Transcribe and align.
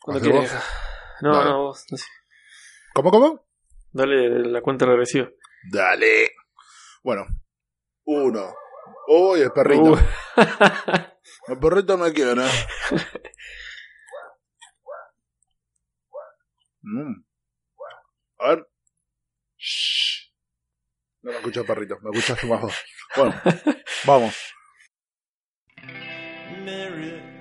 Cuando 0.00 0.20
¿Hacés 0.20 0.32
quieras. 0.32 0.54
vos? 0.54 0.64
No, 1.22 1.36
Dale. 1.36 1.50
no, 1.50 1.62
vos. 1.64 1.86
no 1.90 1.96
sé. 1.98 2.06
¿Cómo, 2.94 3.10
cómo? 3.10 3.46
Dale 3.92 4.28
la 4.50 4.62
cuenta 4.62 4.86
regresiva. 4.86 5.28
Dale. 5.70 6.30
Bueno. 7.02 7.26
Uno. 8.04 8.54
Uy, 9.08 9.40
el 9.40 9.52
perrito. 9.52 9.92
Uh, 9.92 9.98
El 11.48 11.58
perrito 11.58 11.98
me 11.98 12.12
quiere. 12.12 12.42
Mm. 16.82 17.22
A 18.38 18.48
ver. 18.48 18.66
Shh. 19.58 20.30
No 21.22 21.30
me 21.32 21.36
escucha 21.36 21.60
el 21.60 21.66
perrito, 21.66 21.98
me 22.00 22.10
escucha 22.18 22.40
su 22.40 22.48
bajo. 22.48 22.70
Bueno, 23.16 23.34
vamos. 24.06 24.34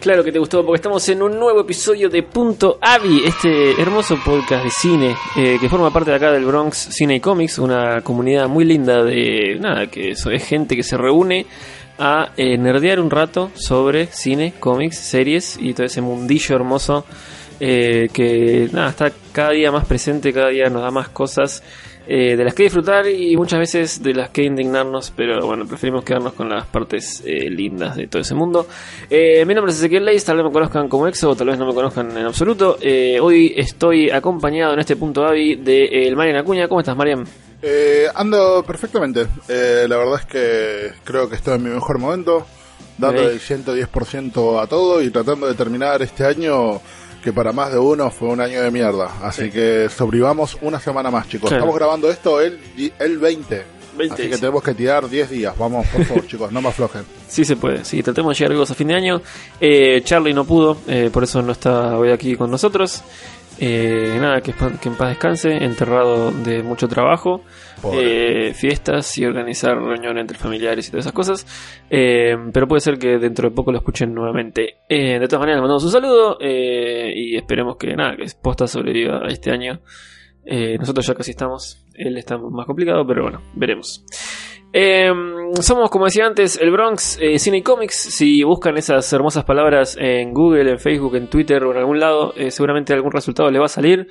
Claro 0.00 0.24
que 0.24 0.32
te 0.32 0.38
gustó, 0.38 0.64
porque 0.64 0.76
estamos 0.76 1.06
en 1.10 1.22
un 1.22 1.38
nuevo 1.38 1.60
episodio 1.60 2.08
de 2.08 2.22
Punto 2.22 2.78
Avi, 2.80 3.22
este 3.26 3.78
hermoso 3.80 4.18
podcast 4.24 4.64
de 4.64 4.70
cine 4.70 5.16
eh, 5.36 5.58
que 5.60 5.68
forma 5.68 5.92
parte 5.92 6.10
de 6.10 6.16
acá 6.16 6.32
del 6.32 6.46
Bronx 6.46 6.88
Cine 6.90 7.16
y 7.16 7.20
Comics, 7.20 7.58
una 7.58 8.00
comunidad 8.00 8.48
muy 8.48 8.64
linda 8.64 9.04
de 9.04 9.58
nada, 9.60 9.88
que 9.88 10.12
es 10.12 10.24
gente 10.42 10.74
que 10.74 10.82
se 10.82 10.96
reúne 10.96 11.44
a 11.98 12.30
eh, 12.38 12.56
nerdear 12.56 12.98
un 12.98 13.10
rato 13.10 13.50
sobre 13.54 14.06
cine, 14.06 14.54
cómics, 14.58 14.96
series 14.96 15.58
y 15.60 15.74
todo 15.74 15.84
ese 15.84 16.00
mundillo 16.00 16.56
hermoso 16.56 17.04
eh, 17.60 18.08
que 18.10 18.70
nada, 18.72 18.88
está 18.88 19.12
cada 19.32 19.50
día 19.50 19.70
más 19.70 19.84
presente, 19.84 20.32
cada 20.32 20.48
día 20.48 20.70
nos 20.70 20.80
da 20.80 20.90
más 20.90 21.10
cosas 21.10 21.62
eh, 22.06 22.36
de 22.36 22.44
las 22.44 22.54
que 22.54 22.64
disfrutar 22.64 23.06
y 23.08 23.36
muchas 23.36 23.58
veces 23.58 24.02
de 24.02 24.14
las 24.14 24.30
que 24.30 24.42
indignarnos, 24.42 25.12
pero 25.14 25.46
bueno, 25.46 25.66
preferimos 25.66 26.04
quedarnos 26.04 26.32
con 26.32 26.48
las 26.48 26.66
partes 26.66 27.22
eh, 27.24 27.48
lindas 27.50 27.96
de 27.96 28.06
todo 28.06 28.22
ese 28.22 28.34
mundo. 28.34 28.66
Eh, 29.08 29.44
mi 29.46 29.54
nombre 29.54 29.72
es 29.72 29.78
Ezequiel 29.78 30.04
Leis, 30.04 30.24
tal 30.24 30.36
vez 30.36 30.46
me 30.46 30.52
conozcan 30.52 30.88
como 30.88 31.06
Exo, 31.06 31.30
o 31.30 31.36
tal 31.36 31.48
vez 31.48 31.58
no 31.58 31.66
me 31.66 31.74
conozcan 31.74 32.16
en 32.16 32.26
absoluto. 32.26 32.78
Eh, 32.80 33.18
hoy 33.20 33.52
estoy 33.56 34.10
acompañado 34.10 34.74
en 34.74 34.80
este 34.80 34.96
punto 34.96 35.24
Avi 35.24 35.56
de 35.56 35.84
eh, 35.84 36.08
el 36.08 36.16
Marian 36.16 36.36
Acuña. 36.36 36.68
¿Cómo 36.68 36.80
estás, 36.80 36.96
Marian? 36.96 37.24
Eh, 37.62 38.06
ando 38.14 38.62
perfectamente. 38.66 39.26
Eh, 39.48 39.86
la 39.88 39.96
verdad 39.96 40.20
es 40.20 40.26
que 40.26 40.92
creo 41.04 41.28
que 41.28 41.36
estoy 41.36 41.56
en 41.56 41.64
mi 41.64 41.70
mejor 41.70 41.98
momento, 41.98 42.46
dando 42.96 43.28
el 43.28 43.40
110% 43.40 44.62
a 44.62 44.66
todo 44.66 45.02
y 45.02 45.10
tratando 45.10 45.46
de 45.46 45.54
terminar 45.54 46.00
este 46.02 46.24
año 46.24 46.80
que 47.22 47.32
para 47.32 47.52
más 47.52 47.72
de 47.72 47.78
uno 47.78 48.10
fue 48.10 48.28
un 48.28 48.40
año 48.40 48.62
de 48.62 48.70
mierda. 48.70 49.10
Así 49.22 49.50
que 49.50 49.88
sobrevivamos 49.88 50.56
una 50.62 50.80
semana 50.80 51.10
más, 51.10 51.28
chicos. 51.28 51.52
Estamos 51.52 51.74
grabando 51.74 52.10
esto 52.10 52.40
el, 52.40 52.58
el 52.98 53.18
20. 53.18 53.64
20, 53.96 54.14
así 54.14 54.30
que 54.30 54.38
tenemos 54.38 54.62
que 54.62 54.74
tirar 54.74 55.08
10 55.08 55.30
días. 55.30 55.58
Vamos, 55.58 55.86
por 55.88 56.04
favor, 56.04 56.26
chicos, 56.28 56.52
no 56.52 56.62
me 56.62 56.68
aflojen. 56.68 57.02
Sí 57.28 57.44
se 57.44 57.56
puede, 57.56 57.84
sí, 57.84 58.02
tratemos 58.02 58.34
de 58.36 58.38
llegar 58.38 58.52
vivos 58.52 58.70
a 58.70 58.74
fin 58.74 58.88
de 58.88 58.94
año. 58.94 59.22
Eh, 59.60 60.00
Charlie 60.04 60.32
no 60.32 60.44
pudo, 60.44 60.78
eh, 60.86 61.10
por 61.12 61.24
eso 61.24 61.42
no 61.42 61.52
está 61.52 61.98
hoy 61.98 62.10
aquí 62.10 62.36
con 62.36 62.50
nosotros. 62.50 63.02
Eh, 63.62 64.16
nada, 64.18 64.40
que, 64.40 64.54
que 64.54 64.88
en 64.88 64.94
paz 64.96 65.10
descanse, 65.10 65.64
enterrado 65.64 66.30
de 66.32 66.62
mucho 66.62 66.88
trabajo, 66.88 67.42
eh, 67.92 68.52
fiestas 68.54 69.18
y 69.18 69.26
organizar 69.26 69.76
reuniones 69.76 70.22
entre 70.22 70.38
familiares 70.38 70.88
y 70.88 70.90
todas 70.90 71.04
esas 71.04 71.12
cosas. 71.12 71.82
Eh, 71.90 72.36
pero 72.54 72.66
puede 72.66 72.80
ser 72.80 72.98
que 72.98 73.18
dentro 73.18 73.50
de 73.50 73.54
poco 73.54 73.70
lo 73.70 73.78
escuchen 73.78 74.14
nuevamente. 74.14 74.78
Eh, 74.88 75.18
de 75.18 75.28
todas 75.28 75.40
maneras, 75.40 75.58
le 75.58 75.62
mandamos 75.62 75.84
un 75.84 75.90
saludo 75.90 76.38
eh, 76.40 77.12
y 77.14 77.36
esperemos 77.36 77.76
que 77.76 77.94
nada, 77.94 78.16
que 78.16 78.24
Posta 78.40 78.66
sobreviva 78.66 79.20
a 79.24 79.28
este 79.28 79.50
año. 79.50 79.80
Eh, 80.44 80.76
nosotros 80.78 81.06
ya 81.06 81.14
casi 81.14 81.32
estamos, 81.32 81.84
él 81.94 82.16
está 82.16 82.38
más 82.38 82.66
complicado, 82.66 83.06
pero 83.06 83.22
bueno, 83.22 83.42
veremos. 83.54 84.04
Eh, 84.72 85.10
somos, 85.60 85.90
como 85.90 86.04
decía 86.04 86.26
antes, 86.26 86.56
el 86.60 86.70
Bronx 86.70 87.18
eh, 87.20 87.38
Cine 87.38 87.62
Comics. 87.62 87.96
Si 87.96 88.42
buscan 88.44 88.76
esas 88.76 89.12
hermosas 89.12 89.44
palabras 89.44 89.96
en 89.98 90.32
Google, 90.32 90.70
en 90.70 90.78
Facebook, 90.78 91.16
en 91.16 91.28
Twitter 91.28 91.62
o 91.64 91.72
en 91.72 91.78
algún 91.78 91.98
lado, 91.98 92.32
eh, 92.36 92.50
seguramente 92.50 92.92
algún 92.92 93.12
resultado 93.12 93.50
les 93.50 93.60
va 93.60 93.66
a 93.66 93.68
salir. 93.68 94.06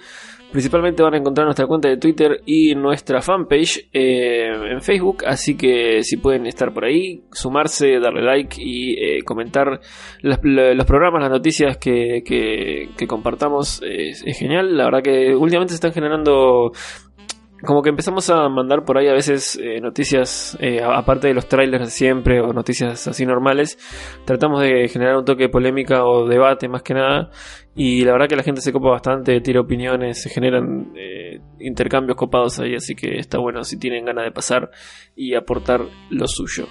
Principalmente 0.51 1.03
van 1.03 1.13
a 1.13 1.17
encontrar 1.17 1.45
nuestra 1.45 1.67
cuenta 1.67 1.89
de 1.89 1.97
Twitter 1.97 2.41
y 2.45 2.73
nuestra 2.73 3.21
fanpage 3.21 3.87
eh, 3.93 4.47
en 4.71 4.81
Facebook. 4.81 5.23
Así 5.27 5.55
que 5.55 6.01
si 6.01 6.17
pueden 6.17 6.47
estar 6.47 6.73
por 6.73 6.85
ahí, 6.85 7.23
sumarse, 7.31 7.99
darle 7.99 8.23
like 8.23 8.57
y 8.59 8.93
eh, 8.93 9.21
comentar 9.23 9.79
los 10.21 10.85
programas, 10.85 11.21
las 11.21 11.29
noticias 11.29 11.77
que, 11.77 12.23
que- 12.25 13.07
compartamos, 13.07 13.81
es, 13.83 14.23
genial. 14.37 14.75
La 14.75 14.85
verdad 14.85 15.03
que 15.03 15.35
últimamente 15.35 15.73
se 15.73 15.75
están 15.75 15.93
generando 15.93 16.71
como 17.65 17.81
que 17.81 17.89
empezamos 17.89 18.29
a 18.29 18.47
mandar 18.47 18.85
por 18.85 18.97
ahí 18.97 19.07
a 19.07 19.13
veces 19.13 19.59
eh, 19.61 19.81
noticias, 19.81 20.57
eh, 20.61 20.81
aparte 20.81 21.27
de 21.27 21.33
los 21.33 21.47
trailers 21.47 21.91
siempre 21.91 22.39
o 22.39 22.53
noticias 22.53 23.05
así 23.07 23.25
normales, 23.25 23.77
tratamos 24.25 24.61
de 24.61 24.87
generar 24.87 25.17
un 25.17 25.25
toque 25.25 25.43
de 25.43 25.49
polémica 25.49 26.05
o 26.05 26.25
debate 26.27 26.69
más 26.69 26.83
que 26.83 26.93
nada. 26.93 27.31
Y 27.81 28.03
la 28.03 28.11
verdad 28.11 28.27
que 28.27 28.35
la 28.35 28.43
gente 28.43 28.59
se 28.59 28.73
copa 28.73 28.89
bastante, 28.89 29.39
tira 29.39 29.61
opiniones, 29.61 30.21
se 30.21 30.29
generan 30.29 30.91
eh, 30.97 31.39
intercambios 31.61 32.17
copados 32.17 32.59
ahí, 32.59 32.75
así 32.75 32.93
que 32.93 33.17
está 33.17 33.37
bueno 33.37 33.63
si 33.63 33.79
tienen 33.79 34.03
ganas 34.03 34.25
de 34.25 34.33
pasar 34.33 34.69
y 35.15 35.33
aportar 35.33 35.85
lo 36.09 36.27
suyo. 36.27 36.67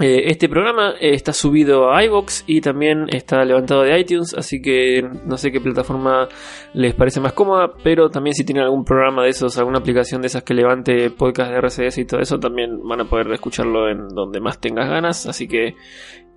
Eh, 0.00 0.30
este 0.30 0.48
programa 0.48 0.94
eh, 0.98 1.12
está 1.12 1.34
subido 1.34 1.92
a 1.92 2.02
iVoox 2.06 2.44
y 2.46 2.62
también 2.62 3.08
está 3.10 3.44
levantado 3.44 3.82
de 3.82 4.00
iTunes, 4.00 4.32
así 4.32 4.62
que 4.62 5.06
no 5.26 5.36
sé 5.36 5.52
qué 5.52 5.60
plataforma 5.60 6.28
les 6.72 6.94
parece 6.94 7.20
más 7.20 7.34
cómoda, 7.34 7.74
pero 7.84 8.08
también 8.08 8.32
si 8.32 8.42
tienen 8.42 8.64
algún 8.64 8.86
programa 8.86 9.24
de 9.24 9.28
esos, 9.28 9.58
alguna 9.58 9.80
aplicación 9.80 10.22
de 10.22 10.28
esas 10.28 10.44
que 10.44 10.54
levante 10.54 11.10
podcast 11.10 11.50
de 11.50 11.58
RCS 11.58 11.98
y 11.98 12.06
todo 12.06 12.20
eso, 12.20 12.40
también 12.40 12.80
van 12.82 13.02
a 13.02 13.04
poder 13.04 13.30
escucharlo 13.32 13.90
en 13.90 14.08
donde 14.08 14.40
más 14.40 14.58
tengas 14.58 14.88
ganas, 14.88 15.26
así 15.26 15.46
que 15.46 15.74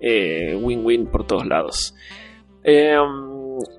win-win 0.02 1.06
por 1.06 1.26
todos 1.26 1.46
lados. 1.46 1.94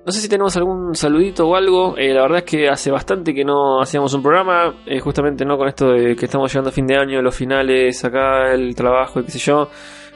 No 0.04 0.12
sé 0.12 0.20
si 0.20 0.28
tenemos 0.28 0.56
algún 0.56 0.94
saludito 0.94 1.48
o 1.48 1.56
algo. 1.56 1.96
eh, 1.96 2.12
la 2.12 2.22
verdad 2.22 2.38
es 2.38 2.44
que 2.44 2.68
hace 2.68 2.90
bastante 2.90 3.34
que 3.34 3.44
no 3.44 3.80
hacíamos 3.80 4.12
un 4.14 4.22
programa. 4.22 4.74
eh, 4.86 5.00
justamente 5.00 5.44
no 5.44 5.56
con 5.56 5.68
esto 5.68 5.90
de 5.90 6.16
que 6.16 6.24
estamos 6.26 6.52
llegando 6.52 6.70
a 6.70 6.72
fin 6.72 6.86
de 6.86 6.96
año, 6.96 7.22
los 7.22 7.34
finales, 7.34 8.04
acá 8.04 8.52
el 8.52 8.74
trabajo 8.74 9.20
y 9.20 9.24
qué 9.24 9.30
sé 9.32 9.38
yo. 9.38 9.68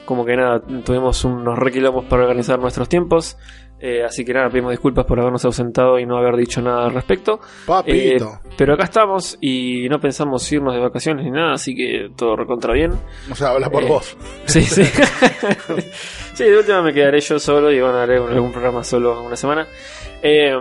Como 0.04 0.24
que 0.24 0.36
nada, 0.36 0.60
tuvimos 0.84 1.24
unos 1.24 1.58
requilombos 1.58 2.04
para 2.06 2.22
organizar 2.22 2.58
nuestros 2.58 2.88
tiempos. 2.88 3.36
Eh, 3.82 4.04
así 4.04 4.24
que 4.24 4.32
nada, 4.32 4.48
pedimos 4.48 4.70
disculpas 4.70 5.04
por 5.04 5.18
habernos 5.18 5.44
ausentado 5.44 5.98
y 5.98 6.06
no 6.06 6.16
haber 6.16 6.36
dicho 6.36 6.62
nada 6.62 6.84
al 6.86 6.94
respecto. 6.94 7.40
Papito. 7.66 8.40
Eh, 8.44 8.50
pero 8.56 8.74
acá 8.74 8.84
estamos 8.84 9.36
y 9.40 9.88
no 9.90 9.98
pensamos 10.00 10.50
irnos 10.52 10.72
de 10.74 10.80
vacaciones 10.80 11.24
ni 11.24 11.32
nada, 11.32 11.54
así 11.54 11.74
que 11.74 12.08
todo 12.16 12.36
recontra 12.36 12.72
bien. 12.72 12.92
o 13.30 13.34
sea, 13.34 13.48
habla 13.50 13.68
por 13.70 13.82
eh, 13.82 13.88
vos. 13.88 14.16
Sí, 14.46 14.62
sí. 14.62 14.84
sí, 16.34 16.44
de 16.44 16.56
última 16.58 16.82
me 16.82 16.92
quedaré 16.92 17.20
yo 17.20 17.38
solo 17.38 17.70
y 17.72 17.80
van 17.80 17.94
a 17.96 18.02
haré 18.04 18.16
algún 18.18 18.52
programa 18.52 18.84
solo 18.84 19.22
una 19.22 19.36
semana. 19.36 19.66
Eh, 20.22 20.54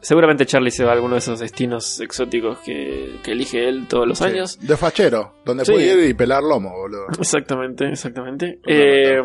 seguramente 0.00 0.46
Charlie 0.46 0.70
se 0.70 0.84
va 0.84 0.90
a 0.90 0.94
alguno 0.94 1.14
de 1.14 1.18
esos 1.18 1.40
destinos 1.40 2.00
exóticos 2.00 2.58
que, 2.58 3.16
que 3.24 3.32
elige 3.32 3.68
él 3.68 3.86
todos 3.88 4.06
los 4.06 4.18
Sí, 4.18 4.24
años. 4.24 4.58
De 4.60 4.76
fachero, 4.76 5.34
donde 5.44 5.64
Sí. 5.64 5.72
puede 5.72 6.02
ir 6.04 6.10
y 6.10 6.14
pelar 6.14 6.42
lomo, 6.42 6.70
boludo. 6.70 7.06
Exactamente, 7.18 7.88
exactamente. 7.88 8.60
Eh, 8.66 9.20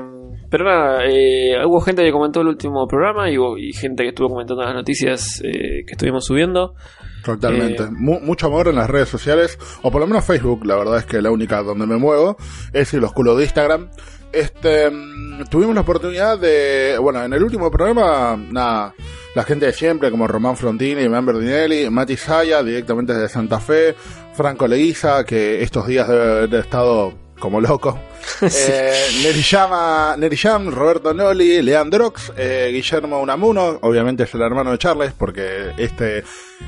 pero 0.50 0.66
nada, 0.66 1.06
eh, 1.06 1.56
hubo 1.66 1.80
gente 1.82 2.04
que 2.04 2.12
comentó 2.12 2.42
el 2.42 2.48
último 2.48 2.88
programa 2.88 3.30
y, 3.30 3.38
hubo, 3.38 3.58
y 3.58 3.74
gente 3.74 4.04
que 4.04 4.10
estuvo 4.10 4.30
comentando 4.30 4.64
las 4.64 4.74
noticias 4.74 5.42
eh, 5.44 5.84
que 5.86 5.92
estuvimos 5.94 6.26
subiendo. 6.26 6.76
Totalmente. 7.24 7.84
Eh, 7.84 7.88
Mu- 7.92 8.20
mucho 8.22 8.48
amor 8.48 8.68
en 8.70 8.76
las 8.76 8.90
redes 8.90 9.10
sociales, 9.10 9.60
o 9.82 9.92
por 9.92 10.02
lo 10.02 10.08
menos 10.08 10.26
Facebook, 10.26 10.66
la 10.66 10.76
verdad 10.76 10.98
es 11.00 11.06
que 11.06 11.22
la 11.22 11.32
única 11.32 11.62
donde 11.64 11.86
me 11.86 11.98
muevo 11.98 12.38
es 12.74 12.94
y 12.94 12.98
los 12.98 13.12
culos 13.14 13.38
de 13.38 13.44
Instagram. 13.44 13.90
Este, 14.32 14.90
mm, 14.92 15.46
tuvimos 15.50 15.74
la 15.76 15.82
oportunidad 15.82 16.38
de, 16.40 16.98
bueno, 17.02 17.24
en 17.24 17.34
el 17.34 17.44
último 17.44 17.70
programa, 17.72 18.38
nada, 18.52 18.94
la 19.36 19.44
gente 19.44 19.66
de 19.66 19.74
siempre, 19.74 20.12
como 20.12 20.28
Román 20.28 20.56
Frontini, 20.56 21.10
Man 21.10 21.26
Berdinelli, 21.26 21.90
Mati 21.90 22.16
Saya, 22.16 22.62
directamente 22.64 23.14
desde 23.14 23.28
Santa 23.30 23.60
Fe, 23.60 23.96
Franco 24.34 24.68
Leguiza, 24.68 25.24
que 25.26 25.62
estos 25.64 25.88
días 25.88 26.08
debe 26.08 26.22
haber 26.24 26.54
estado 26.56 27.14
como 27.40 27.60
loco. 27.60 27.98
Eh, 28.42 28.94
Neriyama, 29.24 30.16
Neriyam, 30.18 30.72
Roberto 30.72 31.14
Noli, 31.14 31.62
Leandrox, 31.62 32.32
eh, 32.38 32.70
Guillermo 32.72 33.20
Unamuno, 33.20 33.80
obviamente 33.82 34.24
es 34.24 34.34
el 34.34 34.42
hermano 34.42 34.72
de 34.72 34.78
Charles, 34.78 35.12
porque 35.18 35.72
este, 35.78 36.24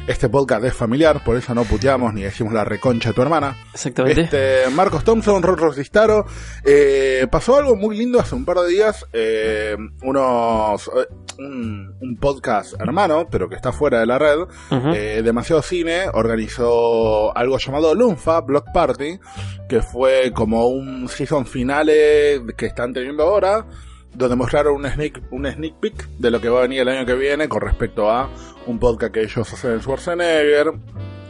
este 0.08 0.28
podcast 0.30 0.66
es 0.66 0.74
familiar, 0.74 1.24
por 1.24 1.38
eso 1.38 1.54
no 1.56 1.64
puteamos 1.64 2.14
ni 2.14 2.24
decimos 2.24 2.54
la 2.54 2.66
reconcha 2.66 3.10
de 3.10 3.16
tu 3.16 3.22
hermana. 3.22 3.56
Exactamente. 3.74 4.22
Este, 4.22 4.70
Marcos 4.72 5.04
Thompson, 5.06 5.42
Ron 5.42 5.58
Rosistaro. 5.58 6.26
Eh, 6.66 7.26
pasó 7.32 7.58
algo 7.58 7.76
muy 7.78 7.98
lindo 7.98 8.20
hace 8.20 8.36
un 8.36 8.44
par 8.46 8.58
de 8.60 8.68
días. 8.68 9.06
eh, 9.14 9.76
unos, 10.04 10.90
un, 11.40 11.96
un 12.02 12.18
podcast 12.18 12.74
hermano, 12.82 13.28
pero 13.32 13.48
que 13.48 13.56
está 13.56 13.72
fuera 13.72 14.00
de 14.02 14.06
la 14.06 14.20
red, 14.20 14.40
Demasiado 15.24 15.62
Cine, 15.62 16.10
organizó 16.14 17.36
algo 17.36 17.58
llamado 17.58 17.96
Lunfa 17.96 18.42
Block 18.42 18.72
Party, 18.74 19.20
que 19.70 19.82
fue 19.82 20.32
como 20.34 20.68
un 20.68 21.08
season 21.08 21.41
finale 21.46 22.42
que 22.58 22.68
están 22.68 22.94
teniendo 22.94 23.24
ahora. 23.24 23.66
Donde 24.14 24.36
mostraron 24.36 24.76
un 24.76 24.90
sneak, 24.90 25.22
un 25.32 25.50
sneak 25.50 25.80
peek 25.80 26.08
de 26.20 26.32
lo 26.32 26.42
que 26.42 26.50
va 26.50 26.60
a 26.60 26.62
venir 26.64 26.82
el 26.82 26.90
año 26.90 27.06
que 27.06 27.16
viene 27.16 27.48
con 27.48 27.62
respecto 27.62 28.10
a 28.10 28.30
un 28.68 28.78
podcast 28.78 29.14
que 29.14 29.22
ellos 29.22 29.54
hacen 29.54 29.72
en 29.72 29.80
Schwarzenegger, 29.82 30.74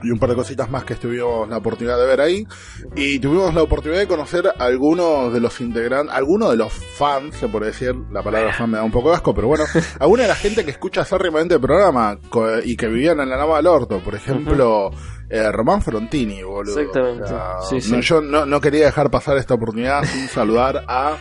y 0.04 0.10
un 0.10 0.20
par 0.20 0.30
de 0.30 0.36
cositas 0.36 0.70
más 0.70 0.84
que 0.84 0.96
tuvimos 0.96 1.48
la 1.50 1.58
oportunidad 1.58 2.00
de 2.00 2.06
ver 2.06 2.22
ahí. 2.22 2.48
Y 2.96 3.20
tuvimos 3.20 3.54
la 3.54 3.64
oportunidad 3.64 4.00
de 4.00 4.08
conocer 4.08 4.48
a 4.48 4.64
algunos 4.64 5.34
de 5.34 5.40
los 5.40 5.60
integrantes, 5.62 6.14
algunos 6.14 6.52
de 6.52 6.58
los 6.58 6.74
fans, 6.74 7.36
se 7.36 7.48
puede 7.48 7.68
decir, 7.68 7.96
la 8.12 8.24
palabra 8.24 8.54
fan 8.54 8.72
me 8.72 8.78
da 8.78 8.84
un 8.84 8.92
poco 8.92 9.10
de 9.10 9.16
asco, 9.16 9.34
pero 9.34 9.48
bueno, 9.48 9.66
alguna 10.00 10.24
de 10.24 10.30
la 10.30 10.36
gente 10.36 10.66
que 10.66 10.72
escucha 10.72 11.02
acérrimamente 11.02 11.56
el 11.56 11.62
programa 11.62 12.18
y 12.64 12.76
que 12.76 12.88
vivían 12.88 13.20
en 13.20 13.30
la 13.30 13.38
Lama 13.38 13.58
del 13.58 13.68
Orto, 13.68 14.00
por 14.00 14.16
ejemplo, 14.16 14.92
eh, 15.32 15.52
Román 15.52 15.82
Frontini, 15.82 16.44
boludo. 16.44 16.80
Exactamente. 16.80 17.26
Sí, 17.70 17.82
sí. 17.82 17.92
no, 17.92 18.02
yo 18.02 18.22
no, 18.22 18.46
no 18.46 18.60
quería 18.62 18.86
dejar 18.86 19.10
pasar 19.10 19.38
esta 19.38 19.54
oportunidad 19.54 20.04
sin 20.12 20.28
saludar 20.28 20.84
a 20.88 21.18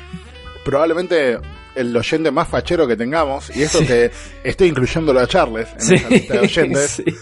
probablemente 0.65 1.39
el 1.77 1.97
oyente 1.97 2.31
más 2.33 2.49
fachero 2.49 2.87
que 2.89 2.97
tengamos, 2.97 3.55
y 3.57 3.63
esto 3.63 3.79
Sí. 3.79 3.87
que 3.87 4.11
estoy 4.43 4.69
incluyéndolo 4.69 5.21
a 5.21 5.27
Charles 5.29 5.69
en 5.75 5.81
Sí. 5.81 5.95
esa 5.95 6.09
lista 6.09 6.35
de 6.35 6.41
oyentes. 6.41 6.91
Sí. 7.07 7.15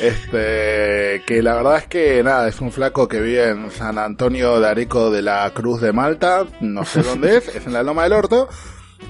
Este, 0.00 1.22
que 1.26 1.42
la 1.42 1.54
verdad 1.54 1.76
es 1.76 1.86
que 1.86 2.22
nada, 2.22 2.48
es 2.48 2.60
un 2.60 2.72
flaco 2.72 3.06
que 3.06 3.20
vive 3.20 3.50
en 3.50 3.70
San 3.70 3.98
Antonio 3.98 4.58
de 4.58 4.68
Areco 4.68 5.10
de 5.10 5.20
la 5.22 5.50
Cruz 5.54 5.80
de 5.82 5.92
Malta, 5.92 6.44
no 6.60 6.84
sé 6.84 7.02
dónde 7.02 7.36
es, 7.36 7.48
es 7.48 7.66
en 7.66 7.74
la 7.74 7.82
Loma 7.82 8.04
del 8.04 8.14
Orto. 8.14 8.48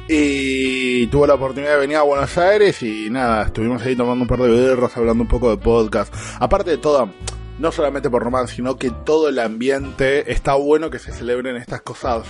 Y 0.08 1.06
tuvo 1.06 1.26
la 1.26 1.34
oportunidad 1.34 1.72
de 1.72 1.78
venir 1.78 1.96
a 1.96 2.02
Buenos 2.02 2.36
Aires 2.36 2.82
y 2.82 3.08
nada, 3.10 3.44
estuvimos 3.44 3.80
ahí 3.82 3.94
tomando 3.94 4.22
un 4.22 4.28
par 4.28 4.40
de 4.40 4.48
birras, 4.48 4.96
hablando 4.96 5.22
un 5.22 5.28
poco 5.28 5.50
de 5.50 5.56
podcast. 5.56 6.12
Aparte 6.40 6.70
de 6.70 6.78
todo, 6.78 7.10
no 7.58 7.70
solamente 7.70 8.10
por 8.10 8.22
Román, 8.22 8.48
sino 8.48 8.76
que 8.76 8.90
todo 8.90 9.28
el 9.28 9.38
ambiente 9.38 10.32
está 10.32 10.54
bueno 10.54 10.90
que 10.90 10.98
se 10.98 11.12
celebren 11.12 11.56
estas 11.56 11.82
cosas 11.82 12.24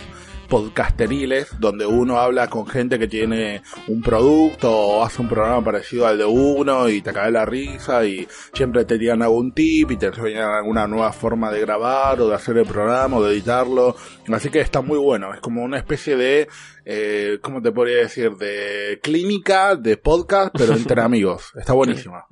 podcasteriles, 0.51 1.59
donde 1.61 1.87
uno 1.87 2.19
habla 2.19 2.51
con 2.51 2.67
gente 2.67 2.99
que 2.99 3.07
tiene 3.07 3.63
un 3.87 4.03
producto 4.03 4.71
o 4.71 5.05
hace 5.05 5.23
un 5.23 5.29
programa 5.29 5.65
parecido 5.65 6.07
al 6.07 6.19
de 6.19 6.25
uno 6.25 6.89
y 6.89 7.01
te 7.01 7.13
cae 7.13 7.31
la 7.31 7.47
risa 7.47 8.05
y 8.05 8.29
siempre 8.53 8.85
te 8.85 8.99
tiran 8.99 9.23
algún 9.23 9.53
tip 9.53 9.93
y 9.93 9.97
te 9.97 10.07
enseñan 10.07 10.51
alguna 10.51 10.87
nueva 10.89 11.13
forma 11.13 11.51
de 11.51 11.61
grabar 11.61 12.21
o 12.21 12.29
de 12.29 12.35
hacer 12.35 12.59
el 12.59 12.67
programa 12.67 13.17
o 13.17 13.23
de 13.23 13.33
editarlo. 13.33 13.97
Así 14.31 14.51
que 14.51 14.61
está 14.61 14.83
muy 14.83 14.99
bueno, 14.99 15.33
es 15.33 15.41
como 15.41 15.63
una 15.63 15.79
especie 15.79 16.17
de, 16.17 16.49
eh, 16.85 17.39
¿cómo 17.41 17.63
te 17.63 17.71
podría 17.71 17.99
decir? 17.99 18.33
De 18.33 18.99
clínica, 19.03 19.77
de 19.77 19.97
podcast, 19.97 20.53
pero 20.59 20.75
entre 20.75 21.01
amigos. 21.03 21.53
Está 21.55 21.73
buenísima. 21.73 22.27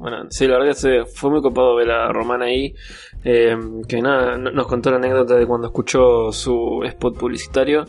Bueno, 0.00 0.26
sí, 0.30 0.46
la 0.48 0.56
verdad 0.58 0.74
que 0.80 1.04
fue 1.04 1.28
muy 1.30 1.42
copado 1.42 1.74
ver 1.76 1.90
a 1.90 2.10
Román 2.10 2.40
ahí. 2.42 2.74
eh, 3.22 3.54
que 3.86 4.00
nada, 4.00 4.38
no- 4.38 4.50
nos 4.50 4.66
contó 4.66 4.90
la 4.90 4.96
anécdota 4.96 5.36
de 5.36 5.46
cuando 5.46 5.66
escuchó 5.66 6.32
su 6.32 6.82
spot 6.86 7.18
publicitario. 7.18 7.84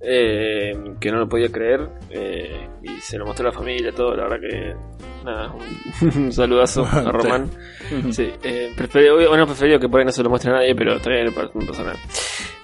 Eh, 0.00 0.72
que 1.00 1.10
no 1.10 1.18
lo 1.18 1.28
podía 1.28 1.50
creer. 1.50 1.88
eh, 2.10 2.68
y 2.82 3.00
se 3.00 3.18
lo 3.18 3.26
mostró 3.26 3.48
a 3.48 3.52
la 3.52 3.58
familia, 3.58 3.92
todo. 3.92 4.14
La 4.16 4.24
verdad 4.28 4.40
que. 4.40 4.74
Nada, 5.24 5.52
un, 5.52 6.22
un 6.24 6.32
saludazo 6.32 6.84
a 6.86 7.10
Román. 7.10 7.50
Sí, 8.12 8.30
eh, 8.42 8.72
preferí- 8.76 9.28
bueno, 9.28 9.46
preferido 9.46 9.78
que 9.80 9.88
por 9.88 9.98
ahí 10.00 10.06
no 10.06 10.12
se 10.12 10.22
lo 10.22 10.30
muestre 10.30 10.50
a 10.52 10.54
nadie, 10.54 10.74
pero 10.76 10.98
también 11.00 11.26
no 11.26 11.66
pasa 11.66 11.82
nada. 11.82 11.96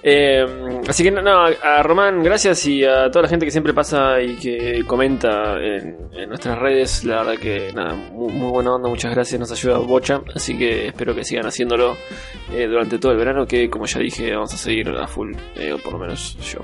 Eh, 0.07 0.45
así 0.87 1.03
que 1.03 1.11
no, 1.11 1.21
no, 1.21 1.45
a, 1.45 1.83
Román, 1.83 2.23
gracias 2.23 2.65
y 2.67 2.85
a 2.85 3.09
toda 3.11 3.23
la 3.23 3.27
gente 3.27 3.45
que 3.45 3.51
siempre 3.51 3.73
pasa 3.73 4.21
y 4.21 4.35
que 4.35 4.83
comenta 4.87 5.57
en, 5.59 5.97
en 6.13 6.29
nuestras 6.29 6.57
redes. 6.59 7.03
La 7.03 7.23
verdad 7.23 7.37
que 7.41 7.71
nada, 7.73 7.93
muy, 7.93 8.31
muy 8.31 8.51
buena 8.51 8.75
onda, 8.75 8.87
muchas 8.87 9.13
gracias, 9.13 9.39
nos 9.39 9.51
ayuda 9.51 9.77
Bocha. 9.79 10.21
Así 10.33 10.57
que 10.57 10.87
espero 10.87 11.13
que 11.13 11.25
sigan 11.25 11.45
haciéndolo 11.47 11.97
eh, 12.53 12.67
durante 12.67 12.99
todo 12.99 13.11
el 13.11 13.17
verano, 13.17 13.45
que 13.45 13.69
como 13.69 13.85
ya 13.85 13.99
dije, 13.99 14.31
vamos 14.33 14.53
a 14.53 14.57
seguir 14.57 14.89
a 14.89 15.07
full, 15.07 15.33
eh, 15.57 15.73
o 15.73 15.77
por 15.79 15.93
lo 15.93 15.99
menos 15.99 16.37
yo. 16.39 16.63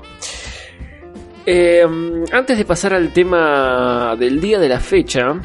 Eh, 1.44 1.84
antes 2.32 2.56
de 2.58 2.64
pasar 2.64 2.94
al 2.94 3.12
tema 3.12 4.14
del 4.16 4.40
día 4.40 4.58
de 4.58 4.68
la 4.68 4.80
fecha, 4.80 5.40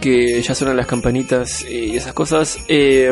que 0.00 0.40
ya 0.42 0.54
suenan 0.54 0.76
las 0.76 0.86
campanitas 0.86 1.68
y 1.68 1.96
esas 1.96 2.12
cosas. 2.12 2.64
eh, 2.68 3.10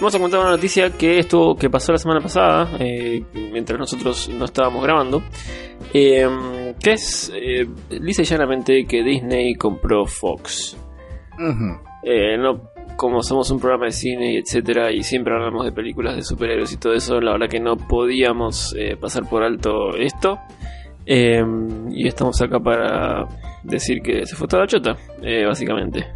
vamos 0.00 0.14
a 0.14 0.18
contar 0.18 0.40
una 0.40 0.50
noticia 0.50 0.90
que 0.90 1.18
esto 1.18 1.54
que 1.58 1.68
pasó 1.68 1.92
la 1.92 1.98
semana 1.98 2.20
pasada, 2.20 2.70
eh, 2.78 3.22
mientras 3.52 3.78
nosotros 3.78 4.28
no 4.30 4.44
estábamos 4.44 4.82
grabando, 4.82 5.22
eh, 5.92 6.74
que 6.82 6.92
es 6.92 7.30
eh, 7.34 7.66
lisa 7.90 8.22
y 8.22 8.24
llanamente 8.24 8.86
que 8.86 9.02
Disney 9.02 9.54
compró 9.54 10.06
Fox. 10.06 10.76
Eh, 12.02 12.38
no, 12.38 12.70
como 12.96 13.22
somos 13.22 13.50
un 13.50 13.60
programa 13.60 13.86
de 13.86 13.92
cine 13.92 14.32
y 14.32 14.36
etcétera, 14.38 14.90
y 14.92 15.02
siempre 15.02 15.34
hablamos 15.34 15.64
de 15.66 15.72
películas 15.72 16.16
de 16.16 16.22
superhéroes 16.22 16.72
y 16.72 16.78
todo 16.78 16.94
eso, 16.94 17.20
la 17.20 17.32
verdad 17.32 17.48
que 17.48 17.60
no 17.60 17.76
podíamos 17.76 18.74
eh, 18.78 18.96
pasar 18.96 19.28
por 19.28 19.42
alto 19.42 19.94
esto. 19.98 20.38
Eh, 21.06 21.44
y 21.90 22.08
estamos 22.08 22.40
acá 22.42 22.58
para 22.58 23.28
decir 23.62 24.02
que 24.02 24.26
se 24.26 24.34
fue 24.34 24.48
toda 24.48 24.62
la 24.62 24.68
chota, 24.68 24.96
eh, 25.22 25.44
básicamente. 25.46 26.06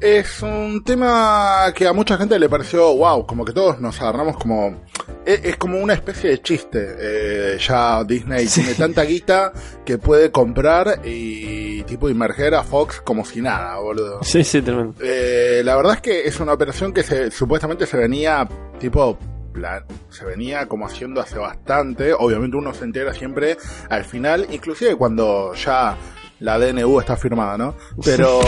Es 0.00 0.42
un 0.42 0.82
tema 0.82 1.72
que 1.76 1.86
a 1.86 1.92
mucha 1.92 2.16
gente 2.16 2.36
le 2.36 2.48
pareció 2.48 2.92
wow, 2.96 3.24
como 3.24 3.44
que 3.44 3.52
todos 3.52 3.80
nos 3.80 4.00
agarramos 4.00 4.36
como... 4.36 4.82
Es, 5.24 5.44
es 5.44 5.56
como 5.56 5.78
una 5.78 5.94
especie 5.94 6.30
de 6.30 6.42
chiste. 6.42 6.96
eh, 6.98 7.58
ya 7.58 8.02
Disney 8.02 8.46
tiene 8.46 8.74
tanta 8.74 9.04
guita 9.04 9.52
que 9.84 9.98
puede 9.98 10.32
comprar 10.32 11.00
y 11.04 11.84
tipo 11.84 12.08
inmerger 12.08 12.54
a 12.56 12.64
Fox 12.64 13.00
como 13.02 13.24
si 13.24 13.40
nada, 13.40 13.78
boludo. 13.78 14.24
Sí, 14.24 14.42
sí, 14.42 14.60
tremendo. 14.60 14.94
Eh, 15.00 15.62
la 15.64 15.76
verdad 15.76 15.94
es 15.94 16.00
que 16.00 16.26
es 16.26 16.40
una 16.40 16.52
operación 16.54 16.92
que 16.92 17.04
se, 17.04 17.30
supuestamente 17.30 17.86
se 17.86 17.96
venía 17.96 18.48
tipo 18.80 19.16
plan, 19.52 19.84
se 20.10 20.24
venía 20.24 20.66
como 20.66 20.86
haciendo 20.86 21.20
hace 21.20 21.38
bastante. 21.38 22.12
Obviamente 22.12 22.56
uno 22.56 22.74
se 22.74 22.84
entera 22.84 23.12
siempre 23.14 23.56
al 23.88 24.04
final, 24.04 24.46
inclusive 24.50 24.96
cuando 24.96 25.54
ya 25.54 25.96
la 26.40 26.58
DNU 26.58 27.00
está 27.00 27.16
firmada, 27.16 27.56
¿no? 27.56 27.76
Pero 28.04 28.40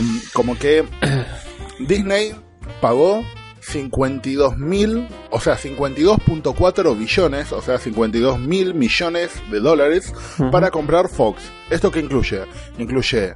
mm, 0.00 0.18
como 0.32 0.58
que 0.58 0.84
Disney 1.80 2.34
pagó 2.80 3.22
52 3.60 4.56
mil, 4.56 5.08
o 5.30 5.40
sea, 5.40 5.56
52.4 5.56 6.98
billones, 6.98 7.52
o 7.52 7.62
sea, 7.62 7.78
52 7.78 8.38
mil 8.38 8.74
millones 8.74 9.30
de 9.50 9.60
dólares 9.60 10.12
para 10.50 10.70
comprar 10.70 11.08
Fox. 11.08 11.42
¿Esto 11.70 11.90
qué 11.90 12.00
incluye? 12.00 12.44
Incluye 12.78 13.34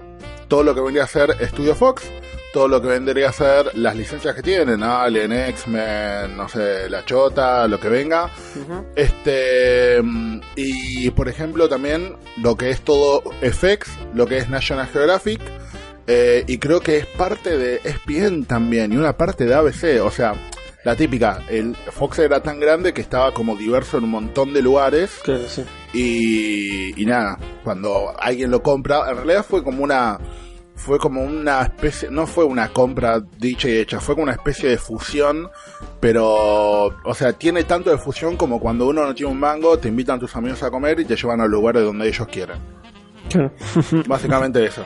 todo 0.49 0.63
lo 0.63 0.75
que 0.75 0.81
vendría 0.81 1.05
a 1.05 1.09
ser 1.09 1.31
Estudio 1.41 1.75
Fox, 1.75 2.03
todo 2.53 2.69
lo 2.69 2.81
que 2.83 2.89
vendría 2.89 3.31
a 3.31 3.33
ser 3.33 3.71
las 3.75 3.97
licencias 3.97 4.35
que 4.35 4.43
tienen, 4.43 4.83
Alien, 4.83 5.33
X-Men, 5.33 6.37
no 6.37 6.49
sé, 6.49 6.89
La 6.91 7.05
Chota, 7.05 7.67
lo 7.67 7.81
que 7.81 7.89
venga. 7.89 8.29
Este, 8.95 10.01
y 10.57 11.11
por 11.11 11.29
ejemplo 11.29 11.69
también 11.69 12.15
lo 12.37 12.57
que 12.57 12.71
es 12.71 12.83
todo 12.83 13.23
FX, 13.41 13.91
lo 14.15 14.27
que 14.27 14.39
es 14.39 14.49
National 14.49 14.87
Geographic, 14.89 15.41
eh, 16.07 16.45
y 16.47 16.59
creo 16.59 16.81
que 16.81 16.99
es 16.99 17.07
parte 17.07 17.57
de 17.57 17.81
ESPN 17.85 18.45
también, 18.45 18.93
y 18.93 18.97
una 18.97 19.17
parte 19.17 19.45
de 19.47 19.55
ABC, 19.55 20.01
o 20.03 20.11
sea, 20.11 20.35
la 20.85 20.97
típica, 20.97 21.43
el 21.49 21.77
Fox 21.93 22.19
era 22.19 22.43
tan 22.43 22.59
grande 22.59 22.93
que 22.93 23.01
estaba 23.01 23.33
como 23.33 23.57
diverso 23.57 23.99
en 23.99 24.05
un 24.05 24.11
montón 24.11 24.53
de 24.53 24.63
lugares, 24.63 25.13
Claro, 25.23 25.45
sí. 25.49 25.65
y, 25.95 27.01
y 27.01 27.07
nada, 27.07 27.39
cuando 27.63 28.13
alguien 28.19 28.51
lo 28.51 28.63
compra, 28.63 29.09
en 29.11 29.17
realidad 29.17 29.47
fue 29.49 29.63
como 29.63 29.85
una 29.85 30.19
fue 30.83 30.99
como 30.99 31.23
una 31.23 31.63
especie, 31.63 32.11
no 32.11 32.27
fue 32.27 32.45
una 32.45 32.69
compra 32.69 33.23
dicha 33.39 33.69
y 33.69 33.77
hecha, 33.77 34.01
fue 34.01 34.17
como 34.17 34.25
una 34.25 34.33
especie 34.33 34.69
de 34.69 34.77
fusión, 34.77 35.49
pero, 36.01 36.87
o 36.87 37.15
sea, 37.15 37.33
tiene 37.33 37.63
tanto 37.63 37.91
de 37.91 37.99
fusión 37.99 38.37
como 38.37 38.59
cuando 38.59 38.89
uno 38.89 39.07
no 39.07 39.15
tiene 39.15 39.31
un 39.31 39.39
mango, 39.39 39.79
te 39.79 39.89
invitan 39.89 40.19
tus 40.19 40.35
amigos 40.35 40.61
a 40.65 40.73
comer 40.73 40.99
y 40.99 41.05
te 41.05 41.15
llevan 41.15 41.41
al 41.41 41.49
lugar 41.49 41.77
de 41.77 41.83
donde 41.83 42.09
ellos 42.09 42.27
quieren. 42.27 42.57
Claro. 43.31 43.53
Básicamente 44.09 44.65
eso. 44.65 44.85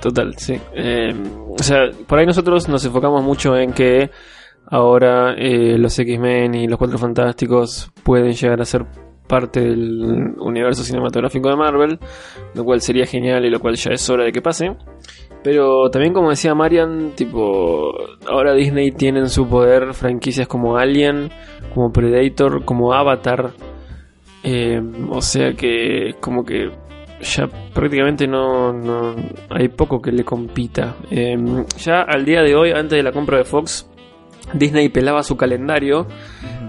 Total, 0.00 0.34
sí. 0.38 0.58
Eh, 0.74 1.14
o 1.46 1.62
sea, 1.62 1.90
por 2.06 2.18
ahí 2.18 2.24
nosotros 2.24 2.66
nos 2.66 2.82
enfocamos 2.86 3.22
mucho 3.22 3.54
en 3.54 3.74
que 3.74 4.10
ahora 4.70 5.34
eh, 5.34 5.76
los 5.76 5.98
X-Men 5.98 6.54
y 6.54 6.66
los 6.68 6.78
Cuatro 6.78 6.96
Fantásticos 6.96 7.92
pueden 8.02 8.32
llegar 8.32 8.62
a 8.62 8.64
ser 8.64 8.86
parte 9.28 9.60
del 9.60 10.34
universo 10.38 10.82
cinematográfico 10.82 11.50
de 11.50 11.56
Marvel, 11.56 11.98
lo 12.54 12.64
cual 12.64 12.80
sería 12.80 13.06
genial 13.06 13.44
y 13.44 13.50
lo 13.50 13.60
cual 13.60 13.76
ya 13.76 13.92
es 13.92 14.08
hora 14.10 14.24
de 14.24 14.32
que 14.32 14.42
pase. 14.42 14.74
Pero 15.42 15.90
también 15.90 16.12
como 16.12 16.30
decía 16.30 16.54
Marian, 16.54 17.12
tipo, 17.14 17.92
ahora 18.26 18.54
Disney 18.54 18.90
tiene 18.90 19.20
en 19.20 19.28
su 19.28 19.48
poder 19.48 19.94
franquicias 19.94 20.48
como 20.48 20.76
Alien, 20.76 21.30
como 21.74 21.92
Predator, 21.92 22.64
como 22.64 22.92
Avatar. 22.92 23.52
Eh, 24.42 24.80
o 25.10 25.20
sea 25.20 25.52
que 25.52 26.14
como 26.20 26.44
que 26.44 26.70
ya 27.20 27.48
prácticamente 27.74 28.26
no, 28.26 28.72
no 28.72 29.14
hay 29.50 29.68
poco 29.68 30.00
que 30.00 30.12
le 30.12 30.24
compita. 30.24 30.96
Eh, 31.10 31.36
ya 31.78 32.02
al 32.02 32.24
día 32.24 32.42
de 32.42 32.54
hoy, 32.54 32.70
antes 32.70 32.96
de 32.96 33.02
la 33.02 33.12
compra 33.12 33.38
de 33.38 33.44
Fox, 33.44 33.88
Disney 34.54 34.88
pelaba 34.88 35.22
su 35.22 35.36
calendario 35.36 36.06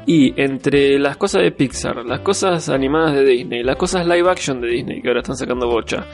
y 0.05 0.33
entre 0.41 0.97
las 0.99 1.17
cosas 1.17 1.43
de 1.43 1.51
Pixar, 1.51 2.05
las 2.05 2.21
cosas 2.21 2.69
animadas 2.69 3.13
de 3.15 3.23
Disney, 3.25 3.63
las 3.63 3.75
cosas 3.75 4.05
live 4.07 4.29
action 4.29 4.59
de 4.61 4.67
Disney 4.69 5.01
que 5.01 5.07
ahora 5.07 5.21
están 5.21 5.35
sacando 5.37 5.67
bocha, 5.67 6.05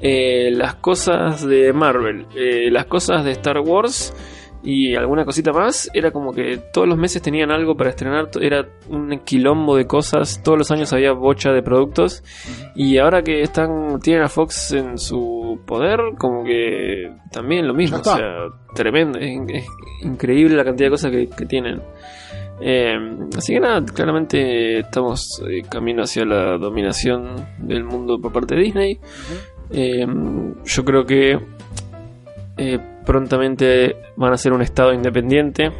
eh, 0.00 0.50
las 0.52 0.74
cosas 0.76 1.46
de 1.46 1.72
Marvel, 1.72 2.26
eh, 2.36 2.70
las 2.70 2.86
cosas 2.86 3.24
de 3.24 3.32
Star 3.32 3.58
Wars 3.60 4.14
y 4.62 4.96
alguna 4.96 5.24
cosita 5.24 5.52
más, 5.52 5.88
era 5.94 6.10
como 6.10 6.32
que 6.32 6.58
todos 6.72 6.88
los 6.88 6.98
meses 6.98 7.22
tenían 7.22 7.52
algo 7.52 7.76
para 7.76 7.90
estrenar, 7.90 8.28
era 8.40 8.66
un 8.88 9.20
quilombo 9.24 9.76
de 9.76 9.86
cosas, 9.86 10.42
todos 10.42 10.58
los 10.58 10.70
años 10.72 10.92
había 10.92 11.12
bocha 11.12 11.52
de 11.52 11.62
productos 11.62 12.24
y 12.74 12.98
ahora 12.98 13.22
que 13.22 13.40
están 13.40 14.00
tienen 14.00 14.24
a 14.24 14.28
Fox 14.28 14.72
en 14.72 14.98
su 14.98 15.60
poder, 15.64 16.00
como 16.18 16.42
que 16.44 17.08
también 17.30 17.68
lo 17.68 17.72
mismo, 17.74 17.98
o 17.98 18.00
sea, 18.18 18.34
tremendo, 18.74 19.18
es, 19.20 19.28
in- 19.28 19.48
es 19.50 19.64
increíble 20.02 20.56
la 20.56 20.64
cantidad 20.64 20.88
de 20.88 20.90
cosas 20.90 21.12
que, 21.12 21.28
que 21.28 21.46
tienen. 21.46 21.80
Eh, 22.60 22.98
así 23.36 23.54
que 23.54 23.60
nada, 23.60 23.84
claramente 23.84 24.80
estamos 24.80 25.42
eh, 25.48 25.62
camino 25.70 26.02
hacia 26.02 26.24
la 26.24 26.58
dominación 26.58 27.46
del 27.58 27.84
mundo 27.84 28.20
por 28.20 28.32
parte 28.32 28.56
de 28.56 28.62
Disney. 28.62 29.00
Eh, 29.70 30.06
yo 30.64 30.84
creo 30.84 31.04
que 31.04 31.38
eh, 32.56 32.78
prontamente 33.06 33.96
van 34.16 34.32
a 34.32 34.36
ser 34.36 34.52
un 34.52 34.62
estado 34.62 34.92
independiente. 34.92 35.70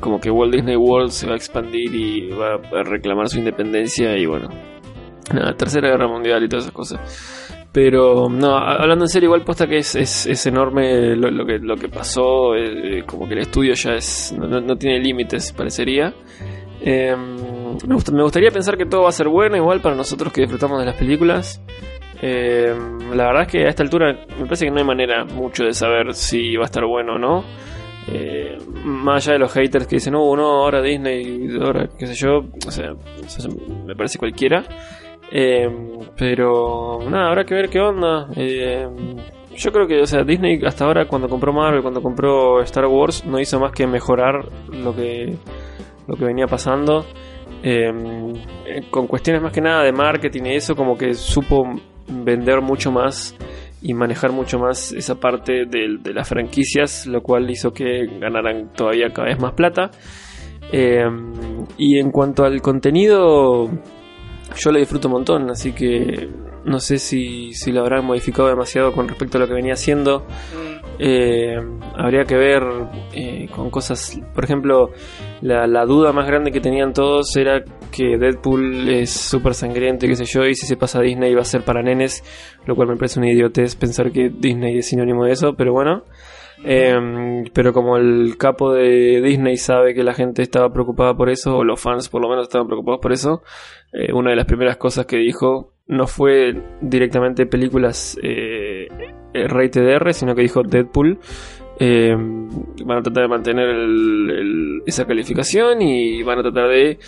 Como 0.00 0.20
que 0.20 0.30
Walt 0.30 0.52
Disney 0.52 0.76
World 0.76 1.10
se 1.10 1.26
va 1.26 1.32
a 1.32 1.36
expandir 1.36 1.94
y 1.94 2.30
va 2.30 2.54
a 2.56 2.82
reclamar 2.82 3.28
su 3.28 3.38
independencia 3.38 4.16
y 4.18 4.26
bueno, 4.26 4.50
nada, 5.32 5.54
tercera 5.54 5.88
guerra 5.88 6.08
mundial 6.08 6.44
y 6.44 6.48
todas 6.48 6.64
esas 6.64 6.74
cosas. 6.74 7.47
Pero 7.72 8.28
no, 8.30 8.56
hablando 8.56 9.04
en 9.04 9.08
serio, 9.08 9.26
igual 9.28 9.44
posta 9.44 9.66
que 9.66 9.78
es, 9.78 9.94
es, 9.94 10.26
es 10.26 10.46
enorme 10.46 11.14
lo, 11.14 11.44
que, 11.44 11.58
lo 11.58 11.76
que 11.76 11.88
pasó, 11.88 12.56
eh, 12.56 13.04
como 13.06 13.26
que 13.28 13.34
el 13.34 13.40
estudio 13.40 13.74
ya 13.74 13.94
es 13.94 14.34
no, 14.36 14.46
no- 14.60 14.76
tiene 14.76 14.98
límites, 14.98 15.52
parecería. 15.52 16.14
Eh, 16.80 17.14
me, 17.86 17.94
gust- 17.94 18.10
me 18.12 18.22
gustaría 18.22 18.50
pensar 18.50 18.76
que 18.78 18.86
todo 18.86 19.02
va 19.02 19.10
a 19.10 19.12
ser 19.12 19.28
bueno, 19.28 19.56
igual 19.56 19.80
para 19.80 19.94
nosotros 19.94 20.32
que 20.32 20.40
disfrutamos 20.42 20.80
de 20.80 20.86
las 20.86 20.94
películas. 20.96 21.60
Eh, 22.22 22.74
la 23.14 23.26
verdad 23.26 23.42
es 23.42 23.48
que 23.48 23.64
a 23.66 23.68
esta 23.68 23.82
altura 23.82 24.12
me 24.38 24.44
parece 24.46 24.64
que 24.64 24.70
no 24.70 24.78
hay 24.78 24.84
manera 24.84 25.24
mucho 25.26 25.64
de 25.64 25.72
saber 25.74 26.14
si 26.14 26.56
va 26.56 26.62
a 26.64 26.66
estar 26.66 26.84
bueno 26.86 27.14
o 27.14 27.18
no. 27.18 27.44
Eh, 28.10 28.56
más 28.82 29.26
allá 29.26 29.34
de 29.34 29.38
los 29.40 29.52
haters 29.52 29.86
que 29.86 29.96
dicen, 29.96 30.14
no, 30.14 30.34
no, 30.34 30.62
ahora 30.64 30.80
Disney, 30.80 31.50
ahora 31.60 31.88
qué 31.98 32.06
sé 32.06 32.14
yo, 32.14 32.38
o 32.66 32.70
sea, 32.70 32.92
me 33.86 33.94
parece 33.94 34.18
cualquiera. 34.18 34.64
Eh, 35.30 35.68
pero 36.16 36.98
nada, 37.08 37.28
habrá 37.28 37.44
que 37.44 37.54
ver 37.54 37.68
qué 37.68 37.80
onda. 37.80 38.28
Eh, 38.36 38.86
yo 39.56 39.72
creo 39.72 39.86
que, 39.86 40.00
o 40.00 40.06
sea, 40.06 40.24
Disney 40.24 40.60
hasta 40.64 40.84
ahora 40.84 41.06
cuando 41.06 41.28
compró 41.28 41.52
Marvel, 41.52 41.82
cuando 41.82 42.02
compró 42.02 42.60
Star 42.62 42.86
Wars, 42.86 43.24
no 43.24 43.38
hizo 43.38 43.60
más 43.60 43.72
que 43.72 43.86
mejorar 43.86 44.48
lo 44.72 44.94
que, 44.94 45.36
lo 46.06 46.16
que 46.16 46.24
venía 46.24 46.46
pasando. 46.46 47.04
Eh, 47.62 47.90
eh, 48.66 48.82
con 48.90 49.08
cuestiones 49.08 49.42
más 49.42 49.52
que 49.52 49.60
nada 49.60 49.82
de 49.82 49.92
marketing 49.92 50.42
y 50.44 50.54
eso, 50.54 50.76
como 50.76 50.96
que 50.96 51.14
supo 51.14 51.64
vender 52.08 52.60
mucho 52.62 52.92
más 52.92 53.36
y 53.82 53.94
manejar 53.94 54.30
mucho 54.32 54.58
más 54.58 54.92
esa 54.92 55.16
parte 55.16 55.64
de, 55.66 55.98
las 56.12 56.28
franquicias, 56.28 57.06
lo 57.06 57.20
cual 57.20 57.50
hizo 57.50 57.72
que 57.72 58.06
ganaran 58.20 58.72
todavía 58.72 59.10
cada 59.12 59.28
vez 59.28 59.40
más 59.40 59.52
plata. 59.54 59.90
Y 60.70 61.98
en 61.98 62.10
cuanto 62.10 62.44
al 62.44 62.60
contenido, 62.60 63.68
yo 64.56 64.72
lo 64.72 64.78
disfruto 64.78 65.08
un 65.08 65.14
montón, 65.14 65.50
así 65.50 65.72
que 65.72 66.28
no 66.64 66.80
sé 66.80 66.98
si, 66.98 67.52
si 67.54 67.72
lo 67.72 67.80
habrán 67.80 68.04
modificado 68.04 68.48
demasiado 68.48 68.92
con 68.92 69.08
respecto 69.08 69.38
a 69.38 69.40
lo 69.40 69.46
que 69.46 69.54
venía 69.54 69.74
haciendo. 69.74 70.26
Eh, 71.00 71.56
habría 71.96 72.24
que 72.24 72.36
ver 72.36 72.62
eh, 73.12 73.48
con 73.54 73.70
cosas, 73.70 74.20
por 74.34 74.44
ejemplo, 74.44 74.90
la, 75.42 75.66
la 75.68 75.84
duda 75.84 76.12
más 76.12 76.26
grande 76.26 76.50
que 76.50 76.60
tenían 76.60 76.92
todos 76.92 77.36
era 77.36 77.62
que 77.92 78.18
Deadpool 78.18 78.88
es 78.88 79.10
súper 79.10 79.54
sangriento 79.54 80.06
y 80.06 80.10
qué 80.10 80.16
sé 80.16 80.24
yo, 80.24 80.44
y 80.44 80.54
si 80.54 80.66
se 80.66 80.76
pasa 80.76 80.98
a 80.98 81.02
Disney 81.02 81.34
va 81.34 81.42
a 81.42 81.44
ser 81.44 81.62
para 81.62 81.82
nenes, 81.82 82.24
lo 82.66 82.74
cual 82.74 82.88
me 82.88 82.96
parece 82.96 83.20
una 83.20 83.30
idiotez 83.30 83.76
pensar 83.76 84.10
que 84.10 84.28
Disney 84.28 84.78
es 84.78 84.86
sinónimo 84.86 85.24
de 85.24 85.32
eso, 85.32 85.54
pero 85.54 85.72
bueno. 85.72 86.02
Eh, 86.64 87.44
pero 87.52 87.72
como 87.72 87.96
el 87.96 88.36
capo 88.36 88.72
de 88.72 89.20
Disney 89.22 89.56
sabe 89.56 89.94
que 89.94 90.02
la 90.02 90.14
gente 90.14 90.42
estaba 90.42 90.72
preocupada 90.72 91.16
por 91.16 91.30
eso, 91.30 91.56
o 91.58 91.64
los 91.64 91.80
fans 91.80 92.08
por 92.08 92.20
lo 92.22 92.28
menos 92.28 92.44
estaban 92.44 92.66
preocupados 92.66 93.00
por 93.00 93.12
eso, 93.12 93.42
eh, 93.92 94.12
una 94.12 94.30
de 94.30 94.36
las 94.36 94.44
primeras 94.46 94.76
cosas 94.76 95.06
que 95.06 95.16
dijo 95.16 95.72
no 95.86 96.06
fue 96.06 96.54
directamente 96.80 97.46
películas 97.46 98.18
eh, 98.22 98.88
eh, 99.32 99.48
rated 99.48 99.88
R, 99.88 100.12
sino 100.12 100.34
que 100.34 100.42
dijo 100.42 100.62
Deadpool. 100.62 101.18
Eh, 101.80 102.12
van 102.84 102.98
a 102.98 103.02
tratar 103.02 103.22
de 103.22 103.28
mantener 103.28 103.68
el- 103.68 104.82
esa 104.84 105.06
calificación 105.06 105.80
y 105.80 106.22
van 106.24 106.40
a 106.40 106.42
tratar 106.42 106.68
de, 106.68 106.98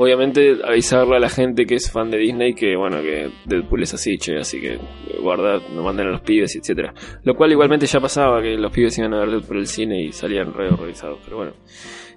obviamente, 0.00 0.56
avisarle 0.64 1.16
a 1.16 1.20
la 1.20 1.28
gente 1.28 1.66
que 1.66 1.74
es 1.74 1.90
fan 1.90 2.10
de 2.10 2.16
Disney 2.16 2.54
que, 2.54 2.74
bueno, 2.74 3.02
que 3.02 3.30
Deadpool 3.44 3.82
es 3.82 3.92
así, 3.92 4.16
che, 4.16 4.38
así 4.38 4.58
que 4.58 4.78
guarda, 5.20 5.60
no 5.74 5.82
manden 5.82 6.06
a 6.06 6.10
los 6.12 6.22
pibes, 6.22 6.56
etcétera. 6.56 6.94
Lo 7.22 7.36
cual 7.36 7.52
igualmente 7.52 7.84
ya 7.84 8.00
pasaba, 8.00 8.40
que 8.40 8.56
los 8.56 8.72
pibes 8.72 8.96
iban 8.96 9.12
a 9.12 9.20
ver 9.20 9.30
Deadpool 9.30 9.58
el 9.58 9.66
cine 9.66 10.00
y 10.00 10.12
salían 10.12 10.54
re 10.54 10.68
horrorizados, 10.68 11.18
pero 11.22 11.36
bueno. 11.36 11.52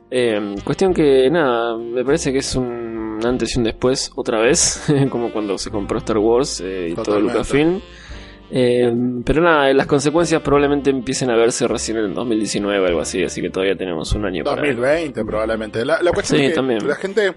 Eh, 0.10 0.56
cuestión 0.64 0.94
que, 0.94 1.30
nada, 1.30 1.78
me 1.78 2.06
parece 2.06 2.32
que 2.32 2.38
es 2.38 2.56
un 2.56 3.20
antes 3.26 3.54
y 3.56 3.60
un 3.60 3.66
después, 3.66 4.12
otra 4.16 4.40
vez, 4.40 4.86
como 5.10 5.34
cuando 5.34 5.58
se 5.58 5.70
compró 5.70 5.98
Star 5.98 6.20
Wars 6.20 6.62
eh, 6.62 6.90
y 6.92 6.94
todo 6.94 7.04
Totalmente. 7.04 7.34
Lucasfilm. 7.34 7.82
Eh, 8.56 8.94
pero 9.26 9.42
nada, 9.42 9.74
las 9.74 9.88
consecuencias 9.88 10.40
probablemente 10.44 10.92
empiecen 10.92 11.32
a 11.32 11.36
verse 11.36 11.68
recién 11.68 11.98
en 11.98 12.06
el 12.06 12.14
2019 12.14 12.80
o 12.80 12.86
algo 12.88 13.02
así, 13.02 13.24
así 13.24 13.42
que 13.42 13.50
todavía 13.50 13.76
tenemos 13.76 14.14
un 14.14 14.26
año 14.26 14.44
para... 14.44 14.58
2020 14.62 15.26
probablemente. 15.26 15.84
La, 15.84 16.02
la 16.04 16.12
cuestión 16.12 16.38
Sí, 16.40 16.46
es 16.46 16.52
que 16.52 16.56
también. 16.56 16.88
la 16.88 16.96
gente 16.96 17.34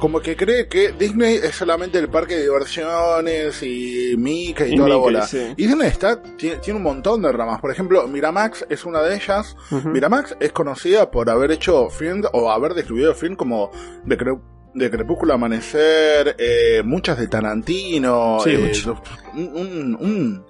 como 0.00 0.18
que 0.20 0.34
cree 0.34 0.66
que 0.66 0.92
Disney 0.98 1.36
es 1.36 1.54
solamente 1.54 1.98
el 1.98 2.08
parque 2.08 2.34
de 2.34 2.42
diversiones 2.44 3.62
y 3.62 4.14
Mickey 4.16 4.70
y, 4.70 4.74
Y 4.74 4.76
toda 4.76 4.88
la 4.88 4.96
bola. 4.96 5.22
sí. 5.26 5.52
Y 5.56 5.66
Disney 5.66 5.86
está, 5.88 6.20
tiene, 6.22 6.56
tiene 6.56 6.78
un 6.78 6.82
montón 6.84 7.22
de 7.22 7.30
ramas. 7.30 7.60
Por 7.60 7.70
ejemplo, 7.70 8.08
Miramax 8.08 8.66
es 8.70 8.84
una 8.84 9.02
de 9.02 9.14
ellas. 9.14 9.56
Miramax 9.84 10.36
es 10.40 10.52
conocida 10.52 11.10
por 11.10 11.30
haber 11.30 11.52
hecho 11.52 11.88
film 11.90 12.22
o 12.32 12.50
haber 12.50 12.74
distribuido 12.74 13.14
film 13.14 13.36
como 13.36 13.70
de, 14.04 14.18
Cre- 14.18 14.40
de 14.74 14.90
Crepúsculo 14.90 15.34
Amanecer, 15.34 16.36
eh, 16.38 16.82
muchas 16.84 17.18
de 17.18 17.28
Tarantino, 17.28 18.38
Sí, 18.44 18.50
eh, 18.50 18.72
un, 19.34 19.96
un, 20.00 20.44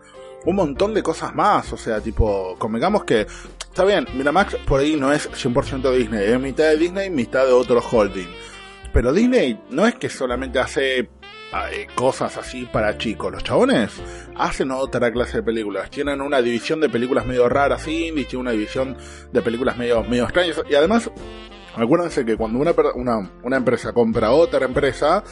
un 0.44 0.56
montón 0.56 0.94
de 0.94 1.02
cosas 1.02 1.34
más. 1.34 1.72
O 1.72 1.76
sea, 1.76 2.00
tipo, 2.00 2.56
convengamos 2.58 3.04
que 3.04 3.26
está 3.60 3.84
bien, 3.84 4.06
Miramax 4.14 4.56
por 4.66 4.80
ahí 4.80 4.96
no 4.96 5.12
es 5.12 5.30
100% 5.30 5.90
Disney, 5.94 6.32
es 6.32 6.40
mitad 6.40 6.64
de 6.64 6.76
Disney, 6.76 7.10
mitad 7.10 7.46
de 7.46 7.52
otro 7.52 7.80
holding. 7.80 8.28
Pero 8.92 9.12
Disney 9.12 9.60
no 9.70 9.86
es 9.86 9.94
que 9.94 10.08
solamente 10.08 10.58
hace 10.58 10.98
eh, 10.98 11.86
cosas 11.94 12.36
así 12.36 12.66
para 12.66 12.98
chicos. 12.98 13.32
Los 13.32 13.44
chabones 13.44 13.90
hacen 14.36 14.70
otra 14.72 15.12
clase 15.12 15.38
de 15.38 15.42
películas. 15.42 15.90
Tienen 15.90 16.20
una 16.20 16.42
división 16.42 16.80
de 16.80 16.88
películas 16.88 17.24
medio 17.24 17.48
raras, 17.48 17.86
indies, 17.86 18.28
tienen 18.28 18.42
una 18.42 18.50
división 18.52 18.96
de 19.32 19.42
películas 19.42 19.76
medio, 19.76 20.02
medio 20.02 20.24
extrañas. 20.24 20.60
Y 20.68 20.74
además, 20.74 21.10
acuérdense 21.76 22.24
que 22.24 22.36
cuando 22.36 22.58
una, 22.58 22.72
una, 22.94 23.30
una 23.42 23.56
empresa 23.56 23.92
compra 23.92 24.30
otra 24.32 24.64
empresa, 24.66 25.22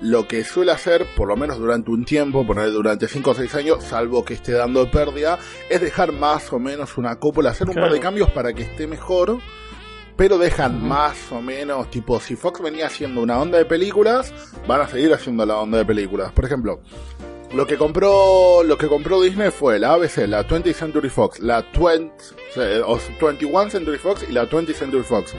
lo 0.00 0.28
que 0.28 0.44
suele 0.44 0.70
hacer, 0.72 1.06
por 1.16 1.28
lo 1.28 1.36
menos 1.36 1.58
durante 1.58 1.90
un 1.90 2.04
tiempo, 2.04 2.46
poner 2.46 2.70
durante 2.70 3.08
5 3.08 3.30
o 3.30 3.34
6 3.34 3.54
años, 3.56 3.84
salvo 3.84 4.24
que 4.24 4.34
esté 4.34 4.52
dando 4.52 4.88
pérdida, 4.90 5.38
es 5.70 5.80
dejar 5.80 6.12
más 6.12 6.52
o 6.52 6.58
menos 6.58 6.96
una 6.98 7.16
cúpula, 7.16 7.50
hacer 7.50 7.66
un 7.68 7.74
Claro. 7.74 7.88
par 7.88 7.94
de 7.94 8.00
cambios 8.00 8.30
para 8.30 8.52
que 8.52 8.62
esté 8.62 8.86
mejor, 8.86 9.38
pero 10.16 10.38
dejan 10.38 10.82
más 10.86 11.30
o 11.32 11.40
menos, 11.40 11.90
tipo, 11.90 12.20
si 12.20 12.36
Fox 12.36 12.60
venía 12.60 12.86
haciendo 12.86 13.22
una 13.22 13.38
onda 13.40 13.58
de 13.58 13.64
películas, 13.64 14.32
van 14.66 14.80
a 14.82 14.88
seguir 14.88 15.12
haciendo 15.12 15.44
la 15.46 15.56
onda 15.56 15.78
de 15.78 15.84
películas. 15.84 16.32
Por 16.32 16.44
ejemplo, 16.44 16.80
lo 17.54 17.66
que 17.66 17.76
compró, 17.76 18.62
lo 18.62 18.76
que 18.78 18.88
compró 18.88 19.20
Disney 19.20 19.50
fue 19.50 19.78
la 19.78 19.94
ABC, 19.94 20.26
la 20.28 20.46
20th 20.46 20.74
Century 20.74 21.08
Fox, 21.08 21.40
la 21.40 21.64
20, 21.76 22.12
eh, 22.56 22.82
o 22.84 22.98
21 23.20 23.70
Century 23.70 23.98
Fox 23.98 24.24
y 24.28 24.32
la 24.32 24.48
20th 24.48 24.74
Century 24.74 25.02
Fox. 25.02 25.34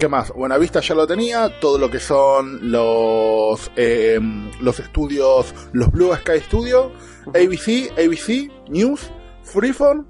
¿Qué 0.00 0.08
más? 0.08 0.32
Buenavista 0.32 0.80
ya 0.80 0.94
lo 0.94 1.06
tenía, 1.06 1.60
todo 1.60 1.76
lo 1.78 1.90
que 1.90 2.00
son 2.00 2.72
los 2.72 3.70
eh, 3.76 4.18
los 4.60 4.80
estudios, 4.80 5.54
los 5.72 5.90
Blue 5.92 6.14
Sky 6.16 6.40
Studio, 6.40 6.90
ABC, 7.28 7.92
ABC, 7.98 8.50
News, 8.70 9.10
Freeform, 9.42 10.06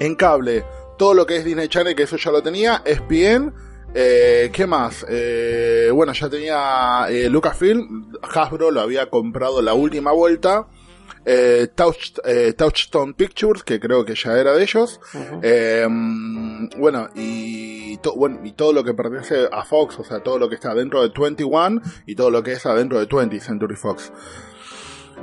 en 0.00 0.16
cable, 0.16 0.64
todo 0.98 1.14
lo 1.14 1.24
que 1.24 1.36
es 1.36 1.44
Disney 1.44 1.68
Channel, 1.68 1.94
que 1.94 2.02
eso 2.02 2.16
ya 2.16 2.32
lo 2.32 2.42
tenía, 2.42 2.82
ESPN, 2.84 3.54
eh, 3.94 4.50
¿qué 4.52 4.66
más? 4.66 5.06
Eh, 5.08 5.90
bueno, 5.94 6.12
ya 6.14 6.28
tenía 6.28 7.06
eh, 7.08 7.28
Lucasfilm, 7.30 8.12
Hasbro 8.22 8.72
lo 8.72 8.80
había 8.80 9.08
comprado 9.08 9.62
la 9.62 9.72
última 9.74 10.10
vuelta, 10.10 10.66
Touch- 11.24 12.56
Touchstone 12.56 13.14
Pictures, 13.14 13.62
que 13.62 13.78
creo 13.78 14.04
que 14.04 14.16
ya 14.16 14.36
era 14.36 14.54
de 14.54 14.64
ellos. 14.64 14.98
Eh, 15.42 15.86
bueno, 16.76 17.08
y, 17.14 17.71
to- 17.98 18.14
bueno, 18.16 18.40
y 18.44 18.52
todo 18.52 18.72
lo 18.72 18.84
que 18.84 18.94
pertenece 18.94 19.48
a 19.50 19.64
Fox, 19.64 19.98
o 19.98 20.04
sea, 20.04 20.20
todo 20.22 20.38
lo 20.38 20.48
que 20.48 20.54
está 20.56 20.74
dentro 20.74 21.02
de 21.02 21.12
21 21.16 21.80
y 22.06 22.14
todo 22.14 22.30
lo 22.30 22.42
que 22.42 22.52
es 22.52 22.66
adentro 22.66 22.98
de 22.98 23.06
20 23.06 23.40
Century 23.40 23.76
Fox. 23.76 24.12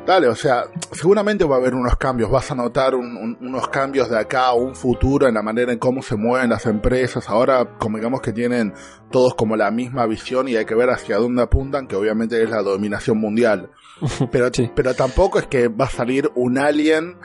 Dale, 0.06 0.28
o 0.28 0.36
sea, 0.36 0.64
seguramente 0.92 1.44
va 1.46 1.56
a 1.56 1.60
haber 1.60 1.74
unos 1.76 1.96
cambios, 1.98 2.32
vas 2.32 2.50
a 2.52 2.56
notar 2.56 2.96
un- 2.96 3.18
un- 3.18 3.38
unos 3.42 3.68
cambios 3.68 4.10
de 4.10 4.18
acá 4.18 4.48
a 4.48 4.54
un 4.54 4.74
futuro 4.74 5.28
en 5.28 5.34
la 5.36 5.42
manera 5.44 5.72
en 5.72 5.78
cómo 5.78 6.02
se 6.02 6.16
mueven 6.16 6.50
las 6.50 6.66
empresas. 6.66 7.30
Ahora, 7.30 7.78
como 7.78 7.98
digamos 7.98 8.22
que 8.22 8.32
tienen 8.32 8.74
todos 9.12 9.36
como 9.36 9.56
la 9.56 9.70
misma 9.72 10.06
visión 10.08 10.48
y 10.48 10.56
hay 10.56 10.66
que 10.66 10.74
ver 10.76 10.90
hacia 10.90 11.18
dónde 11.18 11.44
apuntan, 11.44 11.86
que 11.88 11.96
obviamente 11.96 12.42
es 12.42 12.50
la 12.50 12.62
dominación 12.62 13.18
mundial. 13.20 13.70
Pero, 14.32 14.50
Sí. 14.54 14.72
pero 14.74 14.94
tampoco 14.96 15.40
es 15.40 15.48
que 15.48 15.68
va 15.68 15.86
a 15.86 15.90
salir 15.90 16.32
un 16.36 16.58
alien 16.58 17.18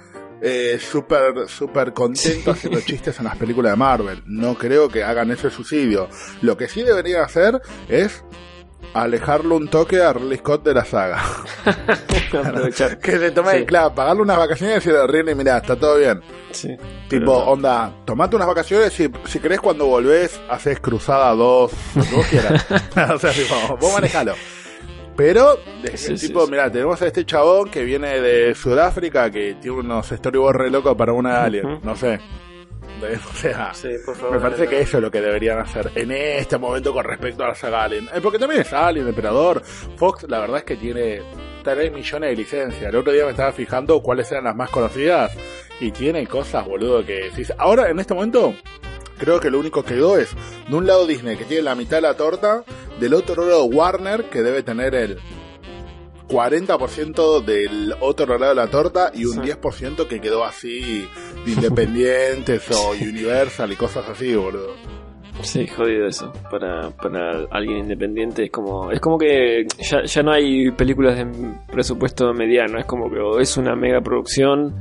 eh, 0.47 0.79
súper 0.79 1.49
súper 1.49 1.95
contento 1.95 2.51
haciendo 2.51 2.81
chistes 2.83 3.19
en 3.19 3.25
las 3.25 3.37
películas 3.37 3.73
de 3.73 3.77
Marvel. 3.77 4.23
No 4.27 4.55
creo 4.57 4.89
que 4.91 5.03
hagan 5.03 5.31
ese 5.31 5.49
suicidio. 5.49 6.09
Lo 6.43 6.57
que 6.57 6.69
sí 6.69 6.83
deberían 6.83 7.23
hacer 7.25 7.61
es 7.89 8.23
alejarlo 8.93 9.57
un 9.57 9.69
toque 9.69 10.03
a 10.03 10.13
Ridley 10.13 10.39
Scott 10.39 10.63
de 10.65 10.75
la 10.75 10.85
saga. 10.85 11.23
Que 13.03 13.19
se 13.19 13.31
tome, 13.31 13.61
Sí. 13.61 13.65
claro, 13.65 13.95
pagarle 13.95 14.23
unas 14.23 14.37
vacaciones 14.37 14.75
y 14.75 14.79
decirle 14.81 14.99
a 15.01 15.07
Ridley, 15.07 15.35
mira, 15.35 15.59
está 15.59 15.77
todo 15.77 15.99
bien. 15.99 16.21
Sí. 16.51 16.77
Tipo, 17.09 17.27
no. 17.27 17.39
onda, 17.53 17.93
tomate 18.05 18.35
unas 18.37 18.49
vacaciones 18.49 18.99
y 19.01 19.09
si 19.27 19.39
querés 19.39 19.61
cuando 19.61 19.87
volvés, 19.87 20.41
haces 20.49 20.81
cruzada 20.81 21.31
2, 21.33 21.73
lo 21.95 22.03
que 22.05 22.15
vos 22.17 22.27
quieras. 22.27 22.67
o 23.15 23.19
sea, 23.19 23.33
tipo, 23.33 23.77
vos 23.81 23.93
manejalo. 23.93 24.35
Pero, 25.16 25.56
de- 25.83 25.97
Sí, 25.97 26.16
sí, 26.18 26.28
tipo, 26.28 26.44
sí. 26.44 26.50
mira, 26.50 26.71
tenemos 26.71 27.00
a 27.02 27.06
este 27.06 27.25
chabón 27.25 27.71
que 27.71 27.85
viene 27.85 28.21
de 28.21 28.54
Sudáfrica, 28.54 29.30
que 29.30 29.54
tiene 29.61 29.78
unos 29.78 30.09
storyboards 30.09 30.59
re 30.59 30.71
locos 30.71 30.97
para 30.97 31.12
una 31.12 31.44
alien, 31.44 31.80
no 31.83 31.94
sé. 31.94 32.18
De- 33.00 33.16
o 33.30 33.35
sea, 33.35 33.73
Sí, 33.75 33.88
por 34.04 34.16
favor. 34.16 34.35
me 34.37 34.40
parece 34.40 34.66
que 34.66 34.80
eso 34.80 34.97
es 34.99 35.02
lo 35.02 35.11
que 35.11 35.21
deberían 35.21 35.59
hacer 35.61 35.90
en 35.94 36.11
este 36.11 36.59
momento 36.59 36.92
con 36.92 37.04
respecto 37.04 37.44
a 37.44 37.49
la 37.49 37.54
saga 37.54 37.85
Alien. 37.85 38.09
Eh, 38.14 38.21
porque 38.23 38.38
también 38.38 38.61
es 38.62 38.73
Alien, 38.73 39.06
Emperador. 39.09 39.62
Fox, 39.97 40.25
la 40.28 40.40
verdad 40.40 40.59
es 40.59 40.64
que 40.64 40.76
tiene 40.76 41.21
3 41.62 41.92
millones 41.92 42.30
de 42.30 42.37
licencias. 42.37 42.83
El 42.83 42.97
otro 42.97 43.12
día 43.12 43.25
me 43.25 43.30
estaba 43.30 43.52
fijando 43.52 44.00
cuáles 44.02 44.30
eran 44.33 44.44
las 44.44 44.56
más 44.56 44.71
conocidas. 44.71 45.33
Y 45.80 45.90
tiene 45.90 46.26
cosas, 46.26 46.64
boludo, 46.66 47.04
que 47.04 47.25
decís. 47.30 47.52
Ahora, 47.59 47.88
en 47.90 47.99
este 47.99 48.14
momento, 48.14 48.54
creo 49.25 49.40
que 49.40 49.50
lo 49.50 49.59
único 49.59 49.83
que 49.83 49.95
quedó 49.95 50.19
es, 50.19 50.35
de 50.69 50.75
un 50.75 50.87
lado 50.87 51.07
Disney, 51.07 51.37
que 51.37 51.45
tiene 51.45 51.62
la 51.62 51.75
mitad 51.75 51.97
de 51.99 52.02
la 52.02 52.14
torta, 52.16 52.64
del 53.00 53.14
otro 53.14 53.45
lado 53.47 53.64
Warner, 53.64 54.25
que 54.31 54.43
debe 54.43 54.62
tener 54.62 54.95
el 54.95 55.19
40% 56.28 57.45
del 57.45 57.95
otro 58.00 58.38
lado 58.38 58.54
de 58.54 58.61
la 58.61 58.69
torta 58.71 59.11
y 59.14 59.25
un 59.26 59.35
Sí. 59.35 59.40
10% 59.52 60.07
que 60.07 60.21
quedó 60.21 60.45
así 60.45 61.07
de 61.45 61.52
independientes 61.52 62.71
o 62.71 62.90
Universal 63.00 63.73
y 63.73 63.76
cosas 63.76 64.09
así, 64.09 64.35
boludo. 64.35 64.71
Sí, 65.43 65.66
jodido 65.66 66.07
eso. 66.07 66.33
Para, 66.50 66.90
para 66.90 67.45
alguien 67.50 67.78
independiente 67.78 68.45
es 68.45 68.50
como 68.50 68.90
es 68.93 69.00
como 69.00 69.19
que 69.19 69.66
ya, 69.81 70.04
ya 70.04 70.23
no 70.23 70.33
hay 70.33 70.71
películas 70.71 71.16
de 71.19 71.26
presupuesto 71.73 72.33
mediano. 72.33 72.78
Es 72.78 72.87
como 72.87 73.11
que 73.11 73.19
o 73.19 73.40
es 73.40 73.57
una 73.57 73.75
mega 73.75 74.00
producción 74.00 74.76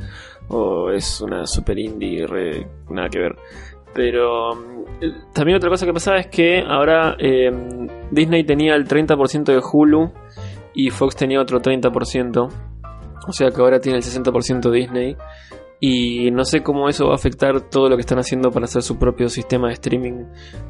o 0.50 0.92
es 0.92 1.20
una 1.22 1.46
super 1.48 1.78
indie, 1.80 2.28
re- 2.28 2.68
nada 2.90 3.10
que 3.10 3.20
ver. 3.20 3.36
Pero 3.94 4.56
mm, 4.56 5.34
también 5.34 5.58
otra 5.58 5.70
cosa 5.70 5.86
que 5.86 5.94
pasaba 5.94 6.18
es 6.18 6.28
que 6.28 6.64
ahora 6.68 7.16
eh, 7.20 7.52
Disney 8.12 8.44
tenía 8.44 8.76
el 8.76 8.88
30% 8.88 9.44
de 9.44 9.60
Hulu 9.60 10.12
y 10.74 10.90
Fox 10.90 11.16
tenía 11.16 11.42
otro 11.42 11.62
30%. 11.62 12.50
O 13.26 13.32
sea 13.32 13.52
que 13.52 13.62
ahora 13.62 13.80
tiene 13.80 14.00
el 14.00 14.04
60% 14.04 14.72
Disney. 14.72 15.16
Y 15.86 16.32
no 16.32 16.46
sé 16.46 16.64
cómo 16.64 16.88
eso 16.88 17.08
va 17.08 17.12
a 17.12 17.16
afectar 17.16 17.60
todo 17.70 17.90
lo 17.90 17.98
que 17.98 18.02
están 18.02 18.18
haciendo 18.18 18.52
para 18.52 18.64
hacer 18.66 18.82
su 18.84 18.98
propio 18.98 19.28
sistema 19.28 19.68
de 19.68 19.74
streaming. 19.74 20.24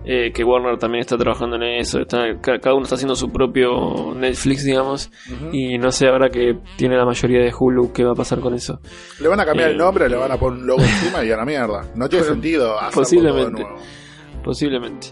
eh, 0.05 0.31
que 0.33 0.43
Warner 0.43 0.77
también 0.79 1.01
está 1.01 1.15
trabajando 1.17 1.55
en 1.57 1.63
eso. 1.63 1.99
está- 1.99 2.23
ca- 2.41 2.57
cada 2.59 2.73
uno 2.73 2.83
está 2.83 2.95
haciendo 2.95 3.15
su 3.15 3.31
propio 3.31 4.13
Netflix, 4.15 4.65
digamos. 4.65 5.11
Y 5.51 5.77
no 5.77 5.91
sé 5.91 6.07
ahora 6.07 6.29
que 6.29 6.57
tiene 6.77 6.97
la 6.97 7.05
mayoría 7.05 7.41
de 7.41 7.53
Hulu 7.57 7.93
qué 7.93 8.03
va 8.03 8.13
a 8.13 8.15
pasar 8.15 8.39
con 8.39 8.55
eso. 8.55 8.79
Le 9.21 9.27
van 9.27 9.39
a 9.39 9.45
cambiar 9.45 9.69
Eh, 9.69 9.71
el 9.73 9.77
nombre, 9.77 10.09
le 10.09 10.15
van 10.15 10.31
a 10.31 10.37
poner 10.37 10.59
un 10.61 10.65
logo 10.67 10.81
encima 10.81 11.23
y 11.23 11.29
a 11.31 11.37
la 11.37 11.45
mierda. 11.45 11.85
No 11.95 12.09
tiene 12.09 12.25
sentido 12.41 12.79
hacerlo 12.79 13.01
posiblemente. 13.03 13.61
todo 13.61 13.69
de 13.69 13.75
nuevo. 13.75 14.02
Posiblemente. 14.43 15.07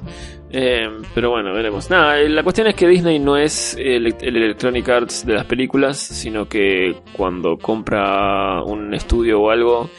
Eh, 0.52 0.88
pero 1.16 1.32
bueno, 1.32 1.54
veremos. 1.54 1.90
Nada, 1.90 2.20
eh, 2.20 2.28
la 2.30 2.44
cuestión 2.44 2.68
es 2.68 2.76
que 2.76 2.88
Disney 2.88 3.20
no 3.20 3.38
es 3.38 3.76
el, 3.80 4.08
el 4.20 4.38
Electronic 4.38 4.90
Arts 4.90 5.26
de 5.26 5.34
las 5.34 5.46
películas, 5.46 5.98
sino 5.98 6.48
que 6.48 6.96
cuando 7.16 7.58
compra 7.58 8.62
un 8.64 8.94
estudio 8.94 9.40
o 9.40 9.50
algo, 9.50 9.90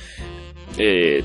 eh, 0.76 1.24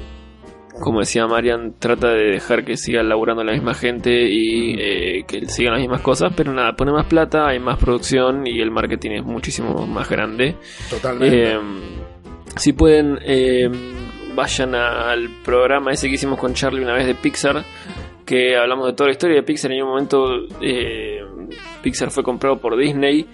como 0.80 1.00
decía 1.00 1.28
Marian, 1.28 1.76
trata 1.80 2.10
de 2.10 2.32
dejar 2.32 2.64
que 2.64 2.78
siga 2.78 3.04
laburando 3.04 3.44
la 3.44 3.54
misma 3.54 3.74
gente 3.74 4.12
y 4.30 4.76
eh, 4.80 5.24
que 5.28 5.46
sigan 5.48 5.74
las 5.74 5.82
mismas 5.82 6.02
cosas, 6.02 6.34
pero 6.36 6.54
nada, 6.54 6.76
pone 6.76 6.92
más 6.92 7.06
plata, 7.08 7.48
hay 7.48 7.60
más 7.60 7.78
producción 7.78 8.46
y 8.46 8.60
el 8.62 8.72
marketing 8.72 9.12
es 9.12 9.24
muchísimo 9.24 9.86
más 9.88 10.10
grande. 10.10 10.56
Totalmente. 10.90 11.54
Eh, 11.54 11.60
si 12.56 12.74
pueden, 12.74 13.20
eh, 13.24 13.70
vayan 14.38 14.76
al 14.76 15.30
programa 15.44 15.92
ese 15.92 16.08
que 16.08 16.14
hicimos 16.14 16.40
con 16.40 16.54
Charlie 16.54 16.84
una 16.84 16.94
vez 16.94 17.08
de 17.08 17.16
Pixar, 17.16 17.66
que 18.24 18.56
hablamos 18.56 18.86
de 18.86 18.94
toda 18.94 19.08
la 19.08 19.14
historia 19.14 19.36
de 19.38 19.42
Pixar. 19.42 19.72
En 19.72 19.82
un 19.82 19.90
momento, 19.90 20.28
eh, 20.62 21.26
Pixar 21.82 22.12
fue 22.12 22.24
comprado 22.24 22.58
por 22.58 22.78
Disney. 22.78 23.28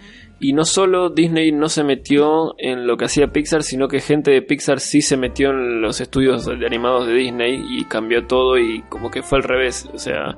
Y 0.44 0.52
no 0.52 0.66
solo 0.66 1.10
Disney 1.10 1.54
no 1.54 1.70
se 1.70 1.86
metió 1.86 2.54
en 2.58 2.86
lo 2.86 2.98
que 2.98 3.06
hacía 3.06 3.28
Pixar, 3.28 3.64
sino 3.64 3.88
que 3.88 4.02
gente 4.02 4.32
de 4.32 4.42
Pixar 4.42 4.82
sí 4.82 5.02
se 5.02 5.16
metió 5.16 5.52
en 5.52 5.82
los 5.82 6.02
estudios 6.02 6.46
de 6.46 6.66
animados 6.66 7.08
de 7.08 7.14
Disney 7.14 7.64
y 7.70 7.86
cambió 7.86 8.28
todo 8.28 8.58
y 8.58 8.82
como 8.90 9.10
que 9.10 9.22
fue 9.22 9.38
al 9.38 9.46
revés. 9.46 9.90
O 9.94 9.98
sea, 9.98 10.36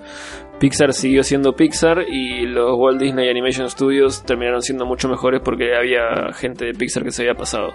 Pixar 0.60 0.94
siguió 0.94 1.24
siendo 1.24 1.56
Pixar 1.56 2.06
y 2.08 2.46
los 2.46 2.78
Walt 2.78 3.02
Disney 3.02 3.30
Animation 3.30 3.68
Studios 3.68 4.24
terminaron 4.24 4.62
siendo 4.62 4.86
mucho 4.86 5.10
mejores 5.10 5.42
porque 5.44 5.76
había 5.76 6.32
gente 6.34 6.66
de 6.66 6.74
Pixar 6.74 7.04
que 7.04 7.10
se 7.10 7.24
había 7.24 7.34
pasado. 7.34 7.74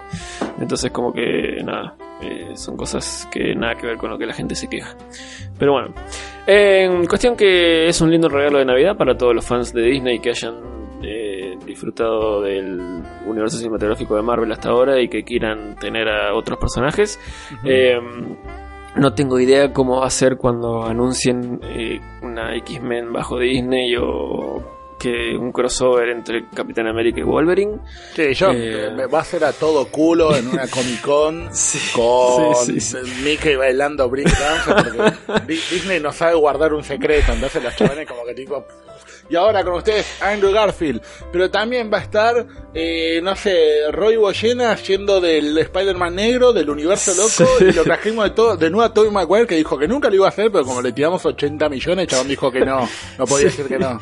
Entonces 0.57 0.89
como 0.89 1.11
que 1.11 1.61
nada, 1.65 1.97
eh, 2.21 2.51
son 2.55 2.77
cosas 2.77 3.27
que 3.29 3.53
nada 3.55 3.75
que 3.75 3.87
ver 3.87 3.97
con 3.97 4.09
lo 4.09 4.17
que 4.17 4.25
la 4.25 4.33
gente 4.33 4.55
se 4.55 4.69
queja. 4.69 4.95
Pero 5.59 5.73
bueno, 5.73 5.93
en 6.47 7.05
cuestión 7.07 7.35
que 7.35 7.87
es 7.87 7.99
un 7.99 8.09
lindo 8.09 8.29
regalo 8.29 8.59
de 8.59 8.65
Navidad 8.65 8.95
para 8.95 9.17
todos 9.17 9.35
los 9.35 9.45
fans 9.45 9.73
de 9.73 9.81
Disney 9.81 10.19
que 10.19 10.29
hayan 10.29 10.55
eh, 10.55 10.70
disfrutado 11.65 12.41
del 12.41 12.79
universo 13.25 13.57
cinematográfico 13.57 14.15
de 14.15 14.21
Marvel 14.21 14.51
hasta 14.51 14.69
ahora 14.69 14.99
y 15.01 15.07
que 15.09 15.23
quieran 15.23 15.75
tener 15.79 16.07
a 16.09 16.33
otros 16.33 16.57
personajes. 16.59 17.19
Eh, 17.63 17.99
no 18.95 19.13
tengo 19.13 19.39
idea 19.39 19.71
cómo 19.71 20.01
va 20.01 20.07
a 20.07 20.09
ser 20.09 20.37
cuando 20.37 20.83
anuncien 20.83 21.59
eh, 21.63 21.99
una 22.21 22.55
X-Men 22.57 23.13
bajo 23.13 23.39
Disney 23.39 23.95
o 23.97 24.79
que 24.99 25.35
un 25.35 25.51
crossover 25.51 26.09
entre 26.09 26.47
Capitán 26.49 26.85
América 26.87 27.21
y 27.21 27.23
Wolverine. 27.23 27.79
Sí, 28.13 28.33
yo 28.35 28.51
eh, 28.51 28.91
me 28.95 29.07
va 29.07 29.19
a 29.19 29.21
hacer 29.21 29.43
a 29.43 29.51
todo 29.51 29.87
culo 29.87 30.35
en 30.35 30.47
una 30.47 30.67
Comic 30.67 31.01
Con 31.01 31.45
con 31.95 32.55
Sí. 32.55 32.97
Mickey 33.23 33.55
bailando 33.55 34.07
break 34.09 34.27
dance 34.27 34.71
porque 34.71 35.45
Di- 35.47 35.59
Disney 35.71 35.99
no 35.99 36.11
sabe 36.11 36.35
guardar 36.35 36.73
un 36.73 36.83
secreto, 36.83 37.31
entonces 37.31 37.63
los 37.63 37.75
chavales 37.75 38.07
como 38.07 38.23
que 38.25 38.33
tipo 38.35 38.63
y 39.31 39.35
ahora 39.35 39.63
con 39.63 39.75
ustedes 39.75 40.05
Andrew 40.21 40.51
Garfield, 40.51 41.01
pero 41.31 41.49
también 41.49 41.89
va 41.91 41.99
a 41.99 42.01
estar 42.01 42.45
eh, 42.73 43.19
no 43.23 43.35
sé, 43.35 43.55
Roy 43.91 44.17
Boyena 44.17 44.71
haciendo 44.71 45.19
del 45.21 45.57
Spider-Man 45.57 46.15
negro 46.15 46.53
del 46.53 46.69
universo 46.69 47.13
loco 47.15 47.49
Sí. 47.59 47.65
y 47.69 47.71
lo 47.73 47.83
trajimos 47.83 48.25
de 48.25 48.31
todo 48.31 48.57
de 48.57 48.69
nuevo 48.69 48.83
a 48.85 48.93
Tobey 48.93 49.11
Maguire 49.11 49.47
que 49.47 49.55
dijo 49.55 49.77
que 49.77 49.87
nunca 49.87 50.09
lo 50.09 50.15
iba 50.15 50.25
a 50.25 50.29
hacer, 50.29 50.51
pero 50.51 50.65
como 50.65 50.81
le 50.81 50.91
tiramos 50.91 51.25
80 51.25 51.69
millones, 51.69 52.03
el 52.03 52.07
chabón 52.09 52.27
dijo 52.27 52.51
que 52.51 52.61
no, 52.65 52.87
no 53.17 53.25
podía 53.25 53.45
decir 53.45 53.67
que 53.67 53.79
no. 53.79 53.99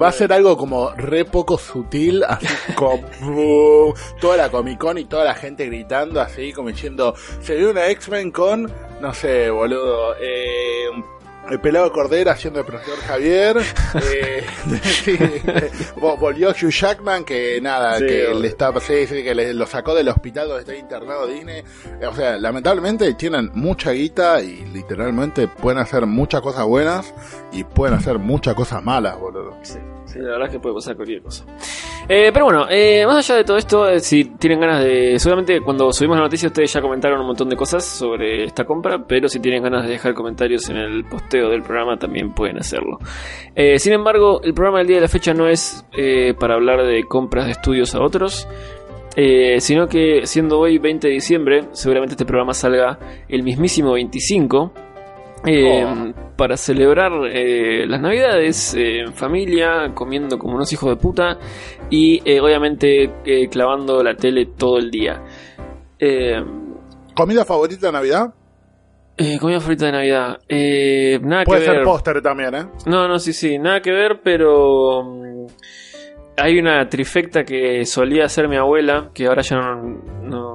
Va 0.00 0.08
a 0.08 0.12
ser 0.12 0.32
algo 0.32 0.56
como 0.56 0.90
re 0.92 1.24
poco 1.26 1.58
sutil, 1.58 2.24
así 2.24 2.46
como 2.74 3.94
toda 4.20 4.36
la 4.36 4.48
Comic 4.50 4.78
Con 4.78 4.96
y 4.96 5.04
toda 5.04 5.24
la 5.24 5.34
gente 5.34 5.66
gritando 5.66 6.20
así, 6.20 6.52
como 6.52 6.68
diciendo, 6.68 7.14
se 7.42 7.56
vio 7.56 7.70
una 7.70 7.88
X-Men 7.88 8.30
con, 8.30 8.72
no 9.00 9.12
sé, 9.12 9.50
boludo, 9.50 10.14
eh, 10.20 10.86
el 11.50 11.60
pelado 11.60 11.92
Cordera 11.92 12.32
haciendo 12.32 12.60
el 12.60 12.66
profesor 12.66 12.96
Javier, 13.06 13.56
eh, 14.14 14.46
sí, 14.82 15.16
vo- 15.96 16.18
volvió 16.18 16.50
Hugh 16.50 16.70
Jackman 16.70 17.24
que 17.24 17.60
nada, 17.60 17.98
Sí, 17.98 18.06
que 18.06 18.34
le 18.34 18.48
está, 18.48 18.72
sí, 18.80 19.06
que 19.06 19.34
le- 19.34 19.52
lo 19.54 19.66
sacó 19.66 19.94
del 19.94 20.08
hospital 20.08 20.48
donde 20.48 20.62
está 20.62 20.74
internado 20.76 21.26
Disney, 21.26 21.62
Eh, 22.00 22.06
o 22.06 22.14
sea, 22.14 22.36
lamentablemente 22.38 23.12
tienen 23.14 23.50
mucha 23.54 23.90
guita 23.92 24.40
y 24.40 24.64
literalmente 24.72 25.48
pueden 25.48 25.78
hacer 25.80 26.06
muchas 26.06 26.40
cosas 26.40 26.64
buenas 26.64 27.12
y 27.52 27.64
pueden 27.64 27.96
hacer 27.96 28.18
muchas 28.18 28.54
cosas 28.54 28.82
malas, 28.82 29.18
boludo. 29.18 29.56
La 30.16 30.32
verdad 30.32 30.48
es 30.48 30.52
que 30.52 30.60
puede 30.60 30.74
pasar 30.74 30.96
cualquier 30.96 31.22
cosa. 31.22 31.44
Eh, 32.08 32.30
pero 32.32 32.46
bueno, 32.46 32.66
eh, 32.68 33.06
más 33.06 33.18
allá 33.18 33.36
de 33.38 33.44
todo 33.44 33.56
esto, 33.56 33.88
eh, 33.88 34.00
si 34.00 34.24
tienen 34.24 34.60
ganas 34.60 34.82
de. 34.82 35.18
Seguramente 35.18 35.60
cuando 35.60 35.92
subimos 35.92 36.16
la 36.16 36.24
noticia, 36.24 36.48
ustedes 36.48 36.72
ya 36.72 36.80
comentaron 36.80 37.20
un 37.20 37.26
montón 37.26 37.48
de 37.48 37.56
cosas 37.56 37.84
sobre 37.84 38.44
esta 38.44 38.64
compra, 38.64 39.06
pero 39.06 39.28
si 39.28 39.40
tienen 39.40 39.62
ganas 39.62 39.84
de 39.84 39.92
dejar 39.92 40.14
comentarios 40.14 40.68
en 40.68 40.76
el 40.76 41.04
posteo 41.04 41.48
del 41.48 41.62
programa, 41.62 41.96
también 41.96 42.32
pueden 42.34 42.58
hacerlo. 42.58 42.98
Sin 43.76 43.92
embargo, 43.92 44.40
el 44.42 44.54
programa 44.54 44.78
del 44.78 44.88
día 44.88 44.96
de 44.96 45.02
la 45.02 45.08
fecha 45.08 45.32
no 45.34 45.46
es 45.46 45.84
para 46.38 46.54
hablar 46.54 46.84
de 46.84 47.04
compras 47.04 47.46
de 47.46 47.52
estudios 47.52 47.94
a 47.94 48.02
otros. 48.02 48.48
sino 49.58 49.86
que 49.86 50.26
siendo 50.26 50.58
hoy 50.58 50.78
20 50.78 51.06
de 51.06 51.14
diciembre, 51.14 51.64
seguramente 51.72 52.14
este 52.14 52.24
programa 52.24 52.54
salga 52.54 52.98
el 53.28 53.42
mismísimo 53.42 53.92
25. 53.92 54.72
Eh, 55.46 55.84
Oh. 55.84 56.12
Para 56.36 56.56
celebrar 56.56 57.12
eh, 57.30 57.84
las 57.86 58.00
navidades 58.00 58.74
eh, 58.74 59.00
en 59.00 59.12
familia, 59.12 59.92
comiendo 59.94 60.38
como 60.38 60.54
unos 60.56 60.72
hijos 60.72 60.90
de 60.90 60.96
puta 60.96 61.38
y 61.90 62.20
eh, 62.24 62.40
obviamente 62.40 63.10
eh, 63.24 63.48
clavando 63.48 64.02
la 64.02 64.14
tele 64.14 64.46
todo 64.56 64.78
el 64.78 64.90
día. 64.90 65.22
Eh, 65.98 66.42
¿Comida 67.14 67.44
favorita 67.44 67.86
de 67.86 67.92
Navidad? 67.92 68.34
eh, 69.16 69.38
comida 69.38 69.60
favorita 69.60 69.86
de 69.86 69.92
Navidad. 69.92 70.38
Eh, 70.48 71.20
nada 71.22 71.44
Puede 71.44 71.60
que 71.60 71.66
ser 71.66 71.82
póster 71.84 72.22
también, 72.22 72.54
¿eh? 72.54 72.66
No, 72.86 73.06
no, 73.06 73.18
sí, 73.18 73.32
sí, 73.32 73.58
nada 73.58 73.80
que 73.80 73.92
ver, 73.92 74.20
pero 74.24 75.02
mm, 75.04 75.46
hay 76.38 76.58
una 76.58 76.88
trifecta 76.88 77.44
que 77.44 77.84
solía 77.84 78.24
hacer 78.24 78.48
mi 78.48 78.56
abuela, 78.56 79.10
que 79.14 79.26
ahora 79.26 79.42
ya 79.42 79.58
no, 79.58 79.74
no, 80.22 80.51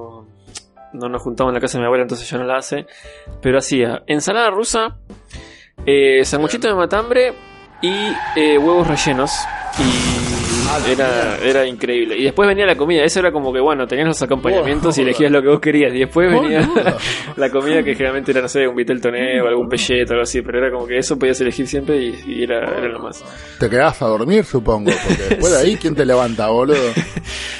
no 0.97 1.10
nos 1.10 1.21
juntamos 1.21 1.51
en 1.51 1.55
la 1.55 1.62
casa 1.62 1.77
de 1.77 1.81
mi 1.81 1.86
abuela, 1.86 2.03
entonces 2.03 2.29
ya 2.29 2.38
no 2.38 2.43
la 2.43 2.57
hace, 2.57 2.86
pero 3.41 3.57
hacía 3.57 4.03
ensalada 4.07 4.49
rusa, 4.49 4.97
eh, 5.86 6.23
de 6.67 6.73
matambre 6.73 7.33
y 7.81 7.93
eh, 8.36 8.57
huevos 8.57 8.88
rellenos. 8.88 9.31
Y 9.79 10.16
era, 10.88 11.38
era 11.38 11.65
increíble. 11.65 12.17
Y 12.17 12.23
después 12.23 12.47
venía 12.47 12.65
la 12.65 12.75
comida, 12.75 13.03
eso 13.03 13.19
era 13.19 13.32
como 13.32 13.51
que, 13.53 13.60
bueno, 13.60 13.88
tenías 13.88 14.08
los 14.08 14.21
acompañamientos 14.21 14.97
y 14.97 15.01
elegías 15.01 15.32
lo 15.32 15.41
que 15.41 15.47
vos 15.47 15.60
querías. 15.60 15.93
Y 15.93 15.99
después 15.99 16.32
venía 16.32 16.69
la 17.36 17.49
comida 17.49 17.84
que 17.84 17.93
generalmente 17.93 18.32
era, 18.32 18.41
no 18.41 18.47
sé, 18.47 18.67
un 18.67 18.75
vitel 18.75 19.01
toné 19.01 19.41
o 19.41 19.47
algún 19.47 19.67
pelleto 19.67 20.12
o 20.12 20.13
algo 20.13 20.23
así, 20.23 20.41
pero 20.41 20.60
era 20.60 20.71
como 20.71 20.88
que 20.88 20.97
eso 20.97 21.17
podías 21.17 21.39
elegir 21.41 21.67
siempre 21.67 21.97
y, 21.97 22.23
y 22.27 22.43
era, 22.43 22.60
era 22.77 22.88
lo 22.88 22.99
más. 22.99 23.23
Te 23.60 23.69
quedás 23.69 24.01
a 24.01 24.08
dormir, 24.08 24.43
supongo, 24.43 24.91
porque 24.91 25.23
después 25.30 25.51
de 25.53 25.60
ahí, 25.60 25.75
¿quién 25.77 25.95
te 25.95 26.06
levanta, 26.06 26.47
boludo? 26.49 26.77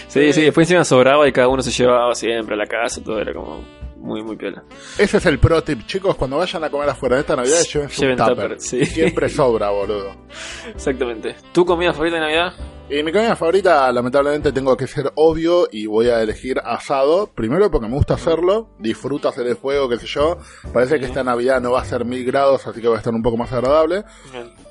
Sí, 0.08 0.34
sí, 0.34 0.41
después 0.41 0.65
encima 0.65 0.84
sobraba 0.84 1.28
y 1.28 1.32
cada 1.32 1.48
uno 1.50 1.62
se 1.62 1.70
llevaba 1.70 2.15
siempre 2.15 2.56
a 2.56 2.58
la 2.58 2.65
casa, 2.65 3.04
todo 3.04 3.20
era 3.20 3.34
como 3.34 3.62
muy, 3.98 4.24
muy 4.24 4.36
piola. 4.36 4.63
Ese 4.98 5.17
es 5.17 5.26
el 5.26 5.38
pro 5.38 5.62
tip, 5.62 5.86
chicos, 5.86 6.15
cuando 6.15 6.38
vayan 6.38 6.63
a 6.63 6.70
comer 6.70 6.89
afuera 6.89 7.17
de 7.17 7.22
esta 7.22 7.36
Navidad, 7.36 7.60
lleven 7.72 7.89
su 7.89 8.02
tupper. 8.02 8.26
tupper, 8.26 8.56
sí. 8.62 8.86
Siempre 8.86 9.30
sobra, 9.30 9.70
boludo. 9.70 10.15
Exactamente. 10.74 11.36
¿Tu 11.52 11.65
comida 11.65 11.91
favorita 11.91 12.15
de 12.15 12.22
Navidad? 12.22 12.54
Y 12.89 13.04
mi 13.04 13.12
comida 13.12 13.36
favorita, 13.36 13.91
lamentablemente, 13.91 14.54
tengo 14.54 14.78
que 14.78 14.88
ser 14.88 15.12
obvio 15.15 15.67
y 15.69 15.88
voy 15.88 16.08
a 16.08 16.21
elegir 16.21 16.62
asado. 16.63 17.28
Primero 17.28 17.69
porque 17.69 17.89
me 17.89 17.95
gusta 17.95 18.13
hacerlo, 18.13 18.69
disfruto 18.80 19.28
hacer 19.28 19.45
el 19.45 19.58
fuego, 19.58 19.89
qué 19.89 19.97
sé 19.97 20.08
yo. 20.08 20.38
Parece 20.71 20.97
que 20.97 21.06
esta 21.06 21.21
Navidad 21.21 21.60
no 21.60 21.71
va 21.71 21.82
a 21.82 21.86
ser 21.86 22.06
mil 22.06 22.23
grados, 22.23 22.65
así 22.65 22.80
que 22.80 22.88
va 22.88 22.95
a 22.95 23.00
estar 23.00 23.13
un 23.13 23.21
poco 23.21 23.36
más 23.36 23.52
agradable. 23.52 24.06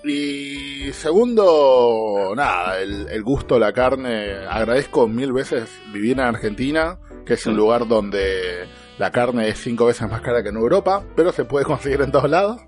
Y 0.03 0.93
segundo, 0.93 2.33
nada, 2.35 2.81
el, 2.81 3.07
el 3.11 3.23
gusto, 3.23 3.59
la 3.59 3.75
carne. 3.75 4.47
Agradezco 4.49 5.07
mil 5.07 5.35
veces 5.35 5.69
vivir 5.93 6.13
en 6.13 6.21
Argentina, 6.21 6.99
que 7.27 7.35
es 7.35 7.47
un 7.47 7.55
lugar 7.55 7.87
donde 7.87 8.67
la 8.97 9.11
carne 9.11 9.49
es 9.51 9.59
cinco 9.59 9.85
veces 9.85 10.09
más 10.09 10.23
cara 10.23 10.43
que 10.43 10.49
en 10.49 10.57
Europa, 10.57 11.05
pero 11.15 11.33
se 11.33 11.45
puede 11.45 11.67
conseguir 11.67 12.01
en 12.01 12.13
todos 12.13 12.31
lados. 12.31 12.63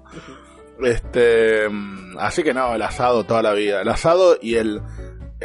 Este, 0.82 1.68
mm, 1.68 2.18
así 2.18 2.42
que 2.42 2.54
no, 2.54 2.74
el 2.74 2.82
asado 2.82 3.24
toda 3.24 3.42
la 3.42 3.52
vida. 3.52 3.82
El 3.82 3.88
asado 3.88 4.37
y 4.40 4.56
el. 4.56 4.80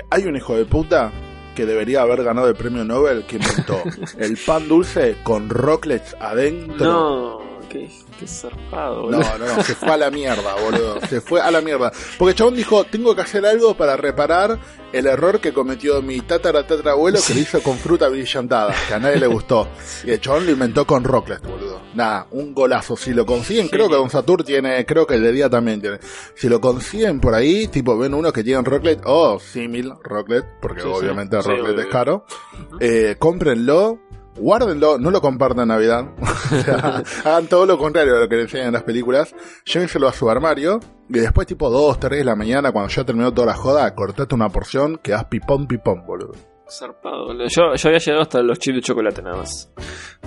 Hay 0.09 0.25
un 0.25 0.35
hijo 0.35 0.55
de 0.55 0.65
puta 0.65 1.11
que 1.55 1.65
debería 1.65 2.01
haber 2.01 2.23
ganado 2.23 2.47
el 2.47 2.55
premio 2.55 2.83
Nobel 2.83 3.25
que 3.25 3.37
inventó 3.37 3.83
el 4.17 4.37
pan 4.37 4.67
dulce 4.67 5.17
con 5.23 5.49
rocklets 5.49 6.15
adentro. 6.19 6.85
No, 6.85 7.59
qué, 7.69 7.89
qué 8.23 8.27
zarpado, 8.27 9.09
No, 9.09 9.17
boludo. 9.17 9.37
no, 9.39 9.55
no, 9.57 9.63
se 9.63 9.75
fue 9.75 9.89
a 9.91 9.97
la 9.97 10.09
mierda, 10.11 10.55
boludo. 10.63 10.99
Se 11.07 11.21
fue 11.21 11.41
a 11.41 11.51
la 11.51 11.61
mierda. 11.61 11.91
Porque 12.17 12.35
chabón 12.35 12.55
dijo, 12.55 12.83
tengo 12.85 13.15
que 13.15 13.21
hacer 13.21 13.45
algo 13.45 13.75
para 13.75 13.97
reparar 13.97 14.57
el 14.91 15.07
error 15.07 15.39
que 15.39 15.53
cometió 15.53 16.01
mi 16.01 16.21
tatara 16.21 16.65
tatarabuelo 16.67 17.19
que 17.25 17.33
lo 17.33 17.39
hizo 17.39 17.61
con 17.63 17.77
fruta 17.77 18.07
brillantada, 18.09 18.73
que 18.87 18.93
a 18.93 18.99
nadie 18.99 19.17
le 19.17 19.27
gustó. 19.27 19.67
Y 20.05 20.11
el 20.11 20.21
chabón 20.21 20.45
lo 20.45 20.51
inventó 20.51 20.85
con 20.85 21.03
Rocklet, 21.03 21.41
boludo. 21.41 21.81
Nada, 21.95 22.27
un 22.31 22.53
golazo. 22.53 22.95
Si 22.95 23.13
lo 23.13 23.25
consiguen, 23.25 23.67
creo 23.69 23.87
que 23.89 23.95
Don 23.95 24.09
Satur 24.09 24.43
tiene, 24.43 24.85
creo 24.85 25.05
que 25.05 25.15
el 25.15 25.23
de 25.23 25.31
día 25.31 25.49
también 25.49 25.81
tiene. 25.81 25.99
Si 26.35 26.47
lo 26.49 26.59
consiguen 26.61 27.19
por 27.19 27.33
ahí, 27.35 27.67
tipo, 27.67 27.97
ven 27.97 28.13
uno 28.13 28.31
que 28.31 28.43
tiene 28.43 28.61
Rocklet, 28.63 29.01
o 29.05 29.39
símil 29.39 29.93
Rocklet, 30.03 30.45
porque 30.61 30.81
Sí, 30.81 30.87
obviamente 30.87 31.41
Rocklet 31.41 31.79
es 31.79 31.85
caro. 31.87 32.25
Eh, 32.79 33.15
cómprenlo. 33.19 33.99
Guárdenlo, 34.35 34.97
no 34.97 35.11
lo 35.11 35.21
compartan 35.21 35.63
en 35.63 35.67
Navidad. 35.69 36.05
O 36.53 36.61
sea, 36.61 37.01
hagan 37.25 37.47
todo 37.47 37.65
lo 37.65 37.79
contrario 37.79 38.15
a 38.15 38.19
lo 38.19 38.29
que 38.29 38.35
le 38.35 38.41
enseñan 38.43 38.67
en 38.67 38.73
las 38.73 38.83
películas. 38.83 39.33
Llévenselo 39.65 40.07
a 40.07 40.13
su 40.13 40.29
armario. 40.29 40.79
Y 41.09 41.19
después, 41.19 41.47
tipo 41.47 41.69
2, 41.69 41.99
3 41.99 42.19
de 42.19 42.25
la 42.25 42.35
mañana, 42.35 42.71
cuando 42.71 42.91
ya 42.91 43.03
terminó 43.03 43.33
toda 43.33 43.47
la 43.47 43.55
joda, 43.55 43.95
cortate 43.95 44.35
una 44.35 44.49
porción, 44.49 44.99
quedás 45.01 45.25
pipón, 45.25 45.65
pipón, 45.67 46.05
boludo. 46.05 46.52
Zarpado, 46.77 47.25
boludo. 47.27 47.45
Yo, 47.47 47.75
yo 47.75 47.87
había 47.89 47.99
llegado 47.99 48.21
hasta 48.23 48.41
los 48.41 48.59
chips 48.59 48.75
de 48.77 48.81
chocolate 48.81 49.21
nada 49.21 49.37
más. 49.37 49.71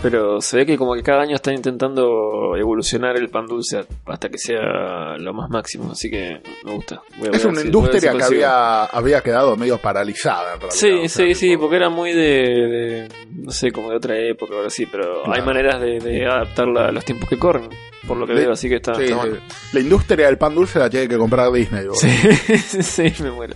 Pero 0.02 0.40
se 0.40 0.58
ve 0.58 0.66
que 0.66 0.76
como 0.76 0.94
que 0.94 1.02
cada 1.02 1.22
año 1.22 1.34
están 1.36 1.54
intentando 1.54 2.54
evolucionar 2.56 3.16
el 3.16 3.28
pan 3.30 3.46
dulce 3.46 3.84
hasta 4.06 4.28
que 4.28 4.38
sea 4.38 5.16
lo 5.18 5.32
más 5.32 5.48
máximo. 5.50 5.90
Así 5.92 6.10
que 6.10 6.40
me 6.64 6.72
gusta. 6.74 7.00
Voy 7.18 7.28
a 7.28 7.36
Es 7.36 7.44
una 7.44 7.60
si- 7.60 7.66
industria 7.66 8.12
que 8.12 8.22
había, 8.22 8.84
había 8.84 9.20
quedado 9.22 9.56
medio 9.56 9.78
paralizada, 9.78 10.54
en 10.54 10.60
realidad. 10.60 10.70
Sí, 10.78 10.90
O 11.04 11.08
sea, 11.08 11.26
sí, 11.26 11.34
sí, 11.34 11.56
porque 11.56 11.76
era 11.76 11.88
muy 11.88 12.12
de, 12.12 12.22
de- 12.22 13.08
no 13.34 13.50
sé, 13.50 13.72
como 13.72 13.90
de 13.90 13.96
otra 13.96 14.18
época 14.18 14.52
o 14.52 14.56
algo 14.56 14.66
así, 14.68 14.86
pero 14.86 15.22
hay 15.32 15.42
maneras 15.42 15.80
de, 15.80 15.98
de 15.98 16.26
adaptarla 16.26 16.88
a 16.88 16.92
los 16.92 17.04
tiempos 17.04 17.28
que 17.28 17.38
corren, 17.38 17.68
por 18.06 18.16
lo 18.16 18.26
que 18.26 18.34
Le- 18.34 18.40
veo, 18.42 18.52
así 18.52 18.68
que 18.68 18.76
está, 18.76 18.94
sí, 18.94 19.04
está 19.04 19.14
sí. 19.22 19.28
bueno. 19.28 19.42
La 19.72 19.80
industria 19.80 20.26
del 20.26 20.38
pan 20.38 20.54
dulce 20.54 20.78
la 20.78 20.88
tiene 20.90 21.08
que 21.08 21.16
comprar 21.18 21.50
Disney. 21.52 21.84
Sí, 21.94 22.08
sí, 22.82 23.22
me 23.22 23.30
muero. 23.30 23.54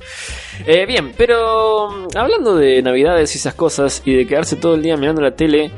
Eh, 0.67 0.85
bien, 0.87 1.13
pero 1.17 1.89
mm, 1.91 2.17
hablando 2.17 2.57
de 2.57 2.83
navidades 2.83 3.35
y 3.35 3.39
esas 3.39 3.55
cosas 3.55 4.03
y 4.05 4.15
de 4.15 4.27
quedarse 4.27 4.57
todo 4.57 4.75
el 4.75 4.83
día 4.83 4.97
mirando 4.97 5.23
la 5.23 5.35
tele 5.35 5.71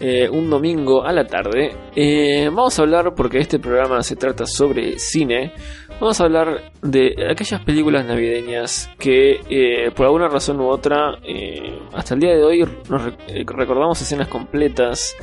eh, 0.00 0.28
un 0.30 0.48
domingo 0.48 1.04
a 1.04 1.12
la 1.12 1.26
tarde, 1.26 1.72
eh, 1.96 2.44
vamos 2.46 2.78
a 2.78 2.82
hablar, 2.82 3.14
porque 3.16 3.38
este 3.38 3.58
programa 3.58 4.00
se 4.04 4.14
trata 4.14 4.46
sobre 4.46 4.96
cine, 5.00 5.52
vamos 6.00 6.20
a 6.20 6.24
hablar 6.24 6.70
de 6.82 7.16
aquellas 7.28 7.60
películas 7.64 8.06
navideñas 8.06 8.88
que 8.96 9.40
eh, 9.50 9.90
por 9.90 10.06
alguna 10.06 10.28
razón 10.28 10.60
u 10.60 10.68
otra, 10.68 11.18
eh, 11.24 11.80
hasta 11.92 12.14
el 12.14 12.20
día 12.20 12.36
de 12.36 12.44
hoy 12.44 12.64
nos 12.88 13.02
re- 13.06 13.12
eh, 13.26 13.44
recordamos 13.44 14.00
escenas 14.00 14.28
completas, 14.28 15.16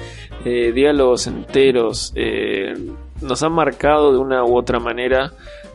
eh, 0.44 0.74
diálogos 0.74 1.26
enteros, 1.28 2.12
nos 3.22 3.44
han 3.44 3.54
marcado 3.54 4.12
de 4.12 4.20
una 4.20 4.44
u 4.44 4.58
otra 4.58 4.80
manera 4.80 5.32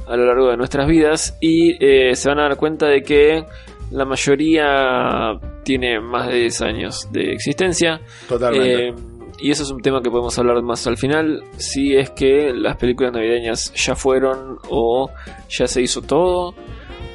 a 0.06 0.16
lo 0.16 0.26
largo 0.26 0.50
de 0.50 0.56
nuestras 0.56 0.88
vidas 0.88 1.36
y 1.40 1.76
eh, 1.84 2.14
se 2.16 2.28
van 2.28 2.40
a 2.40 2.42
dar 2.42 2.56
cuenta 2.56 2.86
de 2.86 3.02
que 3.02 3.44
la 3.90 4.04
mayoría 4.04 5.38
tiene 5.64 6.00
más 6.00 6.28
de 6.28 6.40
10 6.40 6.62
años 6.62 7.08
de 7.12 7.32
existencia. 7.32 8.00
Totalmente. 8.28 8.88
Eh, 8.88 8.94
y 9.42 9.50
eso 9.50 9.62
es 9.62 9.70
un 9.70 9.80
tema 9.80 10.02
que 10.02 10.10
podemos 10.10 10.38
hablar 10.38 10.62
más 10.62 10.86
al 10.86 10.98
final, 10.98 11.42
si 11.56 11.96
es 11.96 12.10
que 12.10 12.52
las 12.52 12.76
películas 12.76 13.12
navideñas 13.12 13.72
ya 13.74 13.94
fueron 13.94 14.58
o 14.68 15.10
ya 15.48 15.66
se 15.66 15.80
hizo 15.80 16.02
todo 16.02 16.54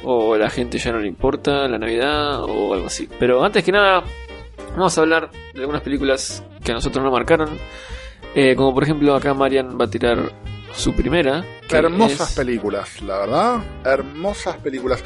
o 0.04 0.34
a 0.34 0.38
la 0.38 0.50
gente 0.50 0.78
ya 0.78 0.92
no 0.92 1.00
le 1.00 1.08
importa 1.08 1.68
la 1.68 1.78
Navidad 1.78 2.42
o 2.42 2.74
algo 2.74 2.86
así. 2.86 3.08
Pero 3.18 3.44
antes 3.44 3.64
que 3.64 3.72
nada, 3.72 4.02
vamos 4.70 4.96
a 4.96 5.00
hablar 5.00 5.30
de 5.52 5.60
algunas 5.60 5.82
películas 5.82 6.44
que 6.64 6.72
a 6.72 6.74
nosotros 6.74 7.02
nos 7.02 7.12
marcaron. 7.12 7.50
Eh, 8.38 8.54
como 8.54 8.72
por 8.74 8.84
ejemplo 8.84 9.14
acá 9.16 9.32
Marian 9.34 9.76
va 9.80 9.86
a 9.86 9.90
tirar 9.90 10.30
su 10.74 10.94
primera. 10.94 11.44
Hermosas 11.70 12.30
es- 12.30 12.36
películas, 12.36 13.00
la 13.02 13.18
verdad. 13.18 13.64
Hermosas 13.84 14.56
películas. 14.58 15.02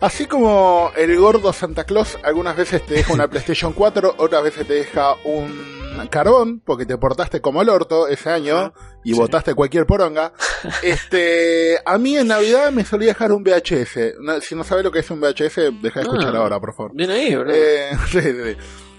Así 0.00 0.26
como 0.26 0.90
el 0.96 1.16
gordo 1.18 1.52
Santa 1.52 1.84
Claus 1.84 2.18
algunas 2.22 2.56
veces 2.56 2.82
te 2.86 2.94
deja 2.94 3.12
una 3.12 3.26
PlayStation 3.30 3.72
4, 3.72 4.14
otras 4.18 4.42
veces 4.44 4.66
te 4.66 4.74
deja 4.74 5.14
un 5.24 5.82
carbón, 6.08 6.60
porque 6.64 6.86
te 6.86 6.96
portaste 6.96 7.40
como 7.40 7.60
el 7.62 7.68
orto 7.68 8.08
ese 8.08 8.30
año 8.30 8.72
y 9.04 9.12
Sí. 9.12 9.18
votaste 9.18 9.54
cualquier 9.54 9.84
poronga. 9.86 10.32
Este, 10.82 11.78
a 11.84 11.98
mí 11.98 12.16
en 12.16 12.28
Navidad 12.28 12.70
me 12.70 12.84
solía 12.84 13.08
dejar 13.08 13.32
un 13.32 13.42
VHS. 13.42 14.14
Si 14.40 14.54
no 14.54 14.62
sabes 14.64 14.84
lo 14.84 14.92
que 14.92 15.00
es 15.00 15.10
un 15.10 15.20
VHS, 15.20 15.72
deja 15.82 16.00
de 16.00 16.06
escuchar 16.06 16.34
Ah. 16.36 16.38
ahora, 16.38 16.60
por 16.60 16.74
favor. 16.74 16.92
Bien 16.94 17.10
ahí, 17.10 17.34
¿verdad? 17.34 17.54
Eh, 17.56 17.90
sí, 18.10 18.20
sí. 18.20 18.56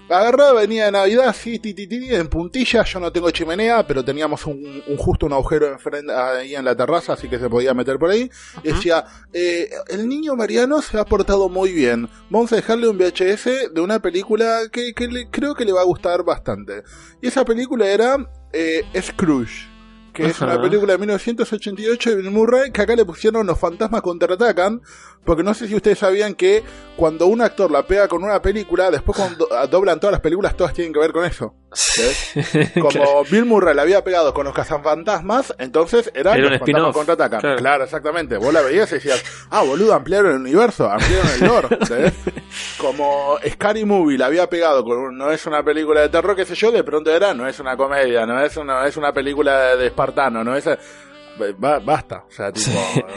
Agarraba, 0.08 0.52
venía 0.60 0.84
de 0.86 0.92
Navidad, 0.92 1.28
así, 1.28 1.58
ti, 1.58 1.72
ti, 1.72 1.88
en 2.10 2.28
puntilla. 2.28 2.84
Yo 2.84 3.00
no 3.00 3.10
tengo 3.10 3.30
chimenea, 3.30 3.86
pero 3.86 4.04
teníamos 4.04 4.44
un, 4.46 4.82
un- 4.86 4.96
justo 4.98 5.24
un 5.26 5.32
agujero 5.32 5.66
enfrente, 5.72 6.12
ahí 6.12 6.54
en 6.54 6.64
la 6.64 6.76
terraza, 6.76 7.14
así 7.14 7.28
que 7.28 7.38
se 7.38 7.48
podía 7.48 7.72
meter 7.74 7.98
por 7.98 8.10
ahí. 8.10 8.30
Y 8.62 8.68
decía, 8.68 9.04
eh, 9.32 9.70
el 9.88 10.06
niño 10.08 10.36
Mariano 10.36 10.82
se 10.82 10.98
ha 10.98 11.04
portado 11.04 11.48
muy 11.48 11.72
bien. 11.72 12.08
Vamos 12.28 12.52
a 12.52 12.56
dejarle 12.56 12.88
un 12.88 12.98
VHS 12.98 13.72
de 13.72 13.80
una 13.80 14.00
película 14.00 14.60
que, 14.70 14.92
que 14.94 15.08
le- 15.08 15.30
creo 15.30 15.54
que 15.54 15.64
le 15.64 15.72
va 15.72 15.80
a 15.80 15.84
gustar 15.84 16.22
bastante. 16.22 16.82
Y 17.22 17.28
esa 17.28 17.44
película 17.44 17.86
era 17.88 18.16
eh, 18.52 18.82
Scrooge. 19.00 19.73
Que 20.14 20.26
es 20.26 20.40
una 20.40 20.60
película 20.60 20.92
de 20.92 20.98
1988 20.98 22.10
de 22.10 22.16
Bill 22.16 22.30
Murray, 22.30 22.70
que 22.70 22.82
acá 22.82 22.94
le 22.94 23.04
pusieron 23.04 23.46
Los 23.46 23.58
fantasmas 23.58 24.00
contraatacan, 24.00 24.80
porque 25.24 25.42
no 25.42 25.52
sé 25.54 25.66
si 25.66 25.74
ustedes 25.74 25.98
sabían 25.98 26.34
que 26.34 26.62
cuando 26.96 27.26
un 27.26 27.40
actor 27.40 27.70
la 27.70 27.84
pega 27.86 28.06
con 28.06 28.22
una 28.22 28.40
película, 28.40 28.90
después 28.92 29.18
cuando 29.18 29.48
doblan 29.70 29.98
todas 29.98 30.12
las 30.12 30.20
películas, 30.20 30.56
todas 30.56 30.72
tienen 30.72 30.92
que 30.92 31.00
ver 31.00 31.12
con 31.12 31.24
eso. 31.24 31.54
Como 32.80 33.24
Bill 33.24 33.44
Murray 33.44 33.74
la 33.74 33.82
había 33.82 34.02
pegado 34.04 34.32
con 34.34 34.44
los 34.44 34.54
cazafantasmas, 34.54 35.54
entonces 35.58 36.10
era, 36.14 36.32
Era 36.34 36.42
los 36.50 36.58
fantasmas 36.58 36.94
contraatacan. 36.94 37.40
Claro. 37.40 37.56
Claro. 37.58 37.84
exactamente. 37.84 38.36
Vos 38.38 38.52
la 38.52 38.60
veías 38.62 38.90
y 38.92 38.96
decías, 38.96 39.22
ah, 39.50 39.62
boludo, 39.62 39.94
ampliaron 39.94 40.32
el 40.32 40.40
universo, 40.40 40.90
ampliaron 40.90 41.28
el 41.40 41.46
lore. 41.46 42.12
Como 42.78 43.36
Scary 43.48 43.84
Movie 43.84 44.18
la 44.18 44.26
había 44.26 44.48
pegado 44.48 44.84
con 44.84 44.98
un- 44.98 45.16
no 45.18 45.30
es 45.30 45.46
una 45.46 45.62
película 45.62 46.00
de 46.02 46.08
terror, 46.08 46.36
qué 46.36 46.44
sé 46.44 46.54
yo, 46.54 46.70
de 46.70 46.84
pronto 46.84 47.10
era, 47.10 47.34
no 47.34 47.46
es 47.48 47.58
una 47.60 47.76
comedia, 47.76 48.26
no 48.26 48.40
es 48.42 48.56
una, 48.56 48.86
es 48.86 48.96
una 48.96 49.12
película 49.12 49.76
de 49.76 49.86
espartano, 49.86 50.44
no 50.44 50.54
es... 50.56 50.64
ba- 51.58 51.78
basta, 51.80 52.24
o 52.28 52.30
sea, 52.30 52.52
tipo, 52.52 52.70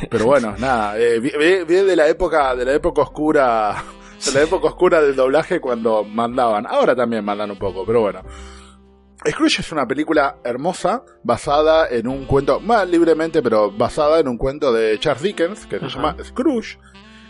pero 0.10 0.26
bueno, 0.26 0.56
nada, 0.58 0.98
eh, 0.98 1.20
vi 1.20 1.30
de 1.76 1.96
la 1.96 2.08
época, 2.08 2.56
de 2.56 2.66
la 2.66 2.74
época 2.74 3.02
oscura, 3.04 3.84
de 4.26 4.32
la 4.34 4.42
época 4.42 4.68
oscura 4.68 5.02
del 5.02 5.16
doblaje 5.16 5.60
cuando 5.60 6.04
mandaban, 6.04 6.66
ahora 6.68 6.96
también 6.96 7.24
mandan 7.24 7.52
un 7.52 7.58
poco, 7.58 7.86
pero 7.86 8.02
bueno. 8.02 8.22
Scrooge 9.28 9.62
es 9.62 9.72
una 9.72 9.88
película 9.88 10.38
hermosa, 10.44 11.04
basada 11.24 11.88
en 11.90 12.08
un 12.08 12.26
cuento, 12.26 12.60
más 12.60 12.88
libremente, 12.88 13.42
pero 13.42 13.72
basada 13.72 14.20
en 14.20 14.28
un 14.28 14.38
cuento 14.38 14.72
de 14.72 15.00
Charles 15.00 15.24
Dickens, 15.24 15.66
que 15.66 15.80
se 15.80 15.86
Ajá. 15.86 15.96
llama 15.96 16.16
Scrooge, 16.24 16.78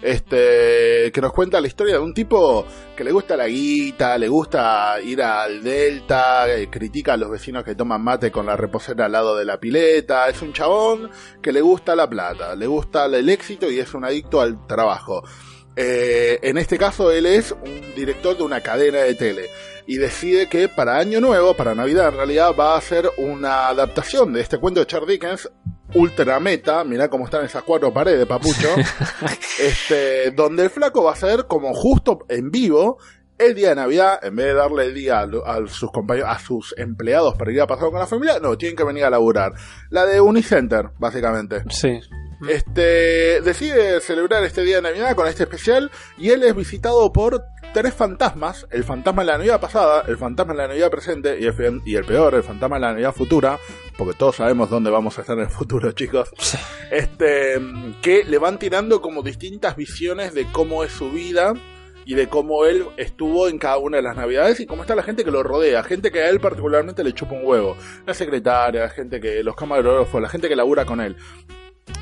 este, 0.02 1.12
que 1.12 1.22
nos 1.22 1.32
cuenta 1.34 1.60
la 1.60 1.68
historia 1.68 1.96
de 1.96 2.02
un 2.02 2.14
tipo 2.14 2.66
que 2.96 3.04
le 3.04 3.12
gusta 3.12 3.36
la 3.36 3.48
guita, 3.48 4.18
le 4.18 4.28
gusta 4.28 5.02
ir 5.02 5.22
al 5.22 5.64
delta, 5.64 6.54
eh, 6.54 6.70
critica 6.70 7.14
a 7.14 7.18
los 7.18 7.32
vecinos 7.32 7.64
que 7.64 7.74
toman 7.74 8.04
mate 8.04 8.32
con 8.32 8.46
la 8.46 8.56
reposera 8.56 9.06
al 9.06 9.14
lado 9.14 9.36
de 9.36 9.46
la 9.46 9.60
pileta, 9.60 10.30
es 10.30 10.42
un 10.42 10.54
chabón 10.54 11.10
que 11.42 11.52
le 11.52 11.62
gusta 11.62 11.96
la 11.96 12.08
plata, 12.08 12.56
le 12.56 12.68
gusta 12.68 13.06
el 13.06 13.30
éxito 13.30 13.72
y 13.72 13.80
es 13.80 13.94
un 13.94 14.06
adicto 14.06 14.42
al 14.42 14.68
trabajo. 14.68 15.24
Eh, 15.80 16.40
en 16.42 16.58
este 16.58 16.78
caso 16.80 17.12
él 17.12 17.28
es 17.28 17.52
un 17.52 17.94
director 17.96 18.36
de 18.36 18.42
una 18.42 18.62
cadena 18.62 18.98
de 19.00 19.14
tele 19.14 19.50
y 19.86 19.98
decide 19.98 20.50
que 20.50 20.68
para 20.68 20.98
Año 20.98 21.22
Nuevo, 21.22 21.54
para 21.54 21.76
Navidad 21.76 22.10
en 22.10 22.16
realidad, 22.16 22.52
va 22.60 22.74
a 22.74 22.78
hacer 22.78 23.08
una 23.18 23.68
adaptación 23.68 24.34
de 24.34 24.42
este 24.42 24.58
cuento 24.58 24.80
de 24.80 24.88
Charles 24.88 25.08
Dickens, 25.08 25.50
ultra 25.94 26.40
meta, 26.40 26.84
mirá 26.84 27.10
cómo 27.10 27.26
están 27.26 27.46
esas 27.46 27.62
cuatro 27.62 27.94
paredes, 27.94 28.26
papucho, 28.26 28.68
este, 29.60 30.32
donde 30.32 30.64
el 30.64 30.70
flaco 30.72 31.04
va 31.04 31.14
a 31.14 31.16
ser 31.16 31.46
como 31.46 31.74
justo 31.74 32.26
en 32.28 32.50
vivo 32.50 32.98
el 33.38 33.54
día 33.54 33.70
de 33.70 33.76
Navidad, 33.76 34.20
en 34.24 34.36
vez 34.36 34.48
de 34.48 34.54
darle 34.56 34.86
el 34.86 34.96
día 34.96 35.20
a, 35.20 35.24
a 35.24 35.68
sus 35.68 35.92
compañeros, 35.92 36.30
a 36.32 36.40
sus 36.40 36.74
empleados 36.76 37.36
para 37.36 37.52
ir 37.52 37.62
a 37.62 37.68
pasar 37.68 37.92
con 37.92 38.00
la 38.00 38.08
familia, 38.08 38.40
no, 38.42 38.58
tienen 38.58 38.76
que 38.76 38.84
venir 38.84 39.06
a 39.06 39.12
laburar. 39.12 39.54
La 39.92 40.08
de 40.08 40.20
Unicenter, 40.20 40.90
básicamente. 40.98 41.64
Sí. 41.70 42.00
Este 42.48 43.42
decide 43.42 44.00
celebrar 44.00 44.44
este 44.44 44.62
día 44.64 44.78
de 44.78 44.82
Navidad 44.84 45.16
con 45.16 45.28
este 45.28 45.44
especial 45.44 45.90
y 46.18 46.30
él 46.30 46.44
es 46.44 46.56
visitado 46.56 47.12
por 47.12 47.44
tres 47.74 47.94
fantasmas, 47.94 48.68
el 48.72 48.84
fantasma 48.84 49.24
de 49.24 49.28
la 49.28 49.38
Navidad 49.38 49.60
pasada, 49.60 50.04
el 50.08 50.18
fantasma 50.18 50.54
de 50.54 50.58
la 50.60 50.68
Navidad 50.68 50.92
presente 50.92 51.40
y 51.40 51.46
el, 51.46 51.54
fe- 51.54 51.82
y 51.86 51.96
el 51.96 52.06
peor, 52.06 52.36
el 52.36 52.44
fantasma 52.44 52.76
de 52.78 52.82
la 52.82 52.92
Navidad 52.92 53.14
futura, 53.14 53.58
porque 53.98 54.14
todos 54.14 54.36
sabemos 54.38 54.70
dónde 54.70 54.90
vamos 54.92 55.18
a 55.18 55.22
estar 55.22 55.36
en 55.38 55.46
el 55.46 55.50
futuro, 55.50 55.92
chicos. 55.94 56.30
Este 56.92 57.60
que 58.02 58.24
le 58.24 58.38
van 58.38 58.60
tirando 58.60 59.02
como 59.02 59.24
distintas 59.24 59.76
visiones 59.76 60.34
de 60.34 60.46
cómo 60.52 60.84
es 60.84 60.92
su 60.92 61.12
vida 61.12 61.54
y 62.06 62.14
de 62.16 62.30
cómo 62.30 62.66
él 62.66 62.86
estuvo 62.98 63.50
en 63.50 63.58
cada 63.58 63.78
una 63.80 63.98
de 63.98 64.04
las 64.04 64.16
navidades 64.16 64.60
y 64.62 64.66
cómo 64.66 64.84
está 64.84 64.96
la 64.96 65.04
gente 65.04 65.26
que 65.26 65.32
lo 65.32 65.44
rodea, 65.44 65.84
gente 65.84 66.12
que 66.12 66.22
a 66.22 66.30
él 66.30 66.40
particularmente 66.40 67.04
le 67.04 67.14
chupa 67.14 67.34
un 67.34 67.42
huevo, 67.46 67.76
la 68.06 68.14
secretaria, 68.14 68.82
la 68.84 68.90
gente 68.90 69.20
que, 69.20 69.44
los 69.44 69.56
camarógrafos, 69.56 70.22
la 70.22 70.30
gente 70.30 70.48
que 70.48 70.56
labura 70.56 70.86
con 70.86 71.02
él. 71.02 71.18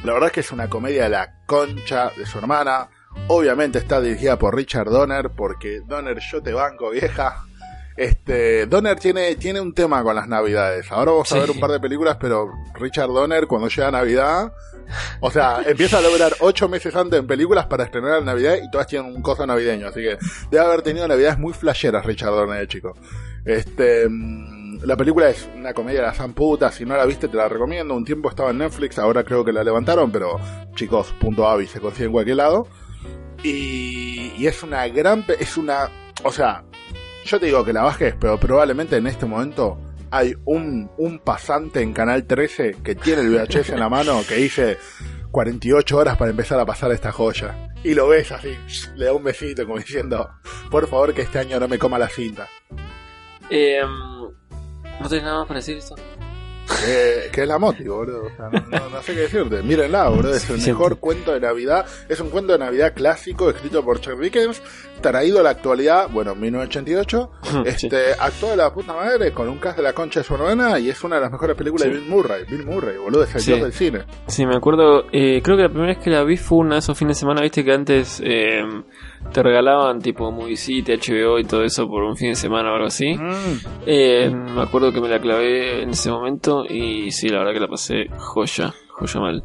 La 0.03 0.13
verdad 0.13 0.27
es 0.27 0.33
que 0.33 0.39
es 0.41 0.51
una 0.51 0.69
comedia 0.69 1.03
de 1.03 1.09
la 1.09 1.33
concha 1.45 2.11
de 2.17 2.25
su 2.25 2.37
hermana. 2.37 2.89
Obviamente 3.27 3.79
está 3.79 4.01
dirigida 4.01 4.37
por 4.37 4.55
Richard 4.55 4.89
Donner, 4.89 5.29
porque 5.35 5.81
Donner 5.85 6.19
yo 6.19 6.41
te 6.43 6.53
banco, 6.53 6.89
vieja. 6.91 7.43
Este, 7.97 8.65
Donner 8.65 8.99
tiene, 8.99 9.35
tiene 9.35 9.61
un 9.61 9.73
tema 9.73 10.03
con 10.03 10.15
las 10.15 10.27
navidades. 10.27 10.91
Ahora 10.91 11.11
vamos 11.11 11.31
a 11.31 11.35
Sí. 11.35 11.41
ver 11.41 11.51
un 11.51 11.59
par 11.59 11.71
de 11.71 11.79
películas, 11.79 12.17
pero 12.19 12.51
Richard 12.73 13.07
Donner 13.07 13.47
cuando 13.47 13.69
llega 13.69 13.89
Navidad, 13.89 14.51
o 15.21 15.31
sea, 15.31 15.61
empieza 15.65 15.99
a 15.99 16.01
lograr 16.01 16.33
ocho 16.41 16.67
meses 16.67 16.93
antes 16.95 17.17
en 17.19 17.25
películas 17.25 17.67
para 17.67 17.85
estrenar 17.85 18.19
en 18.19 18.25
Navidad 18.25 18.57
y 18.61 18.69
todas 18.69 18.87
tienen 18.87 19.15
un 19.15 19.21
coso 19.21 19.47
navideño. 19.47 19.87
Así 19.87 20.01
que 20.01 20.17
debe 20.51 20.65
haber 20.65 20.81
tenido 20.81 21.07
navidades 21.07 21.37
muy 21.39 21.53
flasheras 21.53 22.05
Richard 22.05 22.31
Donner, 22.31 22.67
chico. 22.67 22.97
Este, 23.45 24.09
mm, 24.09 24.54
la 24.85 24.95
película 24.95 25.29
es 25.29 25.49
una 25.55 25.73
comedia 25.73 26.01
de 26.01 26.07
la 26.07 26.13
san 26.13 26.33
puta. 26.33 26.71
Si 26.71 26.85
no 26.85 26.95
la 26.95 27.05
viste, 27.05 27.27
te 27.27 27.37
la 27.37 27.49
recomiendo. 27.49 27.95
Un 27.95 28.05
tiempo 28.05 28.29
estaba 28.29 28.51
en 28.51 28.59
Netflix, 28.59 28.99
ahora 28.99 29.23
creo 29.23 29.43
que 29.43 29.51
la 29.51 29.63
levantaron, 29.63 30.11
pero 30.11 30.39
chicos, 30.75 31.13
punto 31.19 31.47
avi 31.47 31.67
se 31.67 31.79
consigue 31.79 32.05
en 32.05 32.11
cualquier 32.11 32.37
lado. 32.37 32.67
Y, 33.43 34.45
es 34.45 34.63
una 34.63 34.87
gran. 34.87 35.25
Es 35.39 35.57
una. 35.57 35.89
O 36.23 36.31
sea, 36.31 36.63
yo 37.25 37.39
te 37.39 37.47
digo 37.47 37.63
que 37.63 37.73
la 37.73 37.83
bajes, 37.83 38.15
pero 38.19 38.39
probablemente 38.39 38.97
en 38.97 39.07
este 39.07 39.25
momento 39.25 39.77
hay 40.11 40.33
un, 40.45 40.89
un 40.97 41.19
pasante 41.19 41.81
en 41.81 41.93
Canal 41.93 42.25
13 42.25 42.77
que 42.83 42.95
tiene 42.95 43.21
el 43.21 43.29
VHS 43.29 43.71
en 43.71 43.79
la 43.79 43.89
mano 43.89 44.21
que 44.27 44.35
dice 44.35 44.77
48 45.31 45.97
horas 45.97 46.17
para 46.17 46.31
empezar 46.31 46.59
a 46.59 46.65
pasar 46.65 46.91
esta 46.91 47.11
joya. 47.11 47.73
Y 47.83 47.93
lo 47.93 48.07
ves 48.07 48.31
así, 48.31 48.55
le 48.95 49.05
da 49.05 49.13
un 49.13 49.23
besito 49.23 49.65
como 49.65 49.77
diciendo, 49.77 50.29
por 50.71 50.87
favor 50.87 51.13
que 51.13 51.23
este 51.23 51.39
año 51.39 51.59
no 51.59 51.67
me 51.67 51.77
coma 51.77 51.99
la 51.99 52.07
cinta. 52.07 52.47
Eh, 53.49 53.81
¿No 55.01 55.09
tenés 55.09 55.23
nada 55.23 55.39
más 55.39 55.47
para 55.47 55.59
decir 55.59 55.77
esto? 55.77 55.95
Que, 56.83 57.29
que 57.31 57.41
es 57.43 57.47
la 57.47 57.59
Moti, 57.59 57.83
boludo. 57.83 58.23
O 58.25 58.29
sea, 58.35 58.49
no, 58.49 58.59
no- 58.79 58.89
no 58.89 59.01
sé 59.03 59.13
qué 59.13 59.19
decirte. 59.21 59.61
Mírenla, 59.61 60.09
boludo. 60.09 60.33
Es 60.33 60.49
el 60.49 60.57
mejor 60.59 60.97
cuento 60.97 61.31
de 61.31 61.39
Navidad. 61.39 61.85
Es 62.09 62.19
un 62.19 62.31
cuento 62.31 62.53
de 62.53 62.59
Navidad 62.59 62.93
clásico 62.95 63.51
escrito 63.51 63.83
por 63.85 64.01
Chuck 64.01 64.19
Dickens, 64.19 64.63
traído 64.99 65.39
a 65.39 65.43
la 65.43 65.51
actualidad, 65.51 66.09
bueno, 66.11 66.33
1988. 66.33 67.31
este, 67.65 67.97
actuó 68.19 68.49
de 68.49 68.57
la 68.57 68.73
puta 68.73 68.93
madre 68.93 69.31
con 69.31 69.47
un 69.47 69.59
cast 69.59 69.77
de 69.77 69.83
la 69.83 69.93
concha 69.93 70.21
de 70.21 70.23
su 70.23 70.33
hermana 70.33 70.79
y 70.79 70.89
es 70.89 71.03
una 71.03 71.17
de 71.17 71.21
las 71.21 71.31
mejores 71.31 71.55
películas 71.55 71.83
Sí. 71.87 71.93
de 71.93 71.99
Bill 71.99 72.09
Murray. 72.09 72.45
Bill 72.49 72.65
Murray, 72.65 72.97
boludo, 72.97 73.23
es 73.25 73.35
el 73.35 73.41
Sí. 73.41 73.51
dios 73.51 73.61
del 73.61 73.73
cine. 73.73 74.03
Sí, 74.25 74.43
me 74.47 74.55
acuerdo. 74.55 75.05
eh, 75.11 75.41
creo 75.43 75.57
que 75.57 75.63
la 75.63 75.69
primera 75.69 75.93
vez 75.93 76.03
que 76.03 76.09
la 76.09 76.23
vi 76.23 76.37
fue 76.37 76.57
uno 76.59 76.73
de 76.73 76.79
esos 76.79 76.97
fines 76.97 77.15
de 77.17 77.19
semana, 77.19 77.41
viste 77.41 77.63
que 77.63 77.73
antes 77.73 78.19
eh, 78.25 78.63
te 79.31 79.43
regalaban 79.43 80.01
tipo 80.01 80.31
Movie 80.31 80.55
City, 80.57 80.93
HBO 80.93 81.39
y 81.39 81.43
todo 81.43 81.63
eso 81.63 81.87
por 81.87 82.03
un 82.03 82.15
fin 82.15 82.29
de 82.29 82.35
semana 82.35 82.71
o 82.71 82.75
algo 82.75 82.87
así. 82.87 83.13
Mm. 83.15 83.59
Eh, 83.85 84.29
me 84.29 84.61
acuerdo 84.61 84.91
que 84.93 85.01
me 85.01 85.09
la 85.09 85.19
clavé 85.19 85.83
en 85.83 85.89
ese 85.89 86.09
momento 86.09 86.65
y 86.65 87.11
sí, 87.11 87.29
la 87.29 87.39
verdad 87.39 87.53
que 87.53 87.59
la 87.59 87.67
pasé 87.67 88.07
joya, 88.17 88.73
joya 88.89 89.19
mal. 89.19 89.43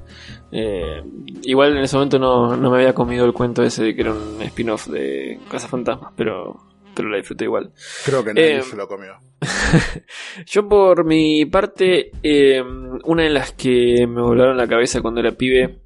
Eh, 0.53 1.03
igual 1.43 1.77
en 1.77 1.85
ese 1.85 1.97
momento 1.97 2.19
no, 2.19 2.57
no 2.57 2.71
me 2.71 2.79
había 2.79 2.93
comido 2.95 3.25
el 3.25 3.33
cuento 3.33 3.63
ese 3.63 3.85
de 3.85 3.95
que 3.95 4.03
era 4.03 4.13
un 4.13 4.41
spin-off 4.43 4.89
de 4.89 5.39
Casa 5.51 5.69
Fantasmas, 5.69 6.13
pero, 6.17 6.57
pero 6.95 7.09
la 7.09 7.17
disfruté 7.19 7.45
igual. 7.45 7.73
Creo 8.05 8.25
que 8.25 8.35
nadie 8.35 8.59
Eh, 8.59 8.63
se 8.63 8.77
lo 8.77 8.87
comió. 8.89 9.13
Yo 10.47 10.69
por 10.69 11.05
mi 11.05 11.45
parte, 11.47 12.11
eh, 12.23 12.63
una 13.05 13.23
de 13.25 13.31
las 13.31 13.53
que 13.53 14.07
me 14.09 14.21
volaron 14.21 14.57
la 14.57 14.67
cabeza 14.67 15.01
cuando 15.01 15.21
era 15.21 15.33
pibe, 15.33 15.81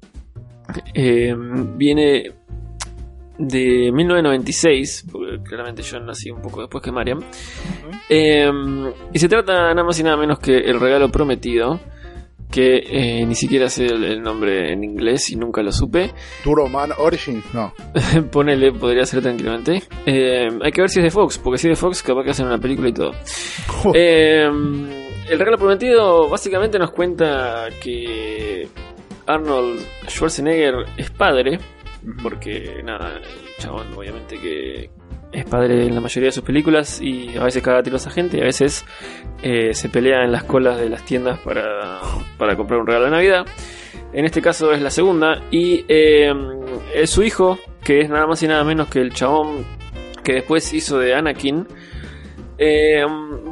eh, 0.93 1.35
viene 1.37 2.31
de 3.37 3.91
1996, 3.91 5.07
porque 5.11 5.43
claramente 5.43 5.81
yo 5.81 5.99
nací 5.99 6.29
un 6.31 6.41
poco 6.41 6.61
después 6.61 6.83
que 6.83 6.91
Mariam, 6.91 7.19
Eh, 8.09 8.49
y 9.13 9.19
se 9.19 9.27
trata 9.27 9.73
nada 9.73 9.83
más 9.83 9.99
y 9.99 10.03
nada 10.03 10.17
menos 10.17 10.39
que 10.39 10.55
El 10.57 10.79
Regalo 10.79 11.09
Prometido, 11.09 11.79
que 12.51 12.77
eh, 12.77 13.25
ni 13.25 13.35
siquiera 13.35 13.67
sé 13.69 13.85
el, 13.85 14.03
el 14.03 14.21
nombre 14.21 14.71
en 14.71 14.83
inglés 14.83 15.31
y 15.31 15.35
nunca 15.35 15.61
lo 15.63 15.71
supe. 15.71 16.11
Turbo 16.43 16.69
Man 16.69 16.91
Origins, 16.97 17.43
no. 17.53 17.73
Ponele, 18.31 18.71
podría 18.71 19.05
ser 19.05 19.21
tranquilamente. 19.21 19.83
Eh, 20.05 20.47
hay 20.61 20.71
que 20.71 20.81
ver 20.81 20.89
si 20.89 20.99
es 20.99 21.03
de 21.05 21.11
Fox, 21.11 21.37
porque 21.37 21.57
si 21.57 21.67
es 21.67 21.77
de 21.77 21.81
Fox, 21.81 22.03
capaz 22.03 22.23
que 22.23 22.29
hacen 22.31 22.45
una 22.45 22.59
película 22.59 22.89
y 22.89 22.93
todo. 22.93 23.11
Eh, 23.93 24.45
el 24.45 25.39
regalo 25.39 25.57
prometido 25.57 26.29
básicamente 26.29 26.77
nos 26.77 26.91
cuenta 26.91 27.67
que 27.81 28.67
Arnold 29.25 29.79
Schwarzenegger 30.07 30.85
es 30.97 31.09
padre, 31.09 31.57
porque 32.21 32.81
nada, 32.83 33.17
el 33.17 33.63
chabón 33.63 33.93
obviamente 33.95 34.39
que 34.39 34.89
es 35.31 35.45
padre 35.45 35.85
en 35.85 35.95
la 35.95 36.01
mayoría 36.01 36.29
de 36.29 36.31
sus 36.31 36.43
películas 36.43 37.01
y 37.01 37.35
a 37.37 37.43
veces 37.43 37.61
caga 37.61 37.83
tiros 37.83 38.07
a 38.07 38.11
gente 38.11 38.37
y 38.37 38.41
a 38.41 38.45
veces 38.45 38.85
eh, 39.43 39.73
se 39.73 39.89
pelea 39.89 40.23
en 40.23 40.31
las 40.31 40.43
colas 40.43 40.79
de 40.79 40.89
las 40.89 41.03
tiendas 41.03 41.39
para, 41.39 41.99
para 42.37 42.55
comprar 42.55 42.79
un 42.79 42.87
regalo 42.87 43.05
de 43.05 43.11
Navidad. 43.11 43.45
En 44.13 44.25
este 44.25 44.41
caso 44.41 44.71
es 44.71 44.81
la 44.81 44.89
segunda 44.89 45.41
y 45.51 45.83
eh, 45.89 46.33
es 46.93 47.09
su 47.09 47.23
hijo, 47.23 47.59
que 47.83 48.01
es 48.01 48.09
nada 48.09 48.27
más 48.27 48.41
y 48.43 48.47
nada 48.47 48.63
menos 48.63 48.87
que 48.87 49.01
el 49.01 49.13
chabón 49.13 49.65
que 50.23 50.33
después 50.33 50.73
hizo 50.73 50.99
de 50.99 51.13
Anakin. 51.13 51.67
Eh, 52.57 53.03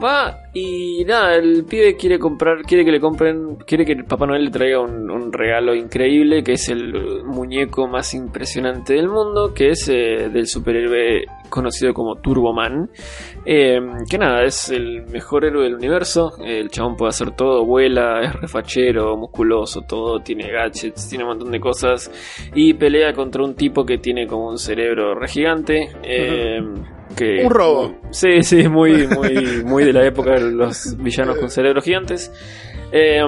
va 0.02 0.44
y 0.54 1.04
nada, 1.06 1.36
el 1.36 1.66
pibe 1.66 1.98
quiere 1.98 2.20
comprar, 2.20 2.62
quiere 2.62 2.86
que 2.86 2.92
le 2.92 3.00
compren, 3.00 3.56
quiere 3.66 3.86
que 3.86 3.94
el 3.94 4.06
Papá 4.06 4.28
Noel 4.28 4.46
le 4.46 4.52
traiga 4.52 4.80
un, 4.80 5.10
un 5.10 5.34
regalo 5.34 5.74
increíble, 5.74 6.44
que 6.44 6.54
es 6.54 6.70
el 6.70 7.24
muñeco 7.24 7.88
más 7.88 8.14
impresionante 8.14 8.94
del 8.94 9.10
mundo, 9.10 9.54
que 9.54 9.70
es 9.70 9.90
eh, 9.90 10.30
del 10.32 10.46
superhéroe 10.46 11.26
conocido 11.50 11.94
como 11.94 12.16
Turboman. 12.18 12.90
Eh, 13.46 13.80
que 14.08 14.18
nada, 14.18 14.44
es 14.44 14.70
el 14.70 15.06
mejor 15.08 15.44
héroe 15.44 15.64
del 15.64 15.76
universo, 15.76 16.34
el 16.40 16.70
chabón 16.70 16.96
puede 16.96 17.10
hacer 17.10 17.32
todo, 17.32 17.66
vuela, 17.66 18.22
es 18.22 18.34
refachero, 18.34 19.18
musculoso, 19.18 19.82
todo, 19.82 20.20
tiene 20.20 20.52
gadgets, 20.52 21.10
tiene 21.10 21.24
un 21.24 21.32
montón 21.32 21.52
de 21.52 21.60
cosas, 21.60 22.12
y 22.54 22.76
pelea 22.76 23.12
contra 23.14 23.44
un 23.44 23.56
tipo 23.56 23.86
que 23.86 23.98
tiene 23.98 24.28
como 24.28 24.50
un 24.50 24.60
cerebro 24.60 25.16
re 25.16 25.28
gigante. 25.28 25.90
Que 27.14 27.44
Un 27.46 27.52
robo. 27.52 27.96
Sí, 28.12 28.42
sí, 28.42 28.68
muy, 28.68 29.08
muy, 29.08 29.64
muy 29.66 29.84
de 29.84 29.94
la 29.94 30.06
época 30.06 30.32
de 30.32 30.52
los 30.52 30.98
villanos 30.98 31.38
con 31.38 31.50
cerebros 31.50 31.84
gigantes. 31.84 32.32
Eh, 32.92 33.22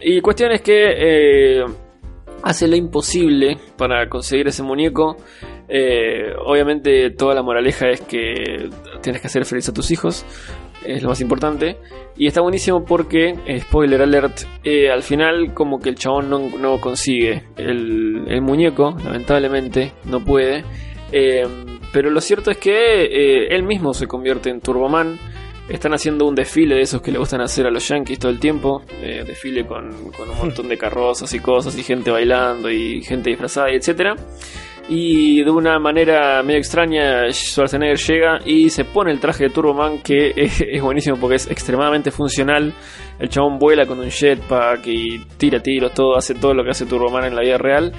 y 0.00 0.20
cuestión 0.20 0.52
es 0.52 0.62
que 0.62 0.84
eh, 0.86 1.64
hace 2.42 2.68
lo 2.68 2.76
imposible 2.76 3.56
para 3.76 4.08
conseguir 4.08 4.48
ese 4.48 4.62
muñeco. 4.62 5.16
Eh, 5.68 6.32
obviamente 6.44 7.10
toda 7.10 7.34
la 7.34 7.42
moraleja 7.42 7.88
es 7.88 8.02
que 8.02 8.68
tienes 9.00 9.20
que 9.22 9.26
hacer 9.28 9.44
feliz 9.44 9.68
a 9.68 9.72
tus 9.72 9.90
hijos. 9.90 10.24
Es 10.84 11.02
lo 11.02 11.08
más 11.10 11.20
importante. 11.20 11.76
Y 12.16 12.26
está 12.26 12.40
buenísimo 12.40 12.84
porque, 12.84 13.34
eh, 13.46 13.60
spoiler 13.60 14.02
alert, 14.02 14.40
eh, 14.64 14.90
al 14.90 15.02
final 15.02 15.54
como 15.54 15.78
que 15.78 15.88
el 15.88 15.94
chabón 15.94 16.28
no, 16.28 16.40
no 16.58 16.80
consigue 16.80 17.44
el, 17.56 18.24
el 18.28 18.42
muñeco, 18.42 18.94
lamentablemente, 19.04 19.92
no 20.04 20.20
puede. 20.20 20.64
Eh, 21.12 21.46
pero 21.92 22.10
lo 22.10 22.20
cierto 22.20 22.50
es 22.50 22.56
que 22.56 23.04
eh, 23.04 23.54
él 23.54 23.62
mismo 23.64 23.92
se 23.94 24.06
convierte 24.06 24.50
en 24.50 24.60
Turboman. 24.60 25.18
Están 25.68 25.94
haciendo 25.94 26.26
un 26.26 26.34
desfile 26.34 26.74
de 26.74 26.80
esos 26.82 27.00
que 27.00 27.12
le 27.12 27.18
gustan 27.18 27.40
hacer 27.40 27.66
a 27.66 27.70
los 27.70 27.86
yankees 27.86 28.18
todo 28.18 28.32
el 28.32 28.40
tiempo. 28.40 28.82
eh, 29.00 29.22
desfile 29.26 29.64
con, 29.66 29.86
un 29.88 30.38
montón 30.38 30.68
de 30.68 30.76
carrozas 30.76 31.32
y 31.34 31.38
cosas 31.38 31.76
y 31.78 31.82
gente 31.82 32.10
bailando 32.10 32.70
y 32.70 33.02
gente 33.02 33.30
disfrazada 33.30 33.70
y 33.70 33.76
etcétera. 33.76 34.16
Y 34.88 35.44
de 35.44 35.50
una 35.50 35.78
manera 35.78 36.42
medio 36.42 36.58
extraña, 36.58 37.30
Schwarzenegger 37.30 37.98
llega 37.98 38.38
y 38.44 38.68
se 38.68 38.84
pone 38.84 39.12
el 39.12 39.20
traje 39.20 39.44
de 39.44 39.50
Turboman, 39.50 40.02
que 40.02 40.32
es, 40.36 40.60
es 40.60 40.82
buenísimo 40.82 41.16
porque 41.18 41.36
es 41.36 41.46
extremadamente 41.50 42.10
funcional. 42.10 42.72
El 43.18 43.28
chabón 43.28 43.58
vuela 43.58 43.86
con 43.86 44.00
un 44.00 44.10
jetpack 44.10 44.84
y 44.86 45.24
tira 45.36 45.60
tiros, 45.60 45.94
todo, 45.94 46.16
hace 46.16 46.34
todo 46.34 46.54
lo 46.54 46.64
que 46.64 46.70
hace 46.70 46.86
Turboman 46.86 47.24
en 47.24 47.36
la 47.36 47.42
vida 47.42 47.58
real. 47.58 47.92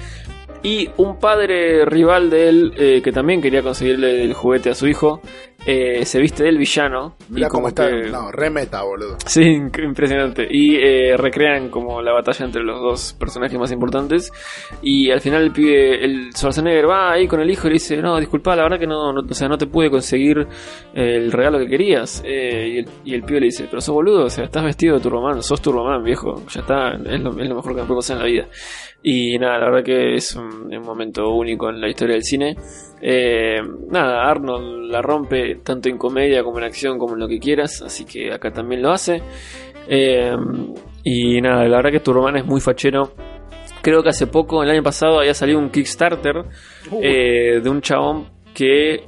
Y 0.64 0.88
un 0.96 1.18
padre 1.18 1.84
rival 1.84 2.30
de 2.30 2.48
él, 2.48 2.72
eh, 2.78 3.00
que 3.04 3.12
también 3.12 3.40
quería 3.42 3.62
conseguirle 3.62 4.24
el 4.24 4.32
juguete 4.32 4.70
a 4.70 4.74
su 4.74 4.86
hijo, 4.88 5.20
eh, 5.66 6.04
se 6.06 6.18
viste 6.20 6.42
del 6.44 6.56
villano. 6.56 7.16
y 7.30 7.34
Mirá 7.34 7.48
cómo 7.48 7.68
está. 7.68 7.86
que- 7.88 8.10
No, 8.10 8.32
remeta, 8.32 8.82
boludo. 8.82 9.16
Sí, 9.26 9.42
impresionante. 9.42 10.46
Y 10.50 10.76
eh, 10.76 11.16
recrean 11.18 11.68
como 11.68 12.00
la 12.00 12.12
batalla 12.12 12.46
entre 12.46 12.62
los 12.62 12.80
dos 12.80 13.14
personajes 13.18 13.58
más 13.58 13.72
importantes. 13.72 14.32
Y 14.82 15.10
al 15.10 15.20
final 15.20 15.42
el 15.42 15.52
pibe, 15.52 16.02
el 16.02 16.30
Schwarzenegger 16.34 16.88
va 16.88 17.12
ahí 17.12 17.28
con 17.28 17.40
el 17.40 17.50
hijo 17.50 17.66
y 17.66 17.70
le 17.70 17.74
dice, 17.74 17.98
no, 17.98 18.18
disculpa, 18.18 18.56
la 18.56 18.62
verdad 18.62 18.78
que 18.78 18.86
no, 18.86 19.12
no, 19.12 19.20
o 19.20 19.34
sea, 19.34 19.48
no 19.48 19.58
te 19.58 19.66
pude 19.66 19.90
conseguir 19.90 20.46
el 20.94 21.30
regalo 21.30 21.58
que 21.58 21.66
querías. 21.68 22.22
Eh, 22.26 22.68
y, 22.74 22.78
el, 22.78 22.88
y 23.04 23.14
el 23.14 23.22
pibe 23.22 23.40
le 23.40 23.46
dice, 23.46 23.66
pero 23.68 23.82
sos 23.82 23.94
boludo, 23.94 24.24
o 24.24 24.30
sea, 24.30 24.44
estás 24.44 24.64
vestido 24.64 24.96
de 24.96 25.02
Turboman, 25.02 25.42
sos 25.42 25.60
Turboman, 25.60 26.02
viejo, 26.02 26.42
ya 26.48 26.60
está, 26.62 26.92
es 26.94 27.20
lo, 27.20 27.38
es 27.38 27.48
lo 27.50 27.54
mejor 27.56 27.74
que 27.74 27.80
me 27.82 27.86
puede 27.86 27.98
pasar 27.98 28.16
en 28.16 28.22
la 28.22 28.28
vida. 28.28 28.48
Y 29.06 29.38
nada, 29.38 29.58
la 29.58 29.66
verdad 29.66 29.84
que 29.84 30.14
es 30.14 30.34
un, 30.34 30.74
un 30.74 30.82
momento 30.82 31.28
único 31.28 31.68
en 31.68 31.78
la 31.78 31.88
historia 31.88 32.14
del 32.14 32.24
cine. 32.24 32.56
Eh, 33.02 33.60
nada, 33.90 34.30
Arnold 34.30 34.90
la 34.90 35.02
rompe 35.02 35.56
tanto 35.56 35.90
en 35.90 35.98
comedia 35.98 36.42
como 36.42 36.56
en 36.56 36.64
acción 36.64 36.98
como 36.98 37.12
en 37.12 37.20
lo 37.20 37.28
que 37.28 37.38
quieras, 37.38 37.82
así 37.82 38.06
que 38.06 38.32
acá 38.32 38.50
también 38.50 38.80
lo 38.80 38.92
hace. 38.92 39.20
Eh, 39.86 40.34
y 41.02 41.38
nada, 41.42 41.64
la 41.64 41.76
verdad 41.76 41.90
que 41.90 42.00
Turboman 42.00 42.38
es 42.38 42.46
muy 42.46 42.62
fachero. 42.62 43.12
Creo 43.82 44.02
que 44.02 44.08
hace 44.08 44.26
poco, 44.26 44.62
el 44.62 44.70
año 44.70 44.82
pasado, 44.82 45.18
había 45.18 45.34
salido 45.34 45.58
un 45.58 45.68
Kickstarter 45.68 46.36
eh, 47.02 47.60
de 47.62 47.68
un 47.68 47.82
chabón 47.82 48.26
que 48.54 49.04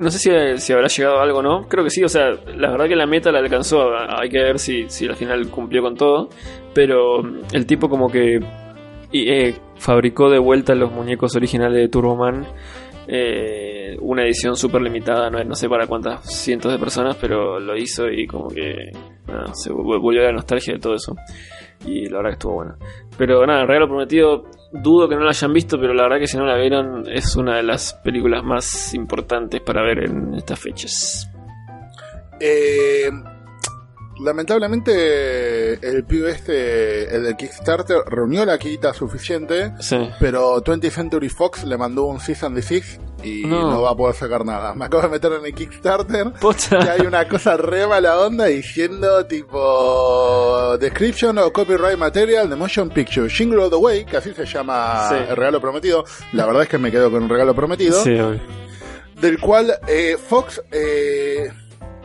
no 0.00 0.10
sé 0.10 0.18
si, 0.18 0.60
si 0.60 0.72
habrá 0.72 0.88
llegado 0.88 1.18
a 1.18 1.22
algo 1.22 1.42
no. 1.42 1.68
Creo 1.68 1.84
que 1.84 1.90
sí, 1.90 2.02
o 2.04 2.08
sea, 2.08 2.30
la 2.56 2.70
verdad 2.70 2.86
que 2.88 2.96
la 2.96 3.06
meta 3.06 3.30
la 3.32 3.38
alcanzó. 3.38 3.90
Hay 3.96 4.28
que 4.28 4.38
ver 4.38 4.58
si, 4.58 4.88
si 4.88 5.06
al 5.06 5.16
final 5.16 5.48
cumplió 5.50 5.82
con 5.82 5.96
todo. 5.96 6.28
Pero 6.74 7.20
el 7.52 7.66
tipo 7.66 7.88
como 7.88 8.10
que 8.10 8.40
eh, 9.12 9.54
fabricó 9.76 10.30
de 10.30 10.38
vuelta 10.38 10.74
los 10.74 10.92
muñecos 10.92 11.34
originales 11.36 11.78
de 11.78 11.88
Turboman. 11.88 12.46
Eh, 13.10 13.96
una 14.02 14.22
edición 14.22 14.54
súper 14.54 14.82
limitada, 14.82 15.30
no, 15.30 15.54
sé 15.54 15.66
para 15.68 15.86
cuántas 15.86 16.26
cientos 16.30 16.70
de 16.70 16.78
personas, 16.78 17.16
pero 17.18 17.58
lo 17.58 17.74
hizo 17.74 18.06
y 18.10 18.26
como 18.26 18.48
que 18.48 18.90
se 19.54 19.70
vol- 19.70 19.98
volvió 20.00 20.22
la 20.22 20.32
nostalgia 20.32 20.74
de 20.74 20.80
todo 20.80 20.94
eso. 20.94 21.16
Y 21.84 22.08
la 22.08 22.18
verdad 22.18 22.30
que 22.30 22.34
estuvo 22.34 22.54
bueno. 22.54 22.76
Pero 23.16 23.46
nada, 23.46 23.64
regalo 23.64 23.88
prometido, 23.88 24.44
dudo 24.72 25.08
que 25.08 25.14
no 25.14 25.22
lo 25.22 25.28
hayan 25.28 25.52
visto, 25.52 25.78
pero 25.80 25.94
la 25.94 26.04
verdad 26.04 26.18
que 26.18 26.26
si 26.26 26.36
no 26.36 26.44
la 26.44 26.56
vieron, 26.56 27.04
es 27.08 27.36
una 27.36 27.56
de 27.56 27.62
las 27.62 27.94
películas 27.94 28.44
más 28.44 28.94
importantes 28.94 29.60
para 29.60 29.82
ver 29.82 30.04
en 30.04 30.34
estas 30.34 30.58
fechas. 30.58 31.30
Eh, 32.40 33.10
lamentablemente, 34.20 35.74
el 35.88 36.04
pibe 36.04 36.30
este, 36.30 37.14
el 37.14 37.24
del 37.24 37.36
Kickstarter, 37.36 37.98
reunió 38.06 38.44
la 38.44 38.58
quita 38.58 38.92
suficiente, 38.94 39.72
Sí. 39.80 40.10
pero 40.20 40.62
20th 40.62 40.90
Century 40.90 41.28
Fox 41.28 41.64
le 41.64 41.76
mandó 41.76 42.04
un 42.04 42.20
Cease 42.20 42.46
and 42.46 42.56
Desist 42.56 43.00
y 43.22 43.44
No. 43.46 43.70
no. 43.70 43.82
va 43.82 43.90
a 43.90 43.96
poder 43.96 44.14
sacar 44.14 44.44
nada. 44.44 44.74
Me 44.74 44.84
acabo 44.84 45.02
de 45.04 45.08
meter 45.08 45.32
en 45.32 45.44
el 45.44 45.54
Kickstarter. 45.54 46.32
Posta. 46.40 46.78
que 46.78 46.90
hay 46.90 47.00
una 47.06 47.26
cosa 47.28 47.56
re 47.56 47.86
mala 47.86 48.18
onda 48.20 48.46
diciendo 48.46 49.24
tipo 49.26 50.76
description 50.78 51.38
o 51.38 51.52
copyright 51.52 51.98
material 51.98 52.48
de 52.48 52.56
motion 52.56 52.88
picture 52.90 53.28
Jingle 53.28 53.62
All 53.64 53.70
the 53.70 53.76
Way 53.76 54.04
que 54.04 54.16
así 54.18 54.32
se 54.34 54.44
llama 54.44 55.08
Sí. 55.08 55.14
el 55.28 55.36
regalo 55.36 55.60
prometido 55.60 56.04
la 56.32 56.46
verdad 56.46 56.62
es 56.62 56.68
que 56.68 56.78
me 56.78 56.90
quedo 56.90 57.10
con 57.10 57.22
un 57.24 57.28
regalo 57.28 57.54
prometido 57.54 58.02
Sí, 58.02 58.16
del 59.20 59.40
cual 59.40 59.74
eh, 59.88 60.16
Fox 60.16 60.62
eh, 60.70 61.50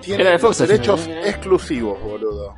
tiene 0.04 0.22
Era 0.24 0.32
de 0.32 0.40
Fox, 0.40 0.60
los 0.60 0.62
al 0.62 0.68
derechos 0.68 1.08
exclusivos 1.26 2.02
boludo. 2.02 2.56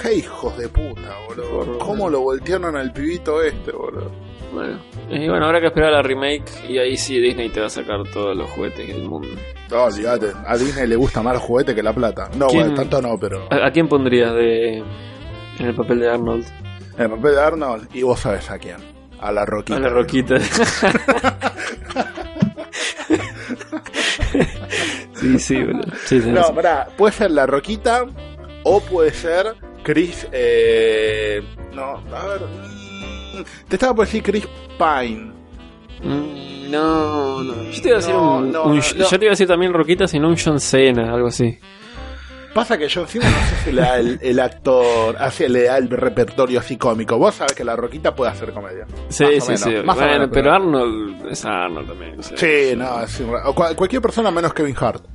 Qué 0.00 0.14
hijos 0.14 0.56
de 0.58 0.68
puta 0.68 1.16
boludo. 1.28 1.78
Cómo 1.78 2.10
lo 2.10 2.20
voltearon 2.20 2.76
al 2.76 2.92
pibito 2.92 3.40
este 3.42 3.72
boludo 3.72 4.10
Bueno, 4.52 4.78
y 5.08 5.28
bueno, 5.28 5.46
habrá 5.46 5.60
que 5.60 5.66
esperar 5.68 5.90
a 5.90 5.96
la 5.98 6.02
remake 6.02 6.50
y 6.68 6.78
ahí 6.78 6.96
sí 6.96 7.18
Disney 7.20 7.48
te 7.50 7.60
va 7.60 7.66
a 7.66 7.70
sacar 7.70 8.02
todos 8.12 8.36
los 8.36 8.50
juguetes 8.50 8.86
del 8.88 9.08
mundo. 9.08 9.28
no 9.70 9.82
olvídate. 9.84 10.32
A 10.46 10.56
Disney 10.56 10.86
le 10.88 10.96
gusta 10.96 11.22
más 11.22 11.34
el 11.34 11.40
juguete 11.40 11.74
que 11.74 11.82
la 11.82 11.92
plata. 11.92 12.28
No 12.36 12.48
¿Quién- 12.48 12.62
bueno 12.62 12.74
tanto 12.74 13.00
no 13.00 13.16
pero 13.18 13.46
¿A, 13.50 13.66
a 13.68 13.70
quién 13.70 13.88
pondrías 13.88 14.32
de 14.34 14.78
en 14.78 15.66
el 15.66 15.74
papel 15.74 16.00
de 16.00 16.10
Arnold? 16.10 16.44
en 16.98 17.10
papel 17.10 17.32
de 17.34 17.40
Arnold 17.40 17.88
y 17.94 18.02
vos 18.02 18.20
sabes 18.20 18.50
a 18.50 18.58
quién. 18.58 18.76
A 19.20 19.32
la 19.32 19.46
Roquita. 19.46 19.76
A 19.78 19.80
la 19.80 19.88
Roquita. 19.88 20.34
sí, 25.32 25.38
sí, 25.38 25.62
boludo. 25.62 25.84
Sí, 26.04 26.20
sí, 26.20 26.30
No, 26.30 26.44
sí. 26.44 26.52
pará, 26.54 26.88
puede 26.96 27.12
ser 27.12 27.30
la 27.30 27.46
Roquita 27.46 28.04
o 28.64 28.80
puede 28.80 29.12
ser 29.12 29.54
Chris. 29.82 30.26
Eh, 30.32 31.42
no, 31.74 32.02
a 32.14 32.26
ver. 32.26 32.40
mm, 32.42 33.44
Te 33.68 33.76
estaba 33.76 33.94
por 33.94 34.06
decir 34.06 34.22
Chris 34.22 34.46
Pine. 34.78 35.32
Mm, 36.02 36.70
No, 36.70 37.42
no. 37.42 37.62
Yo 37.70 37.82
te 37.82 37.88
iba 37.88 37.96
a 37.96 38.00
decir 38.00 38.14
No, 38.14 38.36
un, 38.38 38.52
no, 38.52 38.62
un- 38.64 38.76
no. 38.76 38.82
Yo 38.82 39.08
te 39.18 39.24
iba 39.24 39.30
a 39.30 39.36
decir 39.36 39.46
también 39.46 39.72
Roquita, 39.72 40.08
sino 40.08 40.28
un 40.28 40.36
John 40.42 40.58
Cena, 40.60 41.12
algo 41.14 41.28
así. 41.28 41.58
Pasa 42.54 42.78
que 42.78 42.88
John 42.88 43.08
Cena 43.08 43.28
no 43.28 43.36
sé 43.48 43.64
si 43.64 43.72
le 43.72 43.82
da 43.82 43.98
el, 43.98 44.18
el 44.22 44.38
actor, 44.40 45.16
le 45.48 45.62
da 45.64 45.76
el 45.76 45.90
repertorio 45.90 46.60
así 46.60 46.76
cómico. 46.76 47.18
Vos 47.18 47.34
sabés 47.34 47.52
que 47.54 47.64
la 47.64 47.74
Roquita 47.74 48.14
puede 48.14 48.30
hacer 48.30 48.52
comedia. 48.52 48.86
Sí, 49.08 49.24
Más 49.24 49.32
sí, 49.44 49.52
menos, 49.52 49.60
sí. 49.62 49.74
más 49.84 49.96
Bueno, 49.96 50.12
menos, 50.12 50.28
pero 50.32 50.52
Arnold 50.52 51.26
es 51.32 51.44
Arnold 51.44 51.88
también. 51.88 52.22
sea. 52.22 52.36
Sí, 52.38 52.76
no, 52.76 53.02
es 53.02 53.18
un- 53.20 53.34
o 53.44 53.54
cual- 53.54 53.74
cualquier 53.74 54.00
persona 54.00 54.30
menos 54.30 54.54
Kevin 54.54 54.76
Hart. 54.78 55.04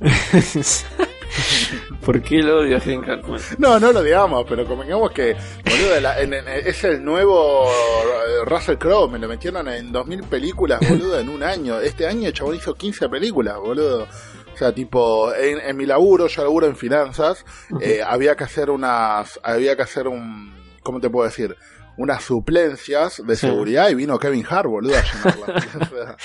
¿Por 2.04 2.20
qué 2.22 2.42
lo 2.42 2.60
odio 2.60 2.76
a 2.76 2.80
Kevin 2.80 3.04
Hartman? 3.08 3.40
No, 3.58 3.78
no 3.78 3.92
lo 3.92 4.02
digamos, 4.02 4.44
pero 4.48 4.66
convengamos 4.66 5.10
que 5.12 5.36
boludo, 5.64 6.00
la- 6.00 6.20
en- 6.20 6.34
en- 6.34 6.48
es 6.48 6.82
el 6.84 7.04
nuevo 7.04 7.70
Russell 8.46 8.76
Crowe, 8.76 9.08
me 9.08 9.18
lo 9.18 9.28
metieron 9.28 9.68
en 9.68 9.92
2000 9.92 10.24
películas, 10.24 10.80
boludo, 10.88 11.18
en 11.20 11.28
un 11.28 11.42
año. 11.42 11.78
Este 11.80 12.06
año 12.06 12.26
el 12.28 12.32
chabón 12.34 12.56
hizo 12.56 12.74
15 12.74 13.08
películas, 13.08 13.56
boludo. 13.58 14.08
O 14.60 14.62
sea, 14.62 14.74
tipo, 14.74 15.34
en, 15.34 15.58
en 15.58 15.74
mi 15.74 15.86
laburo, 15.86 16.26
yo 16.26 16.42
laburo 16.42 16.66
en 16.66 16.76
finanzas, 16.76 17.46
eh, 17.80 18.02
había 18.06 18.36
que 18.36 18.44
hacer 18.44 18.68
unas, 18.68 19.40
había 19.42 19.74
que 19.74 19.80
hacer 19.80 20.06
un, 20.06 20.52
¿cómo 20.82 21.00
te 21.00 21.08
puedo 21.08 21.26
decir? 21.26 21.56
Unas 21.96 22.22
suplencias 22.22 23.22
de 23.26 23.36
Sí. 23.36 23.46
seguridad 23.46 23.88
y 23.88 23.94
vino 23.94 24.18
Kevin 24.18 24.44
Hart, 24.46 24.68
boludo, 24.68 24.92
a 24.98 25.02
sea, 25.88 26.16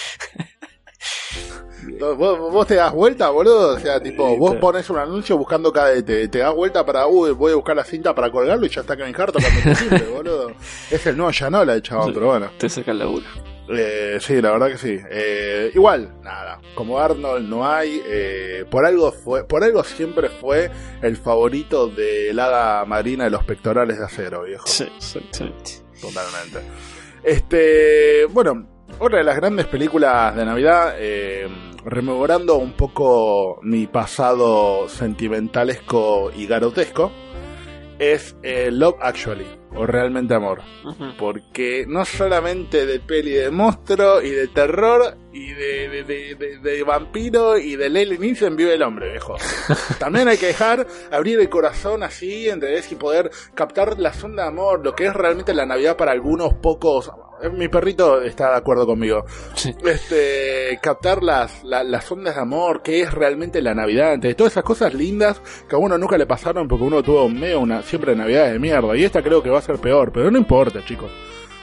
Vos, 2.18 2.18
vos 2.52 2.68
te 2.68 2.76
das 2.76 2.92
vuelta, 2.92 3.30
boludo. 3.30 3.76
O 3.76 3.80
sea, 3.80 4.02
tipo, 4.02 4.36
vos 4.36 4.56
pones 4.56 4.90
un 4.90 4.98
anuncio 4.98 5.38
buscando 5.38 5.72
cadete. 5.72 6.28
Te 6.28 6.40
das 6.40 6.54
vuelta 6.54 6.86
para, 6.86 7.08
uy, 7.08 7.32
voy 7.32 7.54
a 7.54 7.56
buscar 7.56 7.76
la 7.78 7.86
cinta 7.86 8.14
para 8.14 8.30
colgarlo 8.32 8.66
y 8.66 8.70
ya 8.70 8.82
está 8.82 8.98
Kevin 8.98 9.16
Hart 9.18 9.34
tocando 9.34 10.14
boludo. 10.14 10.52
Es 10.92 11.06
el 11.08 11.16
nuevo 11.16 11.32
Yanola, 11.32 11.74
el 11.74 11.82
chabón, 11.82 12.08
Sí. 12.08 12.12
pero 12.14 12.28
bueno. 12.28 12.50
Te 12.58 12.68
saca 12.68 12.92
el 12.92 13.00
laburo. 13.00 13.26
Eh, 13.70 14.18
sí, 14.22 14.42
la 14.42 14.52
verdad 14.52 14.68
que 14.68 14.78
sí. 14.78 15.00
Eh, 15.10 15.72
igual, 15.74 16.22
nada. 16.22 16.60
Como 16.76 17.00
Arnold 17.00 17.48
no 17.50 17.68
hay. 17.68 18.02
eh, 18.06 18.66
por 18.70 18.86
algo 18.86 19.12
fue, 19.12 19.44
por 19.48 19.64
algo 19.64 19.84
siempre 19.84 20.30
fue 20.30 20.70
el 21.02 21.18
favorito 21.18 21.88
de 21.88 22.32
la 22.34 22.46
hada 22.46 22.86
marina 22.86 23.24
de 23.24 23.32
los 23.32 23.44
pectorales 23.44 23.98
de 23.98 24.06
acero, 24.06 24.44
viejo. 24.44 24.68
Sí, 24.68 24.86
exactamente. 24.96 25.72
Totalmente. 26.00 26.60
Este, 27.24 28.26
bueno, 28.26 28.68
otra 29.00 29.18
de 29.18 29.24
las 29.24 29.36
grandes 29.36 29.66
películas 29.66 30.36
de 30.36 30.46
Navidad, 30.46 30.96
eh, 31.00 31.48
rememorando 31.84 32.58
un 32.58 32.74
poco 32.74 33.60
mi 33.64 33.88
pasado 33.88 34.88
sentimentalesco 34.88 36.32
y 36.36 36.46
garotesco, 36.46 37.12
es 37.98 38.36
eh, 38.44 38.70
Love 38.72 38.98
Actually. 39.02 39.48
O 39.76 39.86
realmente 39.86 40.34
amor. 40.34 40.62
Porque 41.18 41.86
no 41.88 42.06
solamente 42.06 42.86
de 42.86 43.00
peli 43.00 43.32
de 43.32 43.50
monstruo 43.52 44.22
y 44.22 44.30
de 44.32 44.48
terror 44.48 45.18
y 45.34 45.52
de, 45.52 45.90
de, 45.90 46.04
de, 46.04 46.36
de- 46.36 46.58
de 46.60 46.84
vampiro 46.84 47.58
y 47.58 47.76
de 47.76 47.90
Leslie 47.90 48.18
Nielsen 48.18 48.56
vive 48.56 48.74
el 48.76 48.84
hombre, 48.84 49.12
viejo. 49.12 49.36
También 50.00 50.28
hay 50.28 50.38
que 50.38 50.48
dejar 50.48 50.86
abrir 51.12 51.40
el 51.40 51.50
corazón 51.50 52.04
así, 52.04 52.48
¿entendés? 52.50 52.92
Y 52.92 52.96
poder 52.96 53.30
captar 53.54 54.00
la 54.00 54.14
sonda 54.14 54.44
de 54.44 54.50
amor, 54.50 54.84
lo 54.84 54.96
que 54.96 55.06
es 55.08 55.14
realmente 55.14 55.54
la 55.54 55.66
Navidad 55.66 55.98
para 55.98 56.12
algunos 56.12 56.54
pocos. 56.54 57.12
Mi 57.52 57.68
perrito 57.68 58.22
está 58.22 58.52
de 58.52 58.56
acuerdo 58.58 58.86
conmigo. 58.86 59.26
Sí. 59.56 59.76
Este, 59.86 60.80
captar 60.82 61.22
las, 61.22 61.66
la- 61.66 61.84
las 61.84 62.10
ondas 62.10 62.36
de 62.36 62.42
amor, 62.42 62.82
que 62.82 63.02
es 63.02 63.14
realmente 63.14 63.62
la 63.62 63.74
Navidad, 63.76 64.14
¿entendés? 64.14 64.38
Todas 64.38 64.54
esas 64.54 64.64
cosas 64.64 64.94
lindas 64.94 65.42
que 65.68 65.76
a 65.76 65.80
uno 65.80 65.98
nunca 65.98 66.18
le 66.18 66.26
pasaron 66.26 66.66
porque 66.68 66.86
uno 66.86 67.04
tuvo 67.04 67.28
medio 67.28 67.60
una, 67.60 67.82
siempre 67.82 68.16
Navidad 68.16 68.52
de 68.54 68.58
mierda. 68.60 68.96
Y 68.96 69.04
esta 69.04 69.22
creo 69.22 69.44
que 69.44 69.50
va 69.50 69.60
a 69.60 69.62
ser 69.66 69.78
peor, 69.78 70.12
pero 70.12 70.32
no 70.32 70.38
importa, 70.38 70.84
chicos. 70.86 71.12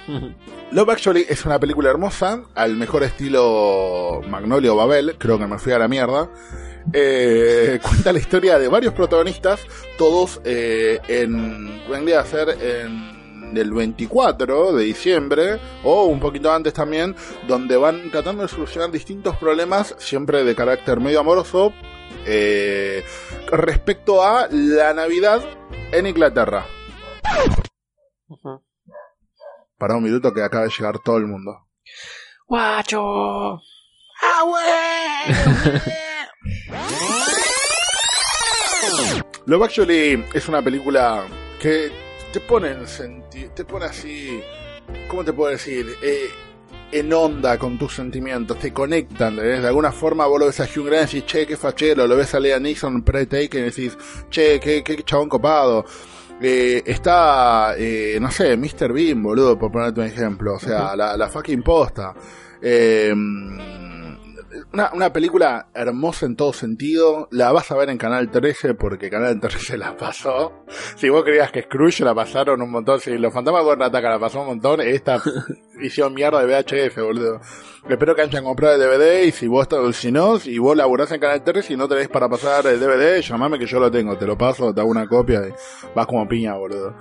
Love 0.73 0.91
Actually 0.91 1.27
es 1.29 1.45
una 1.45 1.59
película 1.59 1.91
hermosa, 1.91 2.43
al 2.55 2.77
mejor 2.77 3.03
estilo 3.03 4.21
Magnolia 4.29 4.73
o 4.73 4.77
Babel, 4.77 5.17
creo 5.19 5.39
que 5.39 5.47
me 5.47 5.59
fui 5.59 5.73
a 5.73 5.79
la 5.79 5.89
mierda. 5.89 6.31
Eh, 6.93 7.79
cuenta 7.83 8.13
la 8.13 8.19
historia 8.19 8.59
de 8.59 8.69
varios 8.69 8.95
protagonistas, 8.95 9.61
todos 9.99 10.41
eh, 10.45 10.99
en. 11.09 11.83
vendría 11.89 12.21
a 12.21 12.25
ser 12.25 12.49
en 12.61 13.57
el 13.57 13.71
24 13.71 14.73
de 14.73 14.85
diciembre, 14.85 15.59
o 15.85 16.05
un 16.05 16.21
poquito 16.21 16.51
antes 16.51 16.73
también, 16.73 17.15
donde 17.47 17.77
van 17.77 18.11
tratando 18.11 18.43
de 18.43 18.49
solucionar 18.49 18.91
distintos 18.91 19.37
problemas, 19.37 19.95
siempre 19.99 20.43
de 20.43 20.55
carácter 20.55 21.01
medio 21.01 21.21
amoroso, 21.21 21.73
eh, 22.27 23.05
respecto 23.51 24.23
a 24.23 24.49
la 24.51 24.95
Navidad 24.95 25.43
en 25.93 26.07
Inglaterra. 26.07 26.65
Para 29.79 29.97
un 29.97 30.03
minuto 30.03 30.33
que 30.33 30.43
acaba 30.43 30.65
de 30.65 30.71
llegar 30.71 30.99
todo 31.01 31.17
el 31.17 31.27
mundo. 31.27 31.67
¡Guacho! 32.47 33.61
Love 39.47 39.63
Actually 39.65 40.25
es 40.33 40.49
una 40.49 40.63
película 40.63 41.27
que 41.61 41.91
te 42.33 42.41
pone 42.41 42.71
en 42.71 42.87
senti 42.87 43.49
te 43.55 43.65
pone 43.65 43.87
así, 43.87 44.41
¿cómo 45.09 45.25
te 45.25 45.33
puedo 45.33 45.51
decir? 45.51 45.87
Eh, 46.03 46.29
en 46.93 47.13
onda 47.13 47.59
con 47.59 47.79
tus 47.79 47.95
sentimientos, 47.95 48.59
te 48.59 48.73
conectan, 48.73 49.35
¿entendés? 49.35 49.63
de 49.63 49.69
alguna 49.69 49.93
forma 49.93 50.27
vos 50.27 50.39
lo 50.39 50.47
ves 50.47 50.61
a 50.61 50.65
Hugh 50.65 50.87
Grant 50.87 51.13
y 51.13 51.17
decís, 51.17 51.27
che, 51.27 51.47
qué 51.47 51.57
fachero, 51.57 52.07
lo 52.07 52.17
ves 52.17 52.35
a 52.35 52.41
Lea 52.41 52.59
Nixon 52.59 53.03
pre-taken 53.03 53.61
y 53.61 53.65
decís, 53.65 53.97
che, 54.31 54.61
qué, 54.61 54.85
qué 54.85 55.03
chabón 55.03 55.29
copado. 55.29 55.85
Eh, 56.43 56.83
está, 56.85 57.75
eh, 57.79 58.19
no 58.21 58.31
sé, 58.31 58.57
Mr. 58.57 58.93
Bean, 58.93 59.23
boludo, 59.23 59.57
por 59.59 59.71
ponerte 59.71 60.01
un 60.01 60.07
ejemplo, 60.07 60.55
o 60.55 60.59
sea, 60.59 60.97
la, 60.97 61.17
la 61.17 61.29
fucking 61.29 61.63
posta. 61.63 62.13
Eh, 62.61 63.15
una, 64.73 64.91
una 64.93 65.13
película 65.13 65.69
hermosa 65.75 66.27
en 66.27 66.37
todo 66.37 66.53
sentido. 66.53 67.29
La 67.31 67.53
vas 67.53 67.71
a 67.71 67.77
ver 67.77 67.91
en 67.91 67.99
Canal 67.99 68.31
13 68.31 68.75
porque 68.75 69.11
Canal 69.11 69.41
13 69.41 69.77
la 69.79 69.97
pasó. 69.97 70.65
Si 70.97 71.09
vos 71.09 71.25
creías 71.25 71.51
que 71.51 71.63
Scrooge 71.63 72.05
la 72.05 72.15
pasaron 72.15 72.63
un 72.63 72.71
montón, 72.71 73.01
si 73.01 73.17
Los 73.19 73.33
Fantasmas 73.33 73.79
de 73.79 73.85
Ataca 73.85 74.11
la 74.11 74.19
pasó 74.19 74.41
un 74.41 74.47
montón, 74.49 74.81
esta 74.81 75.23
hicieron 75.83 76.15
mierda 76.15 76.45
de 76.45 76.47
VHF, 76.47 76.97
boludo. 76.99 77.41
Espero 77.89 78.15
que 78.15 78.23
hayan 78.23 78.45
comprado 78.45 78.75
el 78.75 78.81
DVD 78.81 79.25
y 79.25 79.33
si 79.33 79.49
vos, 79.49 79.67
si 79.93 80.13
no, 80.13 80.39
si 80.39 80.59
vos 80.59 80.77
laburás 80.77 81.11
en 81.13 81.21
Canal 81.21 81.43
13 81.43 81.73
y 81.73 81.77
no 81.77 81.89
tenés 81.89 82.09
para 82.09 82.29
pasar 82.29 82.67
el 82.67 82.79
DVD, 82.79 83.21
llamame 83.21 83.59
que 83.59 83.67
yo 83.67 83.81
lo 83.81 83.91
tengo, 83.91 84.17
te 84.17 84.27
lo 84.27 84.39
paso, 84.39 84.73
te 84.73 84.81
hago 84.81 84.91
una 84.91 85.09
copia 85.09 85.43
y 85.49 85.53
vas 85.95 86.07
como 86.07 86.27
piña, 86.29 86.55
boludo. 86.55 86.95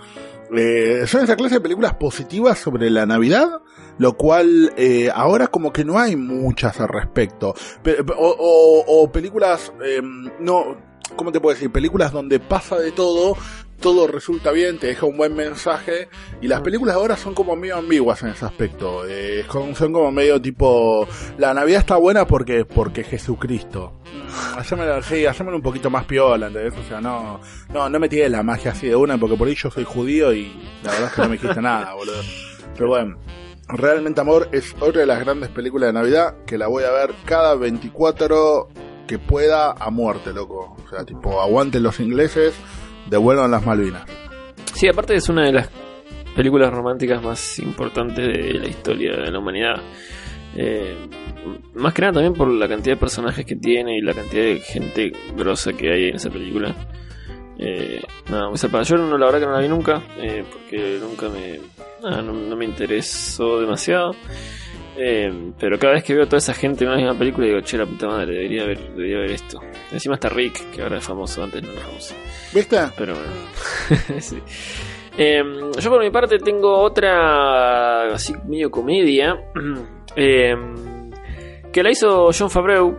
Eh, 0.53 1.03
son 1.07 1.23
esa 1.23 1.35
clase 1.35 1.55
de 1.55 1.61
películas 1.61 1.93
positivas 1.93 2.59
sobre 2.59 2.89
la 2.89 3.05
Navidad, 3.05 3.61
lo 4.01 4.13
cual 4.17 4.73
eh, 4.77 5.11
ahora 5.13 5.45
como 5.47 5.71
que 5.71 5.85
no 5.85 5.99
hay 5.99 6.15
muchas 6.15 6.79
al 6.81 6.87
respecto. 6.87 7.53
Pe- 7.83 7.97
o, 8.17 8.35
o- 8.39 9.03
o 9.03 9.11
películas, 9.11 9.71
eh, 9.85 10.01
no, 10.39 10.75
¿cómo 11.15 11.31
te 11.31 11.39
puedo 11.39 11.53
decir? 11.53 11.71
Películas 11.71 12.11
donde 12.11 12.39
pasa 12.39 12.77
de 12.79 12.91
todo, 12.91 13.37
todo 13.79 14.07
resulta 14.07 14.51
bien, 14.51 14.79
te 14.79 14.87
deja 14.87 15.05
un 15.05 15.17
buen 15.17 15.35
mensaje, 15.35 16.07
y 16.41 16.47
las 16.47 16.61
películas 16.61 16.95
ahora 16.95 17.15
son 17.15 17.35
como 17.35 17.55
medio 17.55 17.77
ambiguas 17.77 18.23
en 18.23 18.29
ese 18.29 18.43
aspecto. 18.45 19.03
Eh, 19.07 19.45
son, 19.51 19.75
son 19.75 19.93
como 19.93 20.11
medio 20.11 20.41
tipo, 20.41 21.07
la 21.37 21.53
Navidad 21.53 21.81
está 21.81 21.97
buena 21.97 22.25
porque, 22.25 22.65
porque 22.65 23.03
Jesucristo. 23.03 23.99
Mm, 24.05 24.57
Hacémelo, 24.59 25.01
sí, 25.03 25.25
hacémelo 25.27 25.57
un 25.57 25.63
poquito 25.63 25.89
más 25.91 26.05
piola, 26.05 26.47
¿entendés? 26.47 26.73
O 26.79 26.87
sea, 26.87 27.01
no, 27.01 27.39
no, 27.73 27.87
no 27.89 27.99
me 27.99 28.09
tires 28.09 28.31
la 28.31 28.41
magia 28.43 28.71
así 28.71 28.87
de 28.87 28.95
una, 28.95 29.17
porque 29.19 29.35
por 29.37 29.47
ahí 29.47 29.55
yo 29.55 29.69
soy 29.69 29.83
judío 29.83 30.33
y 30.33 30.51
la 30.83 30.91
verdad 30.91 31.07
es 31.09 31.13
que 31.13 31.21
no 31.21 31.29
me 31.29 31.37
dijiste 31.37 31.61
nada, 31.61 31.93
boludo. 31.93 32.21
Pero 32.75 32.87
bueno, 32.89 33.17
Realmente 33.73 34.21
Amor 34.21 34.49
es 34.51 34.75
otra 34.79 35.01
de 35.01 35.07
las 35.07 35.19
grandes 35.19 35.49
películas 35.49 35.87
de 35.87 35.93
Navidad 35.93 36.35
que 36.45 36.57
la 36.57 36.67
voy 36.67 36.83
a 36.83 36.91
ver 36.91 37.13
cada 37.25 37.55
24 37.55 38.67
que 39.07 39.17
pueda 39.17 39.71
a 39.71 39.89
muerte, 39.89 40.33
loco. 40.33 40.75
O 40.85 40.89
sea, 40.89 41.05
tipo, 41.05 41.41
aguanten 41.41 41.83
los 41.83 41.99
ingleses, 41.99 42.53
devuelvan 43.09 43.51
las 43.51 43.65
Malvinas. 43.65 44.03
Sí, 44.73 44.87
aparte 44.87 45.15
es 45.15 45.29
una 45.29 45.45
de 45.45 45.53
las 45.53 45.69
películas 46.35 46.71
románticas 46.71 47.21
más 47.21 47.59
importantes 47.59 48.25
de 48.25 48.53
la 48.53 48.67
historia 48.67 49.17
de 49.17 49.31
la 49.31 49.39
humanidad. 49.39 49.75
Eh, 50.55 50.95
más 51.75 51.93
que 51.93 52.01
nada 52.01 52.13
también 52.13 52.33
por 52.33 52.47
la 52.49 52.67
cantidad 52.67 52.95
de 52.95 52.99
personajes 52.99 53.45
que 53.45 53.55
tiene 53.55 53.97
y 53.97 54.01
la 54.01 54.13
cantidad 54.13 54.43
de 54.43 54.59
gente 54.59 55.11
grosa 55.35 55.73
que 55.73 55.91
hay 55.91 56.09
en 56.09 56.15
esa 56.15 56.29
película. 56.29 56.75
Eh, 57.57 58.01
nada, 58.29 58.49
muy 58.49 58.57
zarpada. 58.57 58.83
Yo 58.83 58.97
no, 58.97 59.17
la 59.17 59.25
verdad 59.25 59.39
que 59.39 59.45
no 59.45 59.53
la 59.53 59.59
vi 59.59 59.69
nunca, 59.69 60.01
eh, 60.17 60.43
porque 60.51 60.99
nunca 61.01 61.29
me, 61.29 61.59
no, 62.01 62.33
no 62.33 62.55
me 62.55 62.65
interesó 62.65 63.59
demasiado. 63.59 64.15
Eh, 64.97 65.53
pero 65.57 65.79
cada 65.79 65.93
vez 65.93 66.03
que 66.03 66.13
veo 66.13 66.23
a 66.23 66.25
toda 66.25 66.39
esa 66.39 66.53
gente 66.53 66.83
en 66.83 66.89
una 66.89 66.97
misma 66.97 67.17
película 67.17 67.47
digo, 67.47 67.61
che, 67.61 67.77
la 67.77 67.85
puta 67.85 68.07
madre, 68.07 68.33
debería 68.33 68.65
ver, 68.65 68.79
debería 68.93 69.19
ver 69.19 69.31
esto. 69.31 69.59
Encima 69.91 70.15
está 70.15 70.29
Rick, 70.29 70.71
que 70.71 70.81
ahora 70.81 70.97
es 70.97 71.03
famoso, 71.03 71.43
antes 71.43 71.63
no 71.63 71.71
era 71.71 71.81
famoso. 71.81 72.13
¿Viste? 72.53 72.77
Pero 72.97 73.15
bueno. 73.15 74.19
sí. 74.21 74.37
Eh, 75.17 75.43
yo 75.79 75.89
por 75.89 76.01
mi 76.01 76.09
parte 76.09 76.37
tengo 76.39 76.77
otra 76.79 78.13
así 78.13 78.33
medio 78.47 78.71
comedia 78.71 79.35
eh, 80.15 80.55
que 81.73 81.83
la 81.83 81.91
hizo 81.91 82.29
John 82.31 82.49
Favreau, 82.49 82.97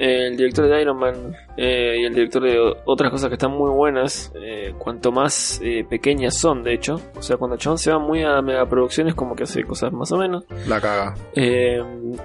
el 0.00 0.34
director 0.34 0.66
de 0.66 0.80
Iron 0.80 0.98
Man 0.98 1.36
eh, 1.58 1.98
y 2.00 2.04
el 2.06 2.14
director 2.14 2.42
de 2.42 2.58
otras 2.86 3.10
cosas 3.10 3.28
que 3.28 3.34
están 3.34 3.50
muy 3.50 3.70
buenas, 3.70 4.32
eh, 4.34 4.72
cuanto 4.78 5.12
más 5.12 5.60
eh, 5.62 5.84
pequeñas 5.88 6.38
son, 6.38 6.62
de 6.62 6.72
hecho. 6.72 6.98
O 7.14 7.22
sea, 7.22 7.36
cuando 7.36 7.58
John 7.62 7.76
se 7.76 7.92
va 7.92 7.98
muy 7.98 8.22
a 8.22 8.40
megaproducciones, 8.40 9.14
como 9.14 9.36
que 9.36 9.42
hace 9.42 9.62
cosas 9.62 9.92
más 9.92 10.10
o 10.12 10.16
menos. 10.16 10.46
La 10.66 10.80
caga. 10.80 11.14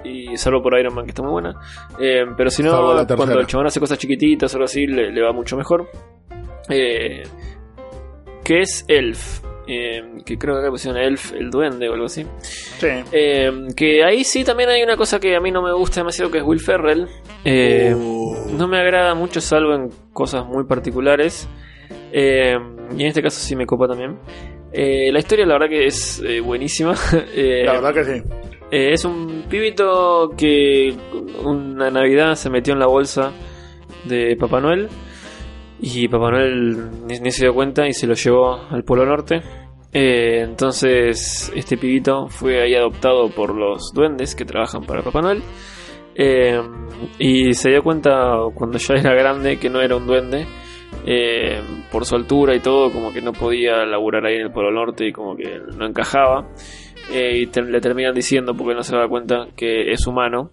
Y 0.04 0.34
salvo 0.38 0.62
por 0.62 0.78
Iron 0.78 0.94
Man, 0.94 1.04
que 1.04 1.10
está 1.10 1.22
muy 1.22 1.32
buena. 1.32 1.54
Pero 1.98 2.48
si 2.48 2.62
no, 2.62 3.04
cuando 3.14 3.40
el 3.40 3.46
chabón 3.46 3.66
hace 3.66 3.78
cosas 3.78 3.98
chiquititas 3.98 4.54
o 4.54 4.56
algo 4.56 4.64
así, 4.64 4.86
le, 4.86 5.12
le 5.12 5.22
va 5.22 5.32
mucho 5.32 5.54
mejor. 5.58 5.86
Que 6.66 7.24
es 8.46 8.86
Elf. 8.88 9.45
Eh, 9.66 10.02
que 10.24 10.36
creo 10.38 10.54
que 10.54 10.60
acá 10.60 10.70
pusieron 10.70 11.00
Elf, 11.00 11.32
el 11.32 11.50
duende 11.50 11.88
o 11.88 11.94
algo 11.94 12.06
así. 12.06 12.24
Sí. 12.78 12.86
Eh, 13.12 13.50
que 13.76 14.04
ahí 14.04 14.24
sí 14.24 14.44
también 14.44 14.68
hay 14.70 14.82
una 14.82 14.96
cosa 14.96 15.18
que 15.20 15.34
a 15.36 15.40
mí 15.40 15.50
no 15.50 15.62
me 15.62 15.72
gusta 15.72 16.00
demasiado, 16.00 16.30
que 16.30 16.38
es 16.38 16.44
Will 16.44 16.60
Ferrell. 16.60 17.06
Eh, 17.44 17.94
Uh, 17.94 18.52
no 18.56 18.68
me 18.68 18.78
agrada 18.78 19.14
mucho, 19.14 19.40
salvo 19.40 19.74
en 19.74 19.88
cosas 20.12 20.44
muy 20.46 20.64
particulares. 20.64 21.48
Eh, 22.12 22.56
y 22.96 23.02
en 23.02 23.08
este 23.08 23.22
caso 23.22 23.40
sí 23.40 23.56
me 23.56 23.66
copa 23.66 23.86
también. 23.88 24.18
Eh, 24.72 25.10
la 25.12 25.18
historia, 25.18 25.46
la 25.46 25.54
verdad, 25.54 25.68
que 25.68 25.86
es 25.86 26.22
eh, 26.26 26.40
buenísima. 26.40 26.94
Eh, 27.34 27.62
la 27.64 27.72
verdad 27.80 27.94
que 27.94 28.04
sí. 28.04 28.22
eh, 28.70 28.92
es 28.92 29.04
un 29.04 29.44
pibito 29.48 30.30
que 30.36 30.94
una 31.44 31.90
Navidad 31.90 32.34
se 32.34 32.50
metió 32.50 32.72
en 32.74 32.80
la 32.80 32.86
bolsa 32.86 33.32
de 34.04 34.36
Papá 34.36 34.60
Noel 34.60 34.88
y 35.80 36.08
Papá 36.08 36.30
Noel 36.30 37.06
ni, 37.06 37.30
se 37.30 37.44
dio 37.44 37.54
cuenta 37.54 37.86
y 37.86 37.92
se 37.92 38.06
lo 38.06 38.14
llevó 38.14 38.54
al 38.70 38.84
Polo 38.84 39.04
Norte. 39.04 39.42
Eh, 39.92 40.40
entonces 40.42 41.52
este 41.54 41.76
pibito 41.76 42.28
fue 42.28 42.62
ahí 42.62 42.74
adoptado 42.74 43.28
por 43.30 43.54
los 43.54 43.92
duendes 43.94 44.34
que 44.34 44.44
trabajan 44.44 44.84
para 44.84 45.02
Papá 45.02 45.20
Noel. 45.20 45.42
Eh, 46.14 46.60
y 47.18 47.52
se 47.52 47.70
dio 47.70 47.82
cuenta 47.82 48.36
cuando 48.54 48.78
ya 48.78 48.94
era 48.94 49.14
grande 49.14 49.58
que 49.58 49.68
no 49.68 49.80
era 49.80 49.96
un 49.96 50.06
duende. 50.06 50.46
eh, 51.04 51.60
por 51.92 52.04
su 52.04 52.16
altura 52.16 52.54
y 52.54 52.60
todo, 52.60 52.90
como 52.90 53.12
que 53.12 53.20
no 53.20 53.32
podía 53.32 53.84
laburar 53.84 54.24
ahí 54.24 54.36
en 54.36 54.42
el 54.42 54.50
Polo 54.50 54.72
Norte 54.72 55.06
y 55.06 55.12
como 55.12 55.36
que 55.36 55.60
no 55.76 55.86
encajaba. 55.86 56.48
Y 57.12 57.46
le 57.46 57.80
terminan 57.80 58.14
diciendo, 58.14 58.54
porque 58.56 58.74
no 58.74 58.82
se 58.82 58.96
da 58.96 59.06
cuenta, 59.06 59.48
que 59.56 59.92
es 59.92 60.06
humano. 60.06 60.50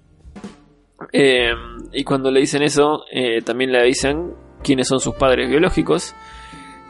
Y 1.12 2.04
cuando 2.04 2.30
le 2.30 2.42
dicen 2.42 2.62
eso, 2.62 3.06
también 3.46 3.72
le 3.72 3.84
dicen 3.84 4.34
quiénes 4.64 4.88
son 4.88 5.00
sus 5.00 5.16
padres 5.16 5.50
biológicos. 5.50 6.16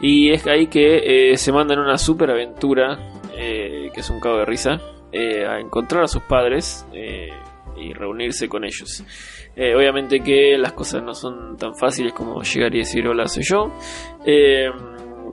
Y 0.00 0.30
es 0.32 0.46
ahí 0.46 0.66
que 0.66 1.32
eh, 1.32 1.36
se 1.36 1.52
mandan 1.52 1.78
una 1.78 1.98
super 1.98 2.30
aventura, 2.30 2.98
eh, 3.36 3.90
que 3.92 4.00
es 4.00 4.10
un 4.10 4.20
cago 4.20 4.38
de 4.38 4.44
risa, 4.44 4.80
eh, 5.12 5.46
a 5.46 5.58
encontrar 5.60 6.04
a 6.04 6.08
sus 6.08 6.22
padres 6.22 6.86
eh, 6.92 7.30
y 7.76 7.92
reunirse 7.92 8.48
con 8.48 8.64
ellos. 8.64 9.04
Obviamente 9.56 10.18
que 10.18 10.58
las 10.58 10.72
cosas 10.72 11.02
no 11.02 11.14
son 11.14 11.56
tan 11.56 11.76
fáciles 11.76 12.12
como 12.12 12.42
llegar 12.42 12.74
y 12.74 12.78
decir 12.78 13.06
hola 13.06 13.26
soy 13.28 13.44
yo. 13.44 13.72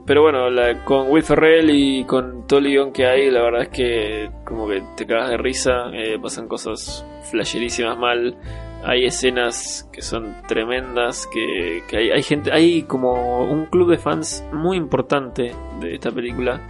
Pero 0.06 0.22
bueno, 0.22 0.46
con 0.84 1.10
Will 1.10 1.24
Ferrell 1.24 1.70
y 1.70 2.04
con 2.04 2.46
todo 2.46 2.60
el 2.60 2.66
guion 2.66 2.92
que 2.92 3.04
hay, 3.04 3.30
la 3.30 3.42
verdad 3.42 3.62
es 3.62 3.68
que 3.68 4.30
como 4.44 4.68
que 4.68 4.80
te 4.96 5.06
cagas 5.06 5.30
de 5.30 5.36
risa, 5.38 5.90
pasan 6.22 6.46
cosas 6.46 7.04
flasherísimas 7.30 7.98
mal. 7.98 8.36
Hay 8.84 9.04
escenas 9.04 9.88
que 9.92 10.02
son 10.02 10.34
tremendas, 10.48 11.28
que, 11.32 11.82
hay, 11.96 12.22
gente, 12.22 12.50
hay 12.52 12.82
como 12.82 13.44
un 13.44 13.66
club 13.66 13.90
de 13.90 13.98
fans 13.98 14.44
muy 14.52 14.76
importante 14.76 15.54
de 15.80 15.94
esta 15.94 16.10
película, 16.10 16.60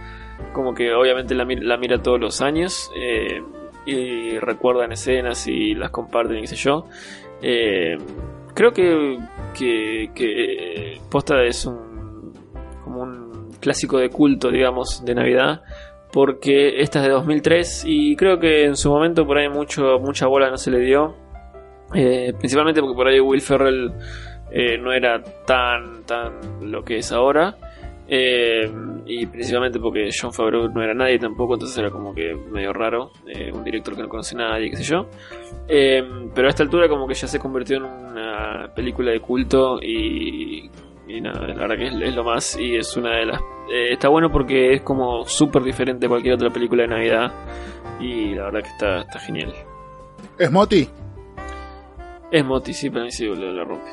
como 0.53 0.73
que 0.75 0.93
obviamente 0.93 1.33
la, 1.33 1.43
mir- 1.45 1.63
la 1.63 1.77
mira 1.77 2.01
todos 2.03 2.19
los 2.19 2.41
años 2.41 2.91
eh, 2.95 3.41
y 3.85 4.37
recuerdan 4.37 4.91
escenas 4.91 5.47
y 5.47 5.73
las 5.73 5.89
comparten 5.89 6.37
y 6.37 6.41
qué 6.41 6.47
sé 6.47 6.55
yo. 6.55 6.85
Eh, 7.41 7.97
creo 8.53 8.71
que, 8.73 9.17
que, 9.57 10.11
que 10.13 10.99
Posta 11.09 11.43
es 11.43 11.65
un 11.65 12.31
como 12.83 13.01
un 13.01 13.49
clásico 13.59 13.97
de 13.97 14.09
culto, 14.09 14.51
digamos, 14.51 15.03
de 15.03 15.15
Navidad, 15.15 15.61
porque 16.11 16.79
esta 16.81 16.99
es 16.99 17.05
de 17.05 17.11
2003 17.11 17.85
y 17.87 18.15
creo 18.15 18.39
que 18.39 18.65
en 18.65 18.75
su 18.75 18.89
momento 18.91 19.25
por 19.25 19.37
ahí 19.39 19.49
mucho 19.49 19.97
mucha 19.99 20.27
bola 20.27 20.49
no 20.51 20.57
se 20.57 20.69
le 20.69 20.79
dio, 20.79 21.15
Eh, 21.93 22.33
principalmente 22.37 22.81
porque 22.81 22.95
por 22.95 23.07
ahí 23.07 23.19
Will 23.19 23.41
Ferrell 23.41 23.91
eh, 24.55 24.77
no 24.77 24.93
era 24.93 25.19
tan 25.45 26.03
tan 26.03 26.71
lo 26.71 26.83
que 26.83 26.97
es 26.97 27.11
ahora. 27.11 27.55
Eh, 28.07 28.71
y 29.05 29.25
principalmente 29.25 29.79
porque 29.79 30.09
John 30.15 30.31
Favreau 30.31 30.67
no 30.69 30.83
era 30.83 30.93
nadie 30.93 31.17
tampoco, 31.17 31.55
entonces 31.55 31.77
era 31.77 31.89
como 31.89 32.13
que 32.13 32.35
medio 32.35 32.71
raro, 32.71 33.11
eh, 33.25 33.49
un 33.51 33.63
director 33.63 33.95
que 33.95 34.03
no 34.03 34.09
conoce 34.09 34.35
a 34.35 34.39
nadie, 34.39 34.69
qué 34.69 34.77
sé 34.77 34.83
yo. 34.83 35.07
Pero 35.67 36.47
a 36.47 36.49
esta 36.49 36.63
altura 36.63 36.87
como 36.87 37.07
que 37.07 37.15
ya 37.15 37.27
se 37.27 37.39
convirtió 37.39 37.77
en 37.77 37.83
una 37.83 38.69
película 38.75 39.11
de 39.11 39.19
culto 39.19 39.81
y, 39.81 40.69
nada, 41.21 41.47
la 41.47 41.55
verdad 41.55 41.77
que 41.77 41.87
es, 41.87 42.15
lo 42.15 42.23
más 42.23 42.59
y 42.59 42.75
es 42.75 42.95
una 42.95 43.17
de 43.17 43.25
las... 43.25 43.41
está 43.71 44.09
bueno 44.09 44.29
porque 44.31 44.73
es 44.73 44.81
como 44.81 45.25
súper 45.25 45.63
diferente 45.63 46.05
a 46.05 46.09
cualquier 46.09 46.35
otra 46.35 46.49
película 46.49 46.83
de 46.83 46.89
Navidad 46.89 47.31
y 47.99 48.35
la 48.35 48.43
verdad 48.45 48.61
que 48.61 48.69
está, 48.69 49.01
está 49.01 49.19
genial. 49.19 49.53
¿Es 50.37 50.51
Moti? 50.51 50.87
Es 52.33 52.43
Moti, 52.43 52.73
sí, 52.73 52.89
para 52.89 53.05
mí 53.05 53.11
sí, 53.11 53.25
lo, 53.25 53.35
lo 53.35 53.63
rompe. 53.63 53.91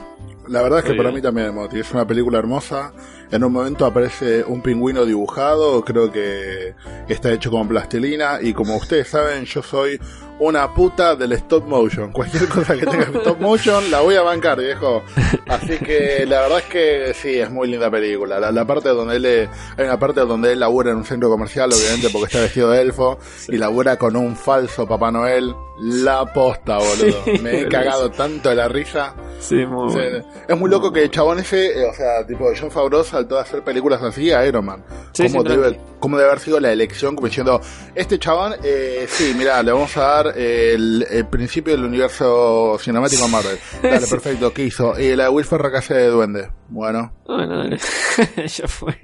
La 0.48 0.62
verdad 0.62 0.78
es 0.78 0.84
que 0.86 0.90
Muy 0.92 0.96
para 0.96 1.10
bien. 1.10 1.16
mí 1.16 1.22
también 1.22 1.48
es 1.48 1.52
Moti. 1.54 1.78
Es 1.80 1.92
una 1.92 2.06
película 2.06 2.38
hermosa. 2.38 2.92
En 3.32 3.44
un 3.44 3.52
momento 3.52 3.86
aparece 3.86 4.42
un 4.44 4.60
pingüino 4.60 5.04
dibujado. 5.04 5.84
Creo 5.84 6.10
que 6.10 6.74
está 7.08 7.32
hecho 7.32 7.50
con 7.50 7.68
plastilina. 7.68 8.38
Y 8.40 8.52
como 8.52 8.76
ustedes 8.76 9.08
saben, 9.08 9.44
yo 9.44 9.62
soy 9.62 10.00
una 10.40 10.72
puta 10.74 11.14
del 11.14 11.32
stop 11.32 11.66
motion. 11.66 12.10
Cualquier 12.12 12.48
cosa 12.48 12.76
que 12.76 12.86
tenga 12.86 13.04
stop 13.04 13.38
motion 13.40 13.90
la 13.90 14.00
voy 14.00 14.16
a 14.16 14.22
bancar, 14.22 14.58
viejo. 14.58 15.02
Así 15.46 15.78
que 15.78 16.24
la 16.26 16.40
verdad 16.42 16.58
es 16.58 16.64
que 16.64 17.14
sí, 17.14 17.38
es 17.38 17.50
muy 17.50 17.68
linda 17.68 17.90
película. 17.90 18.40
La, 18.40 18.50
la 18.50 18.66
parte 18.66 18.88
donde 18.88 19.16
él, 19.16 19.48
hay 19.76 19.84
una 19.84 19.98
parte 19.98 20.20
donde 20.22 20.52
él 20.52 20.60
labura 20.60 20.90
en 20.90 20.96
un 20.96 21.04
centro 21.04 21.28
comercial, 21.28 21.70
obviamente 21.72 22.08
porque 22.10 22.26
está 22.26 22.40
vestido 22.40 22.70
de 22.70 22.80
elfo. 22.80 23.18
Y 23.48 23.58
labura 23.58 23.96
con 23.96 24.16
un 24.16 24.34
falso 24.34 24.86
Papá 24.86 25.12
Noel. 25.12 25.54
La 25.82 26.30
posta, 26.30 26.76
boludo. 26.76 27.24
Sí, 27.24 27.38
Me 27.42 27.60
he 27.60 27.68
cagado 27.68 28.10
tanto 28.10 28.50
de 28.50 28.54
la 28.54 28.68
risa. 28.68 29.14
Sí, 29.38 29.64
muy 29.64 29.90
bueno. 29.90 30.24
es 30.46 30.58
muy 30.58 30.68
loco 30.68 30.92
que 30.92 31.04
el 31.04 31.10
chabón 31.10 31.38
ese, 31.38 31.80
eh, 31.80 31.86
o 31.86 31.94
sea, 31.94 32.26
tipo 32.26 32.46
John 32.58 32.70
Favreau 32.70 33.02
saltó 33.20 33.38
a 33.38 33.42
hacer 33.42 33.62
películas 33.62 34.02
así 34.02 34.30
a 34.32 34.46
Iron 34.46 34.64
Man. 34.64 34.84
Sí, 35.12 35.24
¿Cómo, 35.30 35.42
debe, 35.44 35.70
tranqui. 35.72 35.80
cómo 36.00 36.16
debe 36.16 36.30
haber 36.30 36.40
sido 36.40 36.60
la 36.60 36.72
elección? 36.72 37.14
Como 37.14 37.28
diciendo, 37.28 37.60
este 37.94 38.18
chabón, 38.18 38.54
eh, 38.64 39.06
sí, 39.08 39.34
mira, 39.36 39.62
le 39.62 39.72
vamos 39.72 39.96
a 39.96 40.00
dar 40.00 40.38
el, 40.38 41.06
el 41.10 41.26
principio 41.26 41.74
del 41.74 41.84
universo 41.84 42.76
cinemático 42.80 43.24
a 43.24 43.28
Marvel. 43.28 43.58
Dale, 43.82 44.00
Sí. 44.00 44.10
perfecto, 44.10 44.52
¿qué 44.52 44.64
hizo? 44.64 44.98
Y 44.98 45.14
la 45.16 45.24
de 45.24 45.28
Will 45.30 45.44
Ferrell 45.46 45.76
hace 45.76 45.94
de 45.94 46.06
duende. 46.08 46.50
Bueno, 46.68 47.12
Bueno, 47.26 47.56
dale. 47.58 47.78
ya 48.46 48.68
fue. 48.68 48.96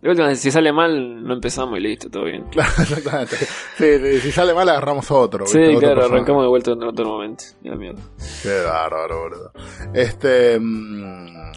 De 0.00 0.08
última, 0.08 0.34
si 0.34 0.50
sale 0.50 0.72
mal, 0.72 1.22
no 1.22 1.34
empezamos 1.34 1.78
y 1.78 1.82
listo, 1.82 2.08
todo 2.10 2.24
bien. 2.24 2.44
claro, 2.50 2.70
exactamente. 2.78 3.36
Sí, 3.76 4.20
si 4.20 4.32
sale 4.32 4.54
mal 4.54 4.68
agarramos 4.68 5.10
otro. 5.10 5.46
Sí, 5.46 5.58
claro, 5.78 6.06
arrancamos 6.06 6.42
de 6.42 6.48
vuelta 6.48 6.70
en 6.72 6.82
otro 6.82 7.04
momento. 7.06 7.44
Ya, 7.62 7.74
mierda. 7.76 8.00
Qué 8.42 8.62
bárbaro, 8.64 9.20
boludo. 9.22 9.52
Este. 9.94 10.58
mm, 10.58 11.52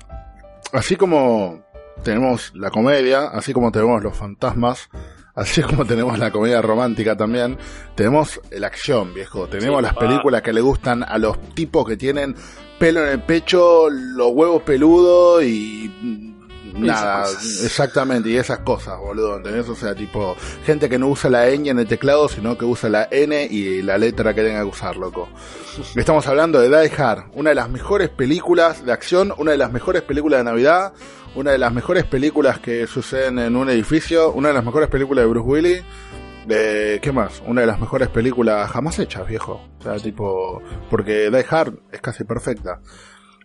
así 0.74 0.96
como 0.96 1.64
tenemos 2.04 2.52
la 2.56 2.70
comedia, 2.70 3.28
así 3.28 3.54
como 3.54 3.72
tenemos 3.72 4.04
los 4.04 4.18
fantasmas, 4.18 4.90
así 5.36 5.62
como 5.70 5.86
tenemos 5.86 6.20
la 6.20 6.32
comedia 6.32 6.62
romántica 6.62 7.16
también, 7.16 7.58
tenemos 7.96 8.42
la 8.52 8.68
acción, 8.68 9.14
viejo. 9.14 9.48
Tenemos 9.48 9.78
Sí, 9.78 9.84
las 9.84 9.94
papá. 9.94 10.08
películas 10.08 10.42
que 10.42 10.54
le 10.54 10.62
gustan 10.62 11.04
a 11.04 11.18
los 11.18 11.40
tipos 11.54 11.88
que 11.88 11.96
tienen 11.98 12.36
pelo 12.80 13.02
en 13.06 13.10
el 13.14 13.22
pecho, 13.22 13.90
los 13.90 14.32
huevos 14.32 14.64
peludos 14.64 15.44
y. 15.44 16.33
Nada, 16.74 17.28
exactamente, 17.64 18.30
y 18.30 18.38
esas 18.38 18.60
cosas, 18.60 18.98
boludo, 19.00 19.38
¿entendés? 19.38 19.70
O 19.70 19.76
sea, 19.76 19.94
tipo, 19.94 20.36
gente 20.66 20.90
que 20.90 20.98
no 20.98 21.08
usa 21.08 21.30
la 21.30 21.50
ñ 21.50 21.70
en 21.70 21.80
el 21.80 21.88
teclado, 21.88 22.28
sino 22.28 22.58
que 22.58 22.66
usa 22.66 22.90
la 22.90 23.08
N 23.12 23.48
y 23.50 23.82
la 23.82 23.98
letra 23.98 24.34
que 24.34 24.42
tenga 24.44 24.62
que 24.62 24.70
usar, 24.70 24.98
loco. 24.98 25.30
Estamos 25.96 26.26
hablando 26.28 26.60
de 26.60 26.70
Die 26.70 26.92
Hard, 26.96 27.26
una 27.34 27.52
de 27.52 27.56
las 27.56 27.70
mejores 27.70 28.10
películas 28.10 28.86
de 28.86 28.92
acción, 28.92 29.34
una 29.38 29.52
de 29.52 29.58
las 29.58 29.72
mejores 29.72 30.02
películas 30.02 30.40
de 30.40 30.44
Navidad, 30.46 30.94
una 31.36 31.52
de 31.52 31.58
las 31.58 31.74
mejores 31.74 32.06
películas 32.06 32.60
que 32.60 32.88
suceden 32.88 33.40
en 33.40 33.56
un 33.56 33.70
edificio, 33.70 34.32
una 34.32 34.50
de 34.50 34.54
las 34.56 34.66
mejores 34.66 34.90
películas 34.90 35.24
de 35.24 35.30
Bruce 35.30 35.48
Willis. 35.48 35.84
De, 36.48 37.00
¿Qué 37.02 37.14
más? 37.14 37.42
Una 37.48 37.62
de 37.62 37.68
las 37.68 37.80
mejores 37.80 38.10
películas 38.10 38.70
jamás 38.70 39.00
hechas, 39.00 39.26
viejo. 39.26 39.62
O 39.80 39.82
sea, 39.82 39.96
tipo, 39.96 40.62
porque 40.90 41.30
Die 41.32 41.46
Hard 41.50 41.76
es 41.92 42.02
casi 42.02 42.26
perfecta. 42.26 42.82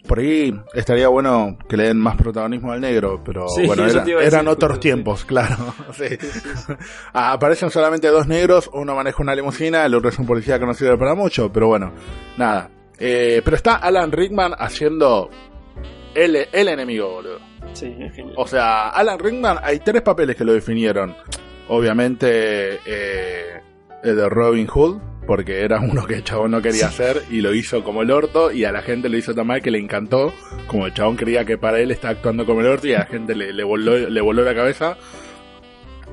Por 0.07 0.21
ahí 0.21 0.59
estaría 0.75 1.09
bueno 1.09 1.59
que 1.69 1.77
le 1.77 1.85
den 1.89 1.99
más 1.99 2.17
protagonismo 2.17 2.73
al 2.73 2.81
negro, 2.81 3.21
pero 3.25 3.47
Sí, 3.49 3.67
bueno, 3.67 3.85
era- 3.87 4.05
eran 4.23 4.49
otros 4.49 4.81
tiempos, 4.81 5.25
claro. 5.25 5.57
Sí. 5.93 6.05
Aparecen 7.13 7.71
solamente 7.71 8.09
dos 8.09 8.27
negros, 8.27 8.71
uno 8.73 8.95
maneja 8.95 9.23
una 9.23 9.35
limusina, 9.35 9.85
el 9.85 9.95
otro 9.95 10.09
es 10.11 10.19
un 10.19 10.27
policía 10.27 10.59
que 10.59 10.67
no 10.67 10.75
sirve 10.75 10.97
para 10.97 11.15
mucho, 11.15 11.53
pero 11.53 11.69
bueno, 11.69 11.93
nada. 12.37 12.71
Eh, 12.99 13.43
pero 13.45 13.57
está 13.57 13.77
Alan 13.77 14.11
Rickman 14.11 14.53
haciendo 14.59 15.31
el, 16.15 16.37
el 16.53 16.69
enemigo, 16.69 17.11
boludo. 17.11 17.39
Sí, 17.73 17.95
es 18.01 18.15
genial. 18.15 18.35
O 18.39 18.47
sea, 18.47 18.89
Alan 18.91 19.19
Rickman, 19.19 19.59
hay 19.63 19.79
tres 19.81 20.03
papeles 20.03 20.37
que 20.37 20.45
lo 20.45 20.53
definieron. 20.53 21.15
Obviamente, 21.69 22.81
eh, 22.87 23.61
el 24.03 24.17
de 24.17 24.29
Robin 24.29 24.67
Hood, 24.67 24.99
porque 25.29 25.61
era 25.61 25.79
uno 25.79 26.07
que 26.07 26.15
el 26.15 26.25
chabón 26.25 26.53
no 26.53 26.63
quería 26.63 26.87
hacer 26.87 27.23
y 27.31 27.43
lo 27.43 27.53
hizo 27.53 27.85
como 27.85 28.01
el 28.01 28.11
orto, 28.11 28.51
y 28.51 28.65
a 28.65 28.73
la 28.73 28.81
gente 28.81 29.11
lo 29.11 29.19
hizo 29.19 29.35
tan 29.35 29.47
mal 29.47 29.61
que 29.61 29.71
le 29.71 29.79
encantó, 29.79 30.33
como 30.67 30.87
el 30.87 30.95
chabón 30.95 31.17
creía 31.17 31.45
que 31.45 31.59
para 31.59 31.79
él 31.81 31.91
está 31.91 32.09
actuando 32.09 32.47
como 32.47 32.63
el 32.63 32.67
orto 32.67 32.87
y 32.87 32.95
a 32.95 33.01
la 33.01 33.05
gente 33.05 33.35
le, 33.35 33.53
le 33.53 33.63
voló, 33.63 33.95
le 33.95 34.21
voló 34.23 34.43
la 34.43 34.55
cabeza. 34.55 34.97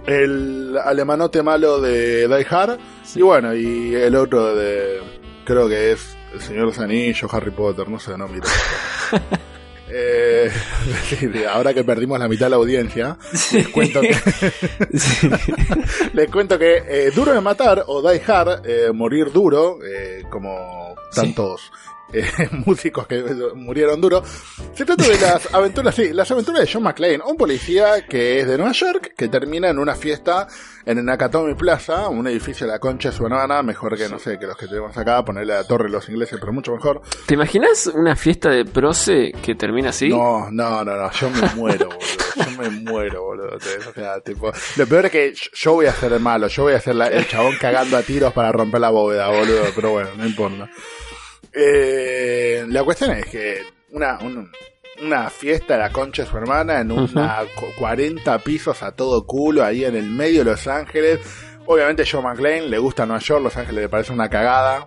El 0.05 0.78
alemanote 0.84 1.41
malo 1.43 1.80
de 1.80 2.28
Die 2.28 2.47
Hard, 2.49 2.78
y 3.16 3.22
bueno, 3.22 3.55
y 3.55 3.95
el 3.95 4.18
otro 4.18 4.53
de, 4.53 4.99
creo 5.45 5.70
que 5.70 5.93
es 5.93 6.18
El 6.34 6.41
Señor 6.41 6.59
de 6.63 6.66
los 6.66 6.80
Anillos, 6.80 7.34
Harry 7.34 7.51
Potter, 7.51 7.88
no 7.88 7.97
sé, 7.97 8.18
no 8.18 8.28
miro. 8.28 8.47
Eh, 9.98 10.52
ahora 11.50 11.74
que 11.74 11.86
perdimos 11.86 12.20
la 12.20 12.28
mitad 12.28 12.48
de 12.48 12.50
la 12.50 12.56
audiencia, 12.58 13.18
les 13.54 13.68
cuento 13.70 14.02
que, 14.02 14.14
Sí. 14.98 15.30
les 16.14 16.30
cuento 16.30 16.60
que 16.60 16.84
eh, 16.86 17.12
Duro 17.16 17.34
de 17.34 17.39
Matar 17.39 17.86
o 17.88 18.02
Die 18.02 18.22
Hard, 18.28 18.66
eh, 18.66 18.91
Morir 18.93 19.32
Duro, 19.32 19.80
eh, 19.86 20.24
como 20.30 20.96
tantos 21.14 21.72
eh, 22.14 22.26
músicos 22.66 23.08
que 23.08 23.22
murieron 23.56 23.99
duro, 24.01 24.24
se 24.74 24.86
trata 24.86 25.03
de 25.08 25.18
las 25.20 25.53
aventuras, 25.53 25.95
sí, 25.95 26.14
las 26.14 26.30
aventuras 26.32 26.62
de 26.66 26.72
John 26.72 26.84
McClane, 26.84 27.20
un 27.26 27.36
policía 27.38 28.06
que 28.08 28.39
es 28.39 28.47
de 28.47 28.58
Nueva 28.58 28.72
York, 28.74 29.14
que 29.18 29.28
termina 29.28 29.70
en 29.70 29.80
una 29.80 29.95
fiesta 29.95 30.47
en 30.86 30.99
el 30.99 31.06
Nakatomi 31.06 31.56
Plaza, 31.56 32.08
un 32.10 32.28
edificio 32.28 32.68
de 32.68 32.74
la 32.74 32.80
concha 32.80 33.10
de 33.10 33.18
su 33.18 33.26
hermana, 33.26 33.64
mejor 33.64 33.97
que, 33.97 34.08
no 34.08 34.20
sé, 34.20 34.38
que 34.38 34.45
los 34.45 34.56
que 34.56 34.68
tenemos 34.68 34.95
acá, 34.95 35.26
ponerle 35.26 35.53
la 35.53 35.64
torre 35.64 35.89
los 35.89 36.08
ingleses, 36.10 36.38
pero 36.39 36.53
mucho 36.53 36.74
mejor. 36.74 37.01
¿Te 37.26 37.34
imaginas 37.34 37.88
una 37.88 38.16
fiesta 38.16 38.49
de 38.51 38.66
proce 38.66 39.32
que 39.41 39.56
termina 39.56 39.89
así? 39.89 40.10
No, 40.10 40.51
no, 40.51 40.84
no, 40.84 40.95
no, 40.95 41.12
yo 41.12 41.30
me 41.32 41.41
muero, 41.56 41.88
boludo. 41.89 41.99
Yo 42.36 42.62
me 42.62 42.70
muero, 42.70 43.24
boludo. 43.24 43.58
O 43.89 43.93
sea, 43.93 44.20
tipo, 44.22 44.51
lo 44.76 44.86
peor 44.88 45.06
es 45.08 45.12
que 45.12 45.34
yo 45.53 45.74
voy 45.74 45.88
a 45.88 45.93
ser 45.93 46.14
el 46.14 46.20
malo, 46.20 46.47
yo 46.47 46.64
voy 46.64 46.74
a 46.74 46.80
ser 46.80 46.95
la- 46.95 47.08
el 47.08 47.28
chabón 47.28 47.56
cagando 47.60 47.97
a 47.97 48.03
tiros 48.03 48.32
para 48.34 48.51
romper 48.51 48.82
la 48.82 48.89
bóveda, 48.91 49.28
boludo. 49.30 49.64
Pero 49.76 49.89
bueno, 49.91 50.10
no 50.18 50.26
importa. 50.26 50.70
Eh, 51.56 52.66
la 52.68 52.84
cuestión 52.84 53.12
es 53.12 53.26
que 53.28 53.62
una, 53.91 54.18
un- 54.20 54.51
una 55.03 55.30
fiesta 55.30 55.74
de 55.76 55.80
la 55.82 55.89
concha 55.91 56.24
de 56.24 56.30
su 56.30 56.38
hermana 56.38 56.80
en 56.80 56.91
una 56.91 57.39
cu- 57.56 57.66
40 57.78 58.39
pisos 58.39 58.82
a 58.84 58.91
todo 58.93 59.26
culo 59.26 59.64
ahí 59.64 59.84
en 59.86 59.95
el 59.95 60.10
medio 60.10 60.39
de 60.43 60.51
Los 60.51 60.68
Ángeles. 60.68 61.20
Obviamente 61.68 62.06
Joe 62.10 62.22
McClane 62.22 62.68
le 62.68 62.78
gusta 62.78 63.06
Nueva 63.06 63.22
York, 63.22 63.41
Los 63.43 63.58
Ángeles 63.58 63.82
le 63.84 63.89
parece 63.89 64.14
una 64.14 64.30
cagada. 64.30 64.86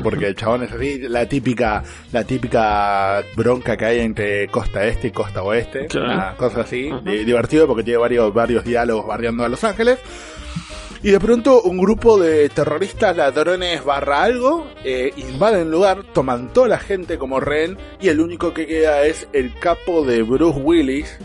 Porque 0.00 0.26
el 0.28 0.36
chabón 0.36 0.62
es 0.62 0.70
así, 0.72 1.00
la 1.00 1.26
típica, 1.28 1.82
la 2.12 2.22
típica 2.22 3.20
bronca 3.34 3.76
que 3.76 3.84
hay 3.84 3.98
entre 4.00 4.46
costa 4.46 4.84
este 4.86 5.08
y 5.08 5.10
costa 5.10 5.42
oeste, 5.42 5.86
Claro. 5.88 6.12
una 6.12 6.36
cosa 6.36 6.60
así, 6.60 6.88
divertido 7.04 7.66
porque 7.66 7.82
tiene 7.82 7.98
varios, 7.98 8.32
varios 8.32 8.62
diálogos 8.64 9.04
barriando 9.08 9.44
a 9.44 9.48
Los 9.48 9.64
Ángeles. 9.64 9.98
Y 11.04 11.10
de 11.10 11.18
pronto 11.18 11.62
un 11.62 11.78
grupo 11.78 12.16
de 12.16 12.48
terroristas 12.48 13.16
ladrones 13.16 13.84
barra 13.84 14.22
algo 14.22 14.70
eh, 14.84 15.12
invaden 15.16 15.62
el 15.62 15.70
lugar, 15.72 16.04
toman 16.12 16.52
toda 16.52 16.68
la 16.68 16.78
gente 16.78 17.18
como 17.18 17.40
rehén 17.40 17.76
y 18.00 18.06
el 18.06 18.20
único 18.20 18.54
que 18.54 18.68
queda 18.68 19.02
es 19.02 19.26
el 19.32 19.52
capo 19.58 20.04
de 20.04 20.22
Bruce 20.22 20.60
Willis, 20.60 21.18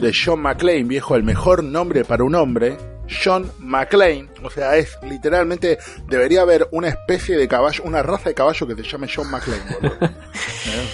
de 0.00 0.12
John 0.12 0.42
McClane, 0.42 0.82
viejo, 0.82 1.14
el 1.14 1.22
mejor 1.22 1.62
nombre 1.62 2.04
para 2.04 2.24
un 2.24 2.34
hombre. 2.34 2.76
John 3.24 3.52
McClane, 3.60 4.30
o 4.42 4.50
sea, 4.50 4.76
es 4.76 4.98
literalmente, 5.08 5.78
debería 6.08 6.42
haber 6.42 6.66
una 6.72 6.88
especie 6.88 7.36
de 7.36 7.46
caballo, 7.46 7.84
una 7.84 8.02
raza 8.02 8.30
de 8.30 8.34
caballo 8.34 8.66
que 8.66 8.74
se 8.74 8.82
llame 8.82 9.08
John 9.14 9.30
McClane, 9.30 9.62
boludo. 9.80 10.10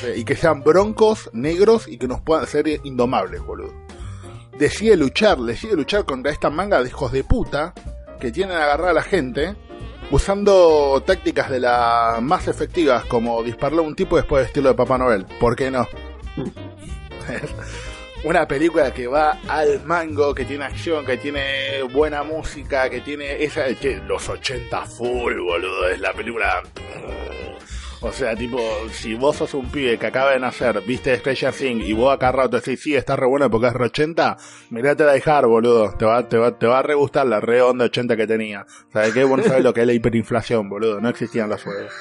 Eh, 0.05 0.15
y 0.19 0.25
que 0.25 0.37
sean 0.37 0.63
broncos, 0.63 1.29
negros 1.33 1.89
y 1.89 1.99
que 1.99 2.07
nos 2.07 2.21
puedan 2.21 2.47
ser 2.47 2.69
indomables, 2.85 3.43
boludo. 3.43 3.75
Decide 4.59 4.97
luchar, 4.97 5.39
decide 5.39 5.75
luchar 5.75 6.05
contra 6.05 6.33
esta 6.33 6.51
manga 6.51 6.83
de 6.83 6.89
hijos 6.89 7.13
de 7.13 7.25
puta 7.25 7.75
que 8.19 8.33
tienen 8.33 8.57
a 8.57 8.65
agarrar 8.65 8.89
a 8.89 8.95
la 8.95 9.03
gente 9.03 9.55
usando 10.11 11.03
tácticas 11.05 11.51
de 11.51 11.61
las 11.61 12.23
más 12.23 12.49
efectivas 12.49 13.05
como 13.05 13.43
dispararle 13.43 13.81
a 13.81 13.87
un 13.87 13.97
tipo 13.97 14.17
después 14.17 14.43
de 14.43 14.47
estilo 14.47 14.69
de 14.69 14.75
Papá 14.75 14.99
Noel. 14.99 15.27
¿Por 15.41 15.57
qué 15.57 15.71
no? 15.71 15.87
Una 18.25 18.49
película 18.49 18.93
que 18.93 19.07
va 19.07 19.39
al 19.47 19.85
mango, 19.85 20.35
que 20.35 20.45
tiene 20.45 20.65
acción, 20.65 21.05
que 21.05 21.17
tiene 21.17 21.83
buena 21.93 22.23
música, 22.23 22.91
que 22.91 23.01
tiene 23.01 23.43
esa 23.45 23.67
que 23.75 23.99
los 23.99 24.29
80 24.29 24.85
full, 24.87 25.39
boludo, 25.39 25.89
es 25.89 26.01
la 26.01 26.13
película 26.13 26.63
o 28.01 28.13
sea, 28.13 28.37
tipo, 28.37 28.59
si 28.93 29.15
vos 29.15 29.37
sos 29.37 29.55
un 29.55 29.71
pibe 29.71 29.99
que 29.99 30.07
acaba 30.07 30.33
de 30.33 30.41
nacer, 30.41 30.81
viste 30.83 31.17
Stranger 31.17 31.55
Things 31.55 31.87
y 31.87 31.93
vos 31.93 32.15
acá 32.15 32.31
rato 32.31 32.57
decís, 32.57 32.81
sí, 32.81 32.95
está 32.95 33.17
re 33.17 33.27
bueno 33.27 33.51
porque 33.51 33.69
es 33.69 33.73
re 33.73 33.87
80, 33.87 34.37
mirate 34.71 35.03
a 35.05 35.07
dejar, 35.07 35.47
boludo. 35.47 35.93
Te 35.97 36.05
va, 36.05 36.29
te 36.29 36.37
va, 36.37 36.59
te 36.59 36.67
va 36.67 36.81
a 36.81 36.83
re 36.83 36.95
gustar 36.95 37.27
la 37.27 37.41
re 37.41 37.63
onda 37.63 37.87
80 37.87 38.17
que 38.17 38.27
tenía. 38.27 38.67
¿Sabes 38.93 39.15
qué? 39.15 39.25
Vos 39.25 39.39
no 39.39 39.45
sabés 39.45 39.65
lo 39.65 39.73
que 39.73 39.81
es 39.81 39.87
la 39.87 39.93
hiperinflación, 39.95 40.69
boludo. 40.69 41.01
No 41.01 41.09
existían 41.09 41.49
los 41.49 41.63
juegos. 41.63 41.93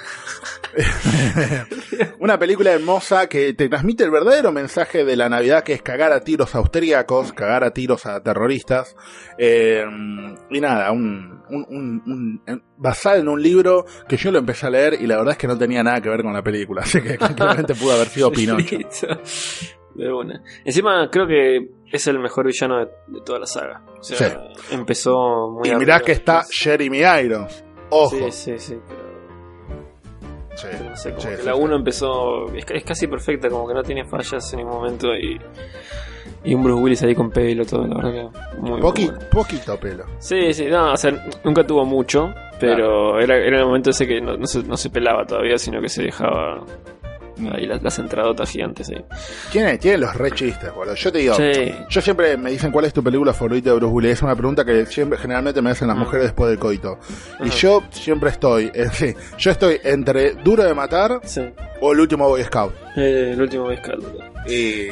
Una 2.20 2.38
película 2.40 2.72
hermosa 2.72 3.28
que 3.28 3.54
te 3.54 3.70
transmite 3.70 4.04
el 4.04 4.12
verdadero 4.12 4.52
mensaje 4.52 5.06
de 5.06 5.16
la 5.16 5.30
Navidad 5.30 5.64
que 5.64 5.74
es 5.74 5.82
cagar 5.82 6.12
a 6.12 6.20
tiros 6.22 6.54
austríacos, 6.56 7.34
cagar 7.34 7.64
a 7.64 7.72
tiros 7.72 8.06
a 8.06 8.22
terroristas. 8.22 8.96
Eh, 9.38 9.84
y 10.50 10.60
nada, 10.60 10.92
un, 10.92 11.42
un, 11.50 11.66
un, 11.70 12.42
un- 12.48 12.64
basado 12.78 13.18
en 13.18 13.28
un 13.28 13.42
libro 13.42 13.86
que 14.08 14.18
yo 14.18 14.32
lo 14.32 14.40
empecé 14.40 14.68
a 14.68 14.70
leer 14.70 14.98
y 15.02 15.08
la 15.08 15.18
verdad 15.18 15.34
es 15.34 15.38
que 15.38 15.48
no 15.48 15.58
tenía 15.58 15.84
nada 15.84 16.02
que 16.02 16.10
ver 16.10 16.22
con 16.24 16.34
la 16.34 16.44
película. 16.44 16.82
Así 16.82 17.02
que 17.02 17.18
claramente 17.18 17.76
pudo 17.76 17.94
haber 17.94 18.08
sido 18.08 18.32
Pinocho. 18.36 18.78
De 19.96 20.12
una. 20.12 20.42
Encima 20.66 21.08
creo 21.10 21.26
que 21.26 21.70
es 21.92 22.08
el 22.08 22.20
mejor 22.20 22.48
villano 22.48 22.80
de, 22.80 22.86
de 23.08 23.22
toda 23.26 23.40
la 23.40 23.46
saga. 23.46 23.82
O 24.00 24.04
sea, 24.04 24.18
Sí. 24.18 24.76
empezó 24.76 25.52
muy 25.52 25.70
Y 25.70 25.76
mirá 25.76 25.96
arriba 25.96 26.00
que 26.06 26.12
está. 26.12 26.44
Jeremy 26.52 27.00
Irons. 27.24 27.64
Ojo. 27.92 28.10
Sí, 28.32 28.32
sí, 28.32 28.58
sí, 28.58 28.78
pero 28.88 29.05
Sí, 30.56 30.68
no 30.88 30.96
sé, 30.96 31.10
como 31.12 31.22
sí, 31.22 31.28
que 31.38 31.44
la 31.44 31.54
sí. 31.54 31.60
1 31.62 31.76
empezó. 31.76 32.54
Es, 32.56 32.66
ca- 32.66 32.74
es 32.76 32.84
casi 32.84 33.08
perfecta, 33.08 33.50
como 33.50 33.68
que 33.68 33.74
no 33.74 33.84
tiene 33.84 34.06
fallas 34.06 34.52
en 34.54 34.60
ningún 34.60 34.76
momento 34.76 35.14
y. 35.16 35.40
Y 36.44 36.54
un 36.54 36.64
Bruce 36.64 36.82
Willis 36.82 37.04
ahí 37.04 37.16
con 37.16 37.32
pelo, 37.32 37.66
todo, 37.66 37.88
la 37.88 37.96
verdad 37.96 38.12
que 38.32 38.60
muy, 38.62 38.72
muy 38.72 38.82
Poqui- 38.82 39.06
bueno. 39.10 39.20
poquito 39.32 39.80
pelo. 39.80 40.06
Sí, 40.20 40.54
sí, 40.54 40.66
no, 40.68 40.94
o 40.94 40.98
sea, 40.98 41.12
nunca 41.44 41.66
tuvo 41.66 41.86
mucho, 41.86 42.34
pero 42.60 43.20
era, 43.20 43.36
era 43.38 43.60
el 43.60 43.66
momento 43.66 43.90
ese 43.90 44.08
que 44.08 44.22
no, 44.22 44.38
no 44.38 44.46
se, 44.46 44.62
no 44.64 44.78
se 44.78 44.92
pelaba 44.92 45.26
todavía, 45.26 45.58
sino 45.58 45.82
que 45.82 45.90
se 45.90 46.04
dejaba 46.04 46.64
ahí 47.54 47.66
las, 47.66 47.82
las 47.84 48.00
entradotas 48.00 48.50
gigantes 48.50 48.90
ahí. 48.90 49.04
Tiene, 49.52 49.78
tiene 49.78 49.98
los 50.00 50.16
re 50.16 50.32
chistes, 50.32 50.74
boludo. 50.74 50.96
Yo 50.96 51.12
te 51.12 51.20
digo, 51.20 51.36
Sí. 51.36 51.74
yo 51.90 52.02
siempre 52.02 52.38
me 52.38 52.52
dicen 52.52 52.72
cuál 52.72 52.86
es 52.86 52.94
tu 52.94 53.04
película 53.04 53.34
favorita 53.34 53.70
de 53.72 53.76
Bruce 53.78 53.94
Willis. 53.94 54.12
Es 54.14 54.22
una 54.22 54.36
pregunta 54.36 54.64
que 54.66 54.86
siempre, 54.86 55.18
generalmente 55.18 55.62
me 55.62 55.72
hacen 55.72 55.88
las 55.88 55.98
Mm. 55.98 56.00
mujeres 56.00 56.26
después 56.28 56.50
del 56.50 56.60
coito. 56.60 57.00
Y 57.42 57.50
Ajá. 57.50 57.58
yo 57.58 57.84
siempre 57.92 58.30
estoy, 58.30 58.72
yo 59.38 59.52
estoy 59.52 59.80
entre 59.84 60.34
Duro 60.36 60.64
de 60.64 60.74
Matar 60.74 61.20
Sí. 61.24 61.42
o 61.82 61.92
El 61.94 62.00
Último 62.00 62.28
Boy 62.28 62.44
Scout. 62.44 62.74
Eh, 62.96 63.32
el 63.34 63.42
último 63.42 63.66
vez 63.68 63.80
Carlos. 63.82 64.12
Y 64.48 64.88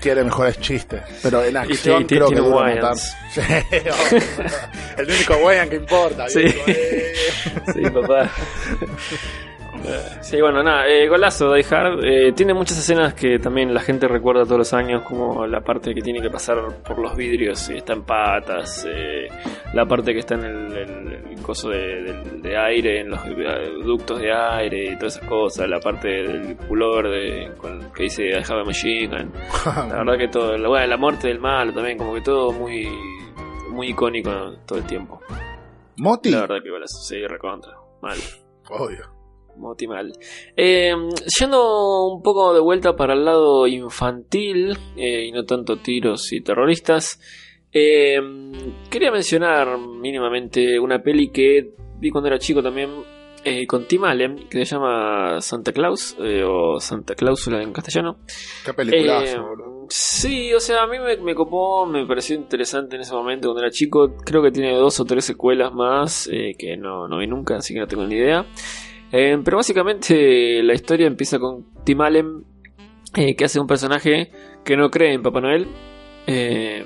tiene 0.00 0.24
mejores 0.24 0.58
chistes. 0.58 1.00
Pero 1.22 1.44
en 1.44 1.56
acción 1.56 2.04
creo 2.04 2.28
que 2.28 2.36
Duro 2.36 2.62
de 2.64 2.74
Matar. 2.74 2.96
El 4.98 5.06
único 5.08 5.34
Wayan 5.44 5.68
que 5.70 5.76
importa. 5.76 6.28
Sí. 6.28 6.40
eh. 6.66 7.12
Sí, 7.72 7.82
papá. 7.90 8.30
Sí, 10.20 10.40
bueno, 10.40 10.62
nada, 10.62 10.86
eh, 10.86 11.08
golazo 11.08 11.52
Die 11.52 11.64
Hard. 11.70 12.04
Eh, 12.04 12.32
tiene 12.32 12.54
muchas 12.54 12.78
escenas 12.78 13.14
que 13.14 13.38
también 13.38 13.72
la 13.74 13.80
gente 13.80 14.06
recuerda 14.08 14.44
todos 14.44 14.58
los 14.58 14.72
años, 14.72 15.02
como 15.02 15.46
la 15.46 15.60
parte 15.60 15.94
que 15.94 16.00
tiene 16.02 16.20
que 16.20 16.30
pasar 16.30 16.58
por 16.82 16.98
los 16.98 17.16
vidrios 17.16 17.68
y 17.70 17.76
está 17.78 17.92
en 17.94 18.02
patas, 18.04 18.86
eh, 18.88 19.28
la 19.74 19.84
parte 19.86 20.12
que 20.12 20.20
está 20.20 20.34
en 20.36 20.44
el, 20.44 20.76
el- 20.76 21.12
el 21.32 21.42
coso 21.42 21.70
de, 21.70 22.56
aire, 22.56 23.00
en 23.00 23.10
los 23.10 23.20
ductos 23.84 24.20
de 24.20 24.32
aire 24.32 24.92
y 24.92 24.96
todas 24.96 25.16
esas 25.16 25.28
cosas, 25.28 25.68
la 25.68 25.80
parte 25.80 26.06
del 26.08 26.54
pullover 26.56 27.08
de, 27.08 27.50
con, 27.58 27.90
que 27.92 28.04
dice 28.04 28.28
I 28.28 28.34
have 28.48 28.60
a 28.60 28.64
machine 28.64 29.08
gun. 29.08 29.32
La 29.88 29.96
verdad 30.04 30.18
que 30.18 30.28
todo, 30.28 30.56
la, 30.56 30.68
bueno, 30.68 30.86
la 30.86 30.96
muerte 30.96 31.28
del 31.28 31.40
malo 31.40 31.72
también, 31.72 31.98
como 31.98 32.14
que 32.14 32.20
todo 32.20 32.52
muy, 32.52 32.88
muy 33.70 33.88
icónico 33.88 34.30
todo 34.66 34.78
el 34.78 34.84
tiempo. 34.84 35.20
Moti, 35.96 36.30
La 36.30 36.42
verdad 36.42 36.56
que 36.62 36.70
golazo, 36.70 36.98
sí, 37.02 37.26
recontra, 37.26 37.72
mal. 38.00 38.18
obvio. 38.70 39.10
Moti 39.56 39.86
mal. 39.86 40.12
Eh, 40.56 40.94
yendo 41.38 42.06
un 42.06 42.22
poco 42.22 42.52
de 42.54 42.60
vuelta 42.60 42.96
para 42.96 43.14
el 43.14 43.24
lado 43.24 43.66
infantil 43.66 44.76
eh, 44.96 45.26
y 45.26 45.32
no 45.32 45.44
tanto 45.44 45.76
tiros 45.78 46.32
y 46.32 46.40
terroristas, 46.40 47.20
eh, 47.72 48.20
quería 48.90 49.10
mencionar 49.10 49.78
mínimamente 49.78 50.78
una 50.78 51.02
peli 51.02 51.30
que 51.30 51.70
vi 51.98 52.10
cuando 52.10 52.28
era 52.28 52.38
chico 52.38 52.62
también 52.62 52.90
eh, 53.44 53.66
con 53.66 53.86
Tim 53.86 54.04
Allen, 54.04 54.48
que 54.48 54.64
se 54.64 54.74
llama 54.76 55.40
Santa 55.40 55.72
Claus 55.72 56.16
eh, 56.20 56.44
o 56.46 56.78
Santa 56.80 57.14
Cláusula 57.14 57.62
en 57.62 57.72
castellano. 57.72 58.18
Qué 58.64 58.72
peliculazo, 58.72 59.36
Eh, 59.36 59.40
boludo. 59.40 59.86
sí, 59.88 60.52
o 60.54 60.60
sea, 60.60 60.82
a 60.82 60.86
mí 60.86 60.98
me, 61.00 61.16
me 61.16 61.34
copó, 61.34 61.84
me 61.86 62.06
pareció 62.06 62.36
interesante 62.36 62.94
en 62.96 63.02
ese 63.02 63.12
momento 63.14 63.48
cuando 63.48 63.62
era 63.62 63.70
chico. 63.72 64.14
Creo 64.24 64.42
que 64.42 64.52
tiene 64.52 64.76
dos 64.76 65.00
o 65.00 65.04
tres 65.04 65.24
secuelas 65.24 65.72
más 65.72 66.28
eh, 66.32 66.54
que 66.56 66.76
no, 66.76 67.08
no 67.08 67.18
vi 67.18 67.26
nunca, 67.26 67.56
así 67.56 67.74
que 67.74 67.80
no 67.80 67.86
tengo 67.88 68.04
ni 68.06 68.14
idea. 68.14 68.46
Eh, 69.12 69.38
pero 69.44 69.58
básicamente 69.58 70.62
la 70.62 70.74
historia 70.74 71.06
empieza 71.06 71.38
con 71.38 71.66
Tim 71.84 72.00
Allen, 72.00 72.44
eh, 73.16 73.36
que 73.36 73.44
hace 73.44 73.60
un 73.60 73.66
personaje 73.66 74.30
que 74.64 74.76
no 74.76 74.90
cree 74.90 75.12
en 75.12 75.22
Papá 75.22 75.40
Noel, 75.42 75.66
eh, 76.26 76.84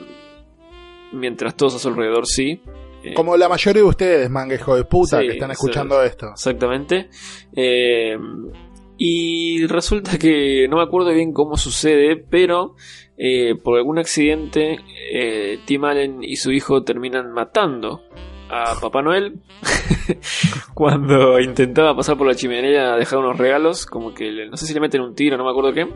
mientras 1.12 1.56
todos 1.56 1.76
a 1.76 1.78
su 1.78 1.88
alrededor 1.88 2.26
sí. 2.26 2.60
Eh, 3.04 3.14
Como 3.14 3.36
la 3.36 3.48
mayoría 3.48 3.82
de 3.82 3.88
ustedes, 3.88 4.28
manga 4.30 4.56
hijo 4.56 4.74
de 4.74 4.84
puta, 4.84 5.20
Sí, 5.20 5.26
que 5.28 5.32
están 5.34 5.50
sí. 5.50 5.52
escuchando 5.52 6.02
esto. 6.02 6.26
Exactamente. 6.32 7.08
Eh, 7.54 8.16
y 8.98 9.66
resulta 9.66 10.18
que 10.18 10.66
no 10.68 10.78
me 10.78 10.82
acuerdo 10.82 11.10
bien 11.12 11.32
cómo 11.32 11.56
sucede, 11.56 12.16
pero 12.16 12.74
eh, 13.18 13.54
por 13.62 13.76
algún 13.78 13.98
accidente 13.98 14.78
eh, 15.12 15.58
Tim 15.66 15.84
Allen 15.84 16.24
y 16.24 16.36
su 16.36 16.50
hijo 16.50 16.82
terminan 16.82 17.30
matando 17.32 18.02
a 18.48 18.74
Papá 18.80 19.02
Noel 19.02 19.40
cuando 20.74 21.38
intentaba 21.40 21.94
pasar 21.96 22.16
por 22.16 22.26
la 22.26 22.34
chimenea 22.34 22.94
a 22.94 22.96
dejar 22.96 23.18
unos 23.18 23.36
regalos, 23.38 23.86
como 23.86 24.14
que 24.14 24.30
le- 24.30 24.48
no 24.48 24.56
sé 24.56 24.66
si 24.66 24.74
le 24.74 24.80
meten 24.80 25.00
un 25.00 25.14
tiro, 25.14 25.36
no 25.36 25.44
me 25.44 25.50
acuerdo 25.50 25.72
qué. 25.72 25.86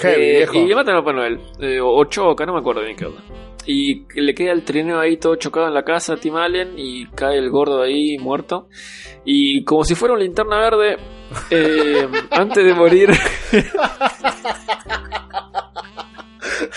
Heavy, 0.00 0.22
Eh, 0.24 0.36
viejo. 0.38 0.54
y 0.58 0.66
le 0.66 0.74
matan 0.74 0.96
a 0.96 0.98
Papá 1.00 1.12
Noel, 1.12 1.40
eh, 1.60 1.80
o, 1.80 1.88
o 1.94 2.04
choca, 2.04 2.44
no 2.46 2.52
me 2.54 2.60
acuerdo 2.60 2.82
bien 2.82 2.96
qué 2.96 3.06
onda. 3.06 3.20
Y 3.68 4.04
le 4.20 4.32
queda 4.34 4.52
el 4.52 4.62
trineo 4.62 5.00
ahí 5.00 5.16
todo 5.16 5.34
chocado 5.36 5.66
en 5.66 5.74
la 5.74 5.82
casa 5.82 6.12
a 6.12 6.16
Tim 6.16 6.36
Allen 6.36 6.74
y 6.76 7.06
cae 7.06 7.36
el 7.38 7.50
gordo 7.50 7.82
ahí 7.82 8.16
muerto. 8.18 8.68
Y 9.24 9.64
como 9.64 9.82
si 9.84 9.96
fuera 9.96 10.14
una 10.14 10.22
linterna 10.22 10.56
verde, 10.58 10.96
eh, 11.50 12.06
antes 12.30 12.64
de 12.64 12.74
morir... 12.74 13.10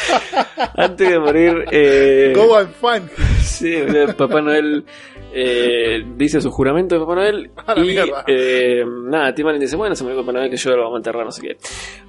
antes 0.75 1.09
de 1.09 1.19
morir... 1.19 1.65
Eh, 1.71 2.33
Go 2.35 2.55
and 2.55 2.71
fun. 2.73 3.09
Sí, 3.41 3.75
Papá 4.17 4.41
Noel 4.41 4.85
eh, 5.33 6.03
dice 6.15 6.41
su 6.41 6.49
juramento 6.51 6.95
de 6.95 7.01
Papá 7.01 7.15
Noel 7.15 7.51
A 7.67 7.75
la 7.75 7.85
y 7.85 7.97
eh, 8.27 8.83
nada, 9.05 9.33
Tim 9.33 9.47
Allen 9.47 9.61
dice, 9.61 9.75
bueno, 9.75 9.95
se 9.95 10.03
me 10.03 10.15
Papá 10.15 10.31
Noel 10.31 10.49
que 10.49 10.57
yo 10.57 10.71
lo 10.71 10.83
vamos 10.83 10.95
a 10.95 10.97
enterrar, 10.99 11.25
no 11.25 11.31
sé 11.31 11.41
qué. 11.41 11.57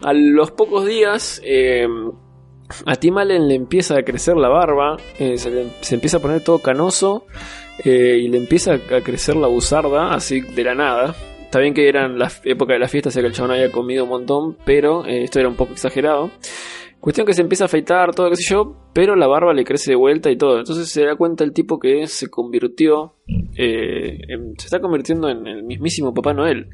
A 0.02 0.12
los 0.12 0.50
pocos 0.52 0.86
días 0.86 1.40
eh, 1.44 1.86
a 2.86 2.96
Tim 2.96 3.18
Allen 3.18 3.48
le 3.48 3.54
empieza 3.56 3.96
a 3.98 4.02
crecer 4.02 4.36
la 4.36 4.48
barba, 4.48 4.96
eh, 5.18 5.36
se, 5.38 5.50
le- 5.50 5.70
se 5.80 5.96
empieza 5.96 6.18
a 6.18 6.20
poner 6.20 6.42
todo 6.44 6.60
canoso 6.60 7.26
eh, 7.84 8.18
y 8.22 8.28
le 8.28 8.36
empieza 8.38 8.74
a 8.74 9.00
crecer 9.02 9.36
la 9.36 9.48
buzarda 9.48 10.14
así 10.14 10.40
de 10.40 10.64
la 10.64 10.74
nada. 10.74 11.14
Está 11.42 11.58
bien 11.58 11.74
que 11.74 11.88
eran 11.88 12.16
la 12.16 12.30
época 12.44 12.74
de 12.74 12.78
la 12.78 12.86
fiesta, 12.86 13.10
sé 13.10 13.20
que 13.22 13.26
el 13.26 13.32
chabón 13.32 13.50
había 13.50 13.72
comido 13.72 14.04
un 14.04 14.10
montón, 14.10 14.56
pero 14.64 15.04
eh, 15.04 15.24
esto 15.24 15.40
era 15.40 15.48
un 15.48 15.56
poco 15.56 15.72
exagerado. 15.72 16.30
Cuestión 17.00 17.26
que 17.26 17.32
se 17.32 17.40
empieza 17.40 17.64
a 17.64 17.66
afeitar, 17.66 18.14
todo, 18.14 18.28
qué 18.28 18.36
sé 18.36 18.52
yo, 18.52 18.76
pero 18.92 19.16
la 19.16 19.26
barba 19.26 19.54
le 19.54 19.64
crece 19.64 19.92
de 19.92 19.96
vuelta 19.96 20.30
y 20.30 20.36
todo. 20.36 20.58
Entonces 20.58 20.88
se 20.90 21.04
da 21.04 21.16
cuenta 21.16 21.44
el 21.44 21.52
tipo 21.52 21.78
que 21.78 22.06
se 22.06 22.28
convirtió, 22.28 23.14
eh, 23.56 24.18
se 24.58 24.66
está 24.66 24.80
convirtiendo 24.80 25.30
en 25.30 25.46
el 25.46 25.62
mismísimo 25.62 26.12
Papá 26.12 26.34
Noel. 26.34 26.68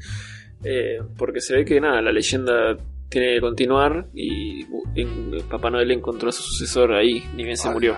Eh, 0.63 0.99
porque 1.17 1.39
se 1.39 1.55
ve 1.55 1.65
que 1.65 1.79
nada, 1.79 2.01
la 2.01 2.11
leyenda 2.11 2.75
quiere 3.09 3.39
continuar 3.41 4.07
y 4.13 4.65
en- 4.95 5.31
Papá 5.49 5.69
Noel 5.69 5.91
encontró 5.91 6.29
a 6.29 6.31
su 6.31 6.41
sucesor 6.43 6.93
ahí, 6.93 7.23
ni 7.35 7.43
bien 7.43 7.57
se 7.57 7.69
murió. 7.69 7.95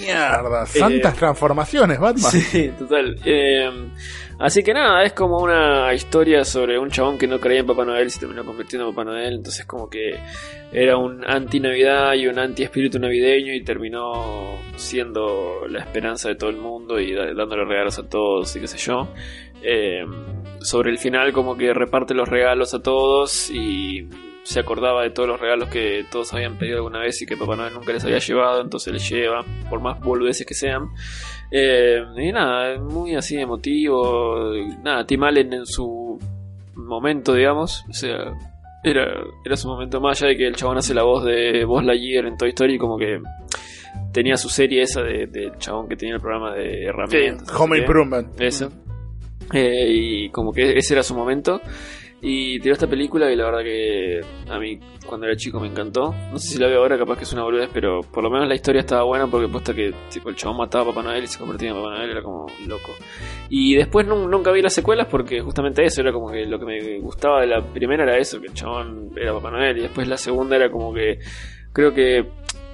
Mierda, 0.00 0.64
santas 0.66 1.16
transformaciones, 1.16 1.98
Batman. 1.98 2.30
Sí, 2.30 2.70
total. 2.78 3.16
Eh, 3.24 3.68
así 4.38 4.62
que 4.62 4.72
nada, 4.72 5.02
es 5.02 5.12
como 5.12 5.38
una 5.38 5.92
historia 5.92 6.44
sobre 6.44 6.78
un 6.78 6.88
chabón 6.90 7.18
que 7.18 7.26
no 7.26 7.40
creía 7.40 7.60
en 7.60 7.66
Papá 7.66 7.84
Noel 7.84 8.06
y 8.06 8.10
se 8.10 8.20
terminó 8.20 8.44
convirtiendo 8.44 8.88
en 8.88 8.94
Papá 8.94 9.04
Noel. 9.10 9.34
Entonces, 9.34 9.66
como 9.66 9.90
que 9.90 10.20
era 10.72 10.96
un 10.96 11.24
anti-Navidad 11.28 12.14
y 12.14 12.28
un 12.28 12.38
anti-espíritu 12.38 13.00
navideño 13.00 13.52
y 13.54 13.64
terminó 13.64 14.56
siendo 14.76 15.66
la 15.68 15.80
esperanza 15.80 16.28
de 16.28 16.36
todo 16.36 16.50
el 16.50 16.56
mundo 16.58 17.00
y 17.00 17.12
dándole 17.12 17.64
regalos 17.64 17.98
a 17.98 18.08
todos 18.08 18.54
y 18.54 18.60
qué 18.60 18.68
sé 18.68 18.78
yo. 18.78 19.08
Eh, 19.64 20.04
sobre 20.60 20.90
el 20.90 20.98
final, 20.98 21.32
como 21.32 21.56
que 21.56 21.74
reparte 21.74 22.14
los 22.14 22.28
regalos 22.28 22.72
a 22.74 22.80
todos 22.82 23.50
y 23.50 24.08
se 24.44 24.60
acordaba 24.60 25.02
de 25.02 25.10
todos 25.10 25.28
los 25.28 25.40
regalos 25.40 25.68
que 25.68 26.04
todos 26.10 26.32
habían 26.34 26.58
pedido 26.58 26.78
alguna 26.78 26.98
vez 27.00 27.20
y 27.22 27.26
que 27.26 27.36
Papá 27.36 27.54
Noel 27.56 27.74
nunca 27.74 27.92
les 27.92 28.04
había 28.04 28.18
llevado, 28.18 28.60
entonces 28.60 28.92
les 28.92 29.08
lleva, 29.08 29.44
por 29.70 29.80
más 29.80 30.00
boludeces 30.00 30.46
que 30.46 30.54
sean. 30.54 30.88
Eh, 31.50 32.02
y 32.16 32.32
nada, 32.32 32.78
muy 32.80 33.14
así 33.14 33.36
emotivo. 33.36 34.52
Nada, 34.82 35.06
Tim 35.06 35.22
Allen 35.22 35.52
en 35.52 35.66
su 35.66 36.18
momento, 36.74 37.34
digamos. 37.34 37.84
O 37.88 37.92
sea, 37.92 38.32
era, 38.82 39.04
era 39.44 39.56
su 39.56 39.68
momento 39.68 40.00
más 40.00 40.20
allá 40.20 40.30
de 40.30 40.36
que 40.38 40.46
el 40.46 40.56
chabón 40.56 40.78
hace 40.78 40.94
la 40.94 41.02
voz 41.04 41.24
de 41.24 41.64
Buzz 41.64 41.84
Lightyear 41.84 42.26
en 42.26 42.36
Toy 42.36 42.48
Story, 42.50 42.78
como 42.78 42.98
que 42.98 43.20
tenía 44.12 44.36
su 44.36 44.48
serie 44.48 44.82
esa 44.82 45.02
de- 45.02 45.26
del 45.26 45.56
chabón 45.58 45.88
que 45.88 45.96
tenía 45.96 46.14
el 46.16 46.20
programa 46.20 46.52
de 46.54 46.84
herramientas. 46.86 47.46
sé 47.48 47.54
Home. 47.62 47.78
Improvement. 47.78 48.40
Eso. 48.40 48.72
Eh, 49.52 49.86
y 49.88 50.28
como 50.30 50.52
que 50.52 50.76
ese 50.78 50.94
era 50.94 51.02
su 51.02 51.14
momento. 51.14 51.60
Y 52.24 52.60
tiró 52.60 52.74
esta 52.74 52.86
película 52.86 53.32
y 53.32 53.34
la 53.36 53.44
verdad 53.46 53.64
que 53.64 54.20
a 54.48 54.56
mí 54.60 54.78
cuando 55.04 55.26
era 55.26 55.34
chico 55.36 55.58
me 55.58 55.66
encantó. 55.66 56.14
No 56.30 56.38
sé 56.38 56.50
si 56.54 56.58
la 56.60 56.68
veo 56.68 56.78
ahora, 56.78 56.96
capaz 56.96 57.16
que 57.18 57.24
es 57.24 57.32
una 57.32 57.42
boludez, 57.42 57.68
pero 57.72 58.00
por 58.00 58.22
lo 58.22 58.30
menos 58.30 58.46
la 58.46 58.54
historia 58.54 58.78
estaba 58.80 59.02
buena 59.02 59.26
porque 59.26 59.48
puesta 59.48 59.74
que 59.74 59.86
el 59.86 60.36
chabón 60.36 60.58
mataba 60.58 60.84
a 60.84 60.86
Papá 60.94 61.02
Noel 61.02 61.24
y 61.24 61.26
se 61.26 61.38
convertía 61.40 61.70
en 61.70 61.74
Papá 61.74 61.90
Noel, 61.96 62.10
era 62.10 62.22
como 62.22 62.46
loco. 62.68 62.92
Y 63.48 63.74
después 63.74 64.06
nun- 64.06 64.30
nunca 64.30 64.52
vi 64.52 64.62
las 64.62 64.72
secuelas 64.72 65.08
porque 65.10 65.40
justamente 65.40 65.84
eso 65.84 66.00
era 66.00 66.12
como 66.12 66.30
que 66.30 66.46
lo 66.46 66.60
que 66.60 66.64
me 66.64 67.00
gustaba 67.00 67.40
de 67.40 67.48
la 67.48 67.60
primera 67.60 68.04
era 68.04 68.16
eso, 68.18 68.40
que 68.40 68.46
el 68.46 68.54
chabón 68.54 69.10
era 69.16 69.32
Papá 69.32 69.50
Noel. 69.50 69.78
Y 69.78 69.82
después 69.82 70.06
la 70.06 70.16
segunda 70.16 70.54
era 70.54 70.70
como 70.70 70.94
que 70.94 71.18
creo 71.72 71.92
que 71.92 72.24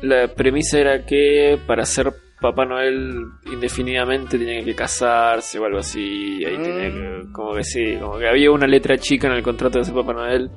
la 0.03 0.29
premisa 0.29 0.79
era 0.79 1.07
que 1.07 1.59
para 1.67 1.87
ser 1.87 2.13
Papá 2.41 2.65
Noel 2.65 3.25
indefinidamente 3.53 4.39
tenía 4.39 4.65
que 4.65 4.75
casarse 4.75 5.59
o 5.59 5.65
algo 5.65 5.79
así. 5.79 6.45
Ahí 6.45 6.57
tenía 6.57 6.91
que, 6.91 7.23
como 7.33 7.55
que 7.55 7.65
sí, 7.65 7.97
como 8.01 8.19
que 8.19 8.29
había 8.29 8.51
una 8.51 8.67
letra 8.67 8.97
chica 8.99 9.27
en 9.29 9.35
el 9.35 9.43
contrato 9.43 9.79
de 9.79 9.85
ser 9.85 9.95
Papá 9.95 10.13
Noel. 10.13 10.51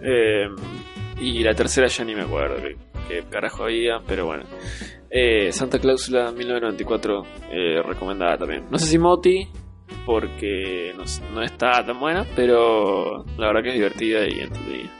eh, 0.00 0.48
y 1.20 1.42
la 1.44 1.54
tercera 1.54 1.86
ya 1.86 2.04
ni 2.04 2.14
me 2.16 2.22
acuerdo 2.22 2.56
qué, 2.56 2.76
qué 3.06 3.22
carajo 3.30 3.64
había, 3.64 4.00
pero 4.06 4.26
bueno. 4.26 4.42
Eh, 5.08 5.52
Santa 5.52 5.78
Cláusula 5.78 6.32
1994, 6.32 7.22
eh, 7.50 7.82
recomendada 7.82 8.38
también. 8.38 8.64
No 8.70 8.78
sé 8.78 8.86
si 8.86 8.98
Moti, 8.98 9.46
porque 10.06 10.92
no, 10.96 11.04
no 11.34 11.42
está 11.42 11.84
tan 11.84 12.00
buena, 12.00 12.26
pero 12.34 13.24
la 13.38 13.46
verdad 13.48 13.62
que 13.62 13.68
es 13.68 13.74
divertida 13.74 14.26
y 14.26 14.40
entretenida. 14.40 14.90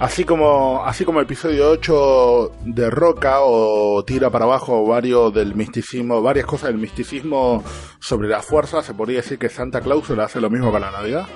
Así 0.00 0.24
como, 0.24 0.84
así 0.84 1.04
como 1.04 1.20
el 1.20 1.26
episodio 1.26 1.70
8 1.70 2.52
derroca 2.64 3.42
o 3.42 4.02
tira 4.04 4.30
para 4.30 4.46
abajo 4.46 4.84
varios 4.84 5.32
del 5.32 5.54
misticismo, 5.54 6.20
varias 6.20 6.44
cosas 6.44 6.70
del 6.70 6.78
misticismo 6.78 7.62
sobre 8.00 8.28
la 8.28 8.42
fuerza, 8.42 8.82
se 8.82 8.94
podría 8.94 9.18
decir 9.18 9.38
que 9.38 9.48
Santa 9.48 9.80
Cláusula 9.80 10.24
hace 10.24 10.40
lo 10.40 10.50
mismo 10.50 10.72
para 10.72 10.90
la 10.90 10.98
Navidad. 10.98 11.26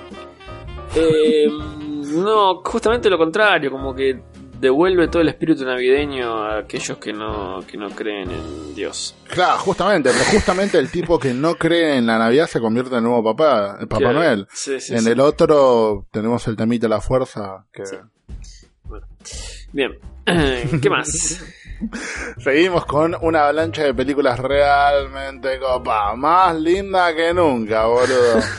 Eh, 0.95 1.47
no, 1.49 2.61
justamente 2.63 3.09
lo 3.09 3.17
contrario, 3.17 3.71
como 3.71 3.95
que 3.95 4.21
devuelve 4.59 5.07
todo 5.07 5.21
el 5.21 5.29
espíritu 5.29 5.63
navideño 5.63 6.43
a 6.43 6.57
aquellos 6.59 6.97
que 6.97 7.13
no, 7.13 7.59
que 7.65 7.77
no 7.77 7.89
creen 7.91 8.31
en 8.31 8.75
Dios. 8.75 9.15
Claro, 9.29 9.59
justamente, 9.59 10.09
pero 10.11 10.25
justamente 10.25 10.77
el 10.77 10.91
tipo 10.91 11.17
que 11.19 11.33
no 11.33 11.55
cree 11.55 11.95
en 11.97 12.07
la 12.07 12.17
Navidad 12.17 12.47
se 12.47 12.59
convierte 12.59 12.91
en 12.91 12.97
el 12.97 13.03
nuevo 13.03 13.23
papá, 13.23 13.77
el 13.79 13.87
Papá 13.87 13.99
Claro. 13.99 14.19
Noel. 14.19 14.47
Sí, 14.51 14.79
sí, 14.81 14.93
en 14.93 15.01
sí. 15.03 15.09
el 15.11 15.19
otro 15.21 16.07
tenemos 16.11 16.45
el 16.49 16.57
temita 16.57 16.87
de 16.87 16.89
la 16.89 16.99
fuerza. 17.01 17.65
Que... 17.71 17.83
Bien, 19.73 19.97
¿qué 20.81 20.89
más? 20.89 21.43
Seguimos 22.37 22.85
con 22.85 23.15
una 23.21 23.41
avalancha 23.43 23.83
de 23.83 23.93
películas 23.93 24.39
realmente 24.39 25.59
copa, 25.59 26.15
más 26.15 26.55
linda 26.55 27.13
que 27.15 27.33
nunca, 27.33 27.85
boludo. 27.85 28.39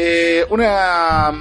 Eh, 0.00 0.46
una, 0.50 1.32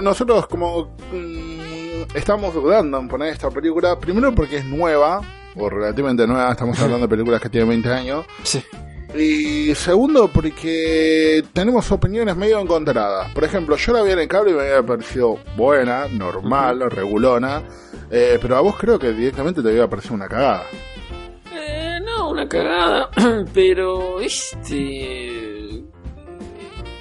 nosotros 0.00 0.46
como 0.46 0.96
mm, 1.10 2.14
estamos 2.14 2.54
dudando 2.54 2.98
en 3.00 3.08
poner 3.08 3.32
esta 3.32 3.50
película, 3.50 3.98
primero 3.98 4.32
porque 4.32 4.58
es 4.58 4.64
nueva, 4.64 5.20
o 5.56 5.68
relativamente 5.68 6.24
nueva, 6.24 6.52
estamos 6.52 6.78
hablando 6.78 7.08
de 7.08 7.10
películas 7.10 7.40
que 7.40 7.48
tienen 7.48 7.68
20 7.70 7.88
años, 7.88 8.26
Sí. 8.44 8.62
Y 9.16 9.74
segundo 9.74 10.28
porque 10.28 11.42
tenemos 11.52 11.90
opiniones 11.90 12.36
medio 12.36 12.60
encontradas. 12.60 13.32
Por 13.32 13.44
ejemplo, 13.44 13.76
yo 13.76 13.92
la 13.92 14.02
vi 14.02 14.12
en 14.12 14.20
el 14.20 14.28
cable 14.28 14.52
y 14.52 14.54
me 14.54 14.62
había 14.62 14.82
parecido 14.82 15.38
buena, 15.56 16.06
normal, 16.08 16.90
regulona, 16.90 17.62
eh, 18.10 18.38
pero 18.40 18.56
a 18.56 18.60
vos 18.60 18.76
creo 18.76 18.98
que 18.98 19.12
directamente 19.12 19.62
te 19.62 19.68
había 19.70 19.88
parecido 19.88 20.14
una 20.14 20.28
cagada. 20.28 20.64
Eh, 21.52 21.98
no, 22.04 22.30
una 22.30 22.48
cagada, 22.48 23.10
pero 23.54 24.20
este... 24.20 25.84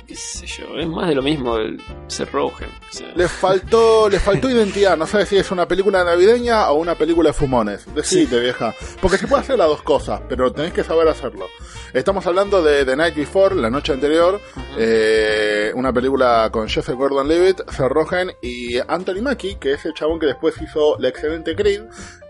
qué 0.10 0.16
sé 0.16 0.48
yo, 0.48 0.76
es 0.76 0.88
más 0.88 1.08
de 1.08 1.14
lo 1.14 1.22
mismo 1.22 1.58
el 1.58 1.80
ser 2.08 2.32
Rogen. 2.32 2.68
O 2.68 2.94
sea, 2.94 3.14
Le 3.16 3.28
faltó, 3.28 4.10
le 4.10 4.20
faltó 4.20 4.50
identidad, 4.50 4.98
no 4.98 5.06
sabes 5.06 5.30
si 5.30 5.38
es 5.38 5.52
una 5.52 5.68
película 5.68 6.04
navideña 6.04 6.68
o 6.72 6.80
una 6.80 6.96
película 6.96 7.30
de 7.30 7.34
fumones. 7.34 7.86
Decite, 7.94 8.40
vieja. 8.40 8.74
Porque 9.00 9.20
se 9.20 9.28
puede 9.28 9.44
hacer 9.44 9.60
las 9.60 9.68
dos 9.68 9.84
cosas, 9.84 10.20
pero 10.28 10.52
tenés 10.52 10.74
que 10.74 10.84
saber 10.84 11.08
hacerlo. 11.08 11.46
Estamos 11.94 12.26
hablando 12.26 12.64
de 12.64 12.86
The 12.86 12.96
Night 12.96 13.16
Before, 13.16 13.54
la 13.54 13.70
noche 13.70 13.94
anterior, 13.94 14.42
eh, 14.80 15.72
una 15.76 15.94
película 15.94 16.50
con 16.52 16.68
Joseph 16.68 16.98
Gordon-Levitt, 16.98 17.70
Seth 17.70 17.90
Rogen 17.90 18.32
y 18.42 18.80
Anthony 18.80 19.22
Mackie, 19.22 19.58
que 19.58 19.74
es 19.74 19.86
el 19.86 19.94
chabón 19.94 20.20
que 20.20 20.26
después 20.26 20.60
hizo 20.60 20.98
la 20.98 21.10
excelente 21.10 21.56
Creed 21.56 21.84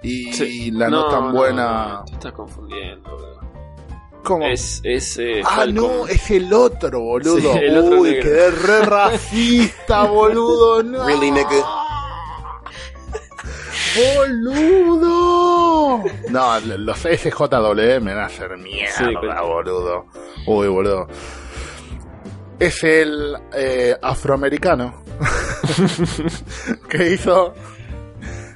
y 0.03 0.33
sí. 0.33 0.71
la 0.71 0.89
no, 0.89 1.07
tan 1.07 1.31
buena. 1.31 1.99
no, 1.99 2.05
te 2.05 2.13
estás 2.13 2.33
confundiendo, 2.33 3.09
boludo. 3.09 3.48
¿Cómo? 4.23 4.45
Es, 4.45 4.81
es 4.83 5.17
eh, 5.17 5.41
Ah, 5.45 5.57
Falcon. 5.57 5.75
no, 5.75 6.07
es 6.07 6.29
el 6.31 6.51
otro, 6.53 6.99
boludo. 6.99 7.53
Sí, 7.53 7.59
el 7.61 7.77
otro 7.77 8.01
Uy, 8.01 8.09
negro. 8.11 8.23
quedé 8.23 8.51
re 8.51 8.81
racista, 8.85 10.03
boludo. 10.03 10.83
No. 10.83 11.05
Really, 11.07 11.31
nigga? 11.31 11.49
¡Boludo! 13.95 16.03
No, 16.29 16.59
los 16.59 16.99
SJW 16.99 18.01
me 18.01 18.13
van 18.13 18.23
a 18.23 18.25
hacer 18.25 18.55
mierda, 18.57 18.93
Sí, 18.97 19.05
boludo. 19.15 20.05
Uy, 20.45 20.67
boludo. 20.67 21.07
Es 22.59 22.83
el 22.83 23.35
eh, 23.55 23.95
afroamericano 24.01 25.01
que 26.89 27.13
hizo 27.13 27.53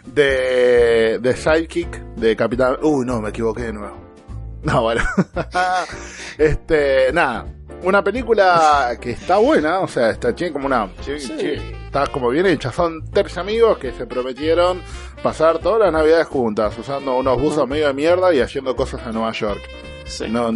de, 0.05 1.19
de 1.19 1.35
Sidekick 1.35 1.89
de 2.15 2.35
Capitán. 2.35 2.77
Uy, 2.81 3.05
no, 3.05 3.21
me 3.21 3.29
equivoqué 3.29 3.63
de 3.63 3.73
nuevo. 3.73 4.02
No, 4.63 4.81
bueno. 4.81 5.01
este, 6.37 7.11
nada. 7.13 7.45
Una 7.83 8.01
película 8.01 8.97
que 9.01 9.11
está 9.11 9.37
buena, 9.37 9.81
o 9.81 9.87
sea, 9.87 10.09
está 10.09 10.33
tiene 10.33 10.53
como 10.53 10.67
una. 10.67 10.89
Sí. 11.01 11.11
está 11.85 12.07
como 12.07 12.29
bien 12.29 12.45
hecha. 12.45 12.71
Son 12.71 13.03
tres 13.11 13.37
amigos 13.37 13.77
que 13.77 13.91
se 13.91 14.07
prometieron 14.07 14.81
pasar 15.21 15.59
todas 15.59 15.79
las 15.79 15.91
navidades 15.91 16.27
juntas, 16.27 16.77
usando 16.77 17.17
unos 17.17 17.41
buzos 17.41 17.67
medio 17.67 17.87
de 17.87 17.93
mierda 17.93 18.33
y 18.33 18.39
haciendo 18.39 18.73
cosas 18.75 19.05
en 19.05 19.13
Nueva 19.13 19.33
York. 19.33 19.61
Sí. 20.05 20.25
No, 20.29 20.49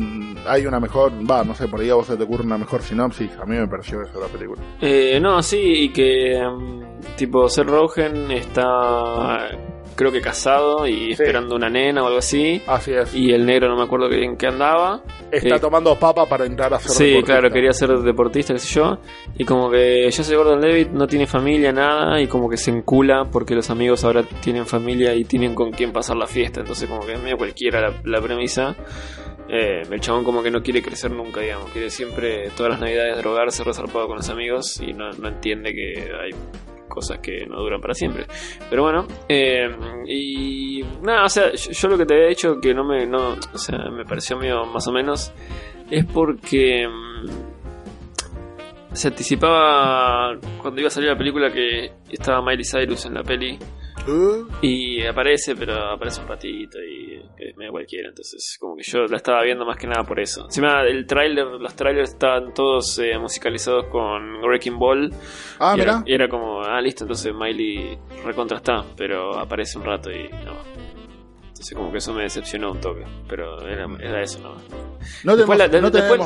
hay 0.45 0.65
una 0.65 0.79
mejor, 0.79 1.11
va, 1.29 1.43
no 1.43 1.53
sé, 1.53 1.67
por 1.67 1.81
ahí 1.81 1.89
a 1.89 1.95
vos 1.95 2.07
se 2.07 2.15
te 2.15 2.23
ocurre 2.23 2.43
una 2.43 2.57
mejor 2.57 2.81
sinopsis. 2.81 3.31
A 3.41 3.45
mí 3.45 3.57
me 3.57 3.67
pareció 3.67 4.01
eso 4.01 4.19
la 4.19 4.27
película. 4.27 4.61
Eh, 4.81 5.19
no, 5.21 5.41
sí, 5.43 5.57
y 5.57 5.89
que 5.89 6.41
mm, 6.41 7.15
tipo 7.17 7.49
Seth 7.49 7.67
Rogen 7.67 8.31
está 8.31 9.49
creo 9.97 10.11
que 10.13 10.21
casado 10.21 10.87
y 10.87 11.11
esperando 11.11 11.55
una 11.55 11.69
nena 11.69 12.03
o 12.03 12.07
algo 12.07 12.19
así. 12.19 12.61
Así 12.67 12.93
es. 12.93 13.13
Y 13.13 13.33
el 13.33 13.45
negro 13.45 13.67
no 13.67 13.75
me 13.75 13.83
acuerdo 13.83 14.07
que- 14.09 14.23
en 14.23 14.37
qué 14.37 14.47
andaba. 14.47 15.01
Está 15.29 15.55
eh, 15.57 15.59
tomando 15.59 15.93
papa 15.99 16.25
para 16.25 16.45
entrar 16.45 16.73
a 16.73 16.79
ser 16.79 16.91
Sí, 16.91 17.03
deportista. 17.07 17.33
claro, 17.39 17.53
quería 17.53 17.73
ser 17.73 17.89
deportista, 17.99 18.53
qué 18.53 18.59
sé 18.59 18.75
yo. 18.75 18.99
Y 19.37 19.43
como 19.43 19.69
que 19.69 20.05
Joseph 20.15 20.37
Gordon 20.37 20.61
Levitt 20.61 20.89
no 20.91 21.05
tiene 21.07 21.27
familia, 21.27 21.73
nada, 21.73 22.21
y 22.21 22.27
como 22.27 22.49
que 22.49 22.55
se 22.55 22.71
encula 22.71 23.25
porque 23.29 23.53
los 23.55 23.69
amigos 23.69 24.05
ahora 24.05 24.23
tienen 24.23 24.65
familia 24.65 25.13
y 25.15 25.25
tienen 25.25 25.53
con 25.53 25.71
quién 25.71 25.91
pasar 25.91 26.15
la 26.15 26.27
fiesta. 26.27 26.61
Entonces, 26.61 26.87
como 26.87 27.05
que 27.05 27.13
es 27.13 27.21
medio 27.21 27.37
cualquiera 27.37 27.81
la, 27.81 27.93
la 28.05 28.21
premisa. 28.21 28.75
Eh, 29.49 29.81
el 29.89 29.99
chabón 30.01 30.23
como 30.25 30.43
que 30.43 30.51
no 30.51 30.61
quiere 30.61 30.81
crecer 30.81 31.09
nunca, 31.11 31.39
digamos. 31.41 31.71
Quiere 31.71 31.89
siempre, 31.89 32.49
todas 32.55 32.71
las 32.71 32.79
navidades, 32.81 33.17
drogarse, 33.17 33.63
resarpado 33.63 34.07
con 34.07 34.17
los 34.17 34.29
amigos 34.29 34.79
y 34.81 34.93
no, 34.93 35.09
no 35.11 35.27
entiende 35.29 35.73
que 35.73 36.09
hay 36.21 36.31
cosas 36.87 37.19
que 37.19 37.45
no 37.45 37.57
duran 37.57 37.81
para 37.81 37.93
siempre. 37.93 38.25
Pero 38.69 38.83
bueno, 38.83 39.05
eh, 39.27 39.67
y 40.07 40.81
nada, 41.03 41.25
o 41.25 41.29
sea, 41.29 41.51
yo, 41.53 41.87
lo 41.87 41.97
que 41.97 42.05
te 42.05 42.15
había 42.15 42.27
dicho 42.27 42.59
que 42.61 42.73
no 42.73 42.83
me, 42.83 43.05
no, 43.05 43.33
o 43.53 43.57
sea, 43.57 43.89
me 43.91 44.05
pareció 44.05 44.37
medio 44.37 44.65
más 44.65 44.87
o 44.87 44.91
menos, 44.91 45.31
es 45.89 46.05
porque 46.05 46.87
mm, 46.87 47.27
se 48.93 49.07
anticipaba 49.09 50.37
cuando 50.61 50.81
iba 50.81 50.87
a 50.87 50.91
salir 50.91 51.09
la 51.09 51.17
película 51.17 51.51
que 51.51 51.91
estaba 52.09 52.41
Miley 52.41 52.65
Cyrus 52.65 53.05
en 53.05 53.13
la 53.13 53.23
peli. 53.23 53.57
Y 54.61 55.05
aparece, 55.05 55.55
pero 55.55 55.91
aparece 55.91 56.21
un 56.21 56.27
ratito 56.27 56.79
y 56.81 57.21
es 57.37 57.55
medio 57.57 57.71
cualquiera. 57.71 58.09
Entonces, 58.09 58.57
como 58.59 58.75
que 58.75 58.83
yo 58.83 59.05
la 59.05 59.17
estaba 59.17 59.43
viendo 59.43 59.65
más 59.65 59.77
que 59.77 59.87
nada 59.87 60.03
por 60.03 60.19
eso. 60.19 60.45
Encima, 60.45 60.81
el 60.83 61.05
tráiler, 61.05 61.45
los 61.45 61.75
trailers 61.75 62.11
estaban 62.11 62.53
todos 62.53 62.97
eh, 62.99 63.17
musicalizados 63.19 63.85
con 63.87 64.41
Wrecking 64.43 64.79
Ball. 64.79 65.11
Ah, 65.59 65.75
y, 65.77 65.81
era, 65.81 66.03
y 66.05 66.13
era 66.13 66.27
como, 66.29 66.61
ah, 66.61 66.81
listo, 66.81 67.03
entonces 67.03 67.33
Miley 67.33 67.97
recontra 68.25 68.57
está, 68.57 68.83
pero 68.95 69.37
aparece 69.37 69.77
un 69.77 69.85
rato 69.85 70.11
y 70.11 70.29
no. 70.29 70.76
Entonces, 71.57 71.75
como 71.75 71.91
que 71.91 71.97
eso 71.97 72.13
me 72.13 72.21
decepcionó 72.21 72.71
un 72.73 72.79
toque. 72.79 73.03
Pero 73.27 73.59
era, 73.67 73.87
era 73.99 74.21
eso, 74.21 74.39
¿no? 74.39 74.55
No 75.23 75.35
Después, 75.35 75.57
la, 75.57 75.67
no 75.67 75.89
después 75.89 76.19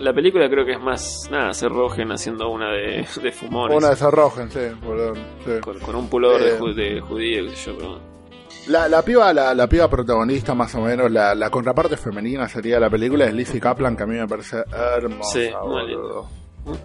la- 0.00 0.12
película 0.14 0.48
creo 0.48 0.64
que 0.64 0.72
es 0.72 0.80
más, 0.80 1.28
nada, 1.30 1.52
ser 1.52 1.70
Rogen 1.70 2.10
haciendo 2.12 2.48
una 2.48 2.70
de, 2.72 3.06
de 3.22 3.32
fumones. 3.32 3.76
Una 3.76 3.90
de 3.94 4.10
rojas, 4.10 4.50
sí, 4.52 4.60
boludo, 4.82 5.14
sí. 5.44 5.60
Con, 5.60 5.78
con 5.80 5.96
un 5.96 6.08
pullover 6.08 6.42
Eh. 6.42 6.58
de, 6.74 6.94
de 6.94 7.00
judío, 7.02 7.44
qué 7.50 7.56
sé 7.56 7.70
yo, 7.72 7.76
pero... 7.76 7.98
La, 8.68 8.88
la 8.88 9.02
piba, 9.02 9.32
la, 9.34 9.54
la 9.54 9.66
piba 9.68 9.88
protagonista, 9.90 10.54
más 10.54 10.74
o 10.74 10.80
menos, 10.80 11.10
la, 11.10 11.34
la 11.34 11.50
contraparte 11.50 11.96
femenina 11.98 12.48
sería 12.48 12.76
de 12.76 12.80
la 12.80 12.90
película 12.90 13.26
es 13.26 13.34
Lizzie 13.34 13.60
Kaplan, 13.60 13.96
que 13.96 14.02
a 14.04 14.06
mí 14.06 14.16
me 14.16 14.26
parece 14.26 14.64
hermosa. 14.96 15.30
Sí, 15.32 15.50
boludo. 15.62 16.28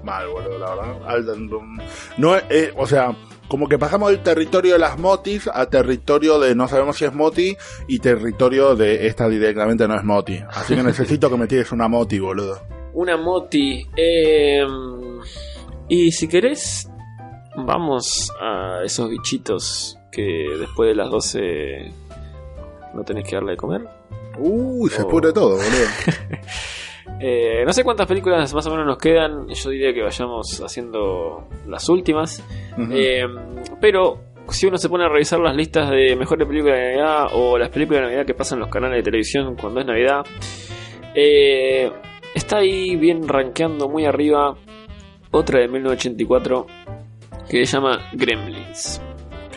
Mal, 0.04 0.28
boludo, 0.28 0.58
la 0.60 0.70
verdad. 0.76 0.96
Alden- 1.08 1.82
No, 2.18 2.36
es- 2.36 2.44
eh, 2.50 2.74
o 2.78 2.88
sea, 2.88 3.16
como 3.48 3.68
que 3.70 3.78
pasamos 3.78 4.10
del 4.12 4.22
territorio 4.24 4.74
de 4.74 4.80
las 4.80 4.98
motis 4.98 5.48
a 5.54 5.66
territorio 5.68 6.40
de 6.40 6.56
no 6.56 6.68
sabemos 6.68 6.98
si 6.98 7.06
es 7.06 7.14
moti 7.14 7.56
y 7.88 8.00
territorio 8.00 8.76
de 8.76 9.08
esta 9.08 9.28
directamente 9.30 9.88
no 9.88 9.96
es 9.96 10.04
moti. 10.04 10.40
Así 10.50 10.76
que 10.76 10.84
necesito 10.84 11.30
que 11.30 11.38
me 11.38 11.48
tires 11.48 11.72
una 11.72 11.88
moti, 11.88 12.20
boludo. 12.20 12.60
Una 12.94 13.18
moti. 13.18 13.86
eh, 13.98 14.66
y 15.88 16.12
si 16.12 16.28
querés, 16.28 16.90
vamos 17.58 18.32
a 18.42 18.80
esos 18.84 19.10
bichitos 19.10 19.98
que 20.12 20.48
después 20.60 20.90
de 20.90 20.96
las 20.96 21.10
12 21.12 21.92
no 22.94 23.04
tenés 23.04 23.28
que 23.28 23.36
darle 23.36 23.52
de 23.52 23.58
comer. 23.58 23.82
Uy, 24.40 24.90
se 24.90 25.04
Oh. 25.04 25.08
pudre 25.08 25.32
todo, 25.34 25.50
boludo. 25.58 25.62
Eh, 27.20 27.64
no 27.66 27.72
sé 27.72 27.84
cuántas 27.84 28.08
películas 28.08 28.54
más 28.54 28.66
o 28.68 28.72
menos 28.72 28.86
nos 28.86 28.98
quedan. 28.98 29.48
Yo 29.48 29.70
diría 29.70 29.94
que 29.94 30.02
vayamos 30.02 30.62
haciendo 30.62 31.48
las 31.68 31.88
últimas. 31.90 32.44
Eh, 32.92 33.26
pero 33.80 34.20
si 34.50 34.68
uno 34.68 34.78
se 34.78 34.90
pone 34.90 35.06
a 35.06 35.10
revisar 35.10 35.40
las 35.40 35.56
listas 35.56 35.90
de 35.90 36.16
mejores 36.16 36.48
películas 36.48 36.78
de 36.78 36.86
Navidad 36.86 37.28
o 37.34 37.58
las 37.58 37.70
películas 37.70 38.02
de 38.02 38.08
Navidad 38.08 38.26
que 38.26 38.34
pasan 38.34 38.58
en 38.58 38.62
los 38.62 38.70
canales 38.70 38.98
de 38.98 39.04
televisión 39.04 39.56
cuando 39.56 39.80
es 39.80 39.86
Navidad, 39.86 40.26
eh, 41.14 41.92
está 42.34 42.58
ahí 42.58 42.96
bien 42.96 43.28
rankeando 43.28 43.88
muy 43.88 44.06
arriba 44.06 44.56
otra 45.32 45.60
de 45.60 45.68
1984 45.68 46.68
que 47.50 47.66
se 47.66 47.74
llama 47.78 48.10
Gremlins. 48.14 49.02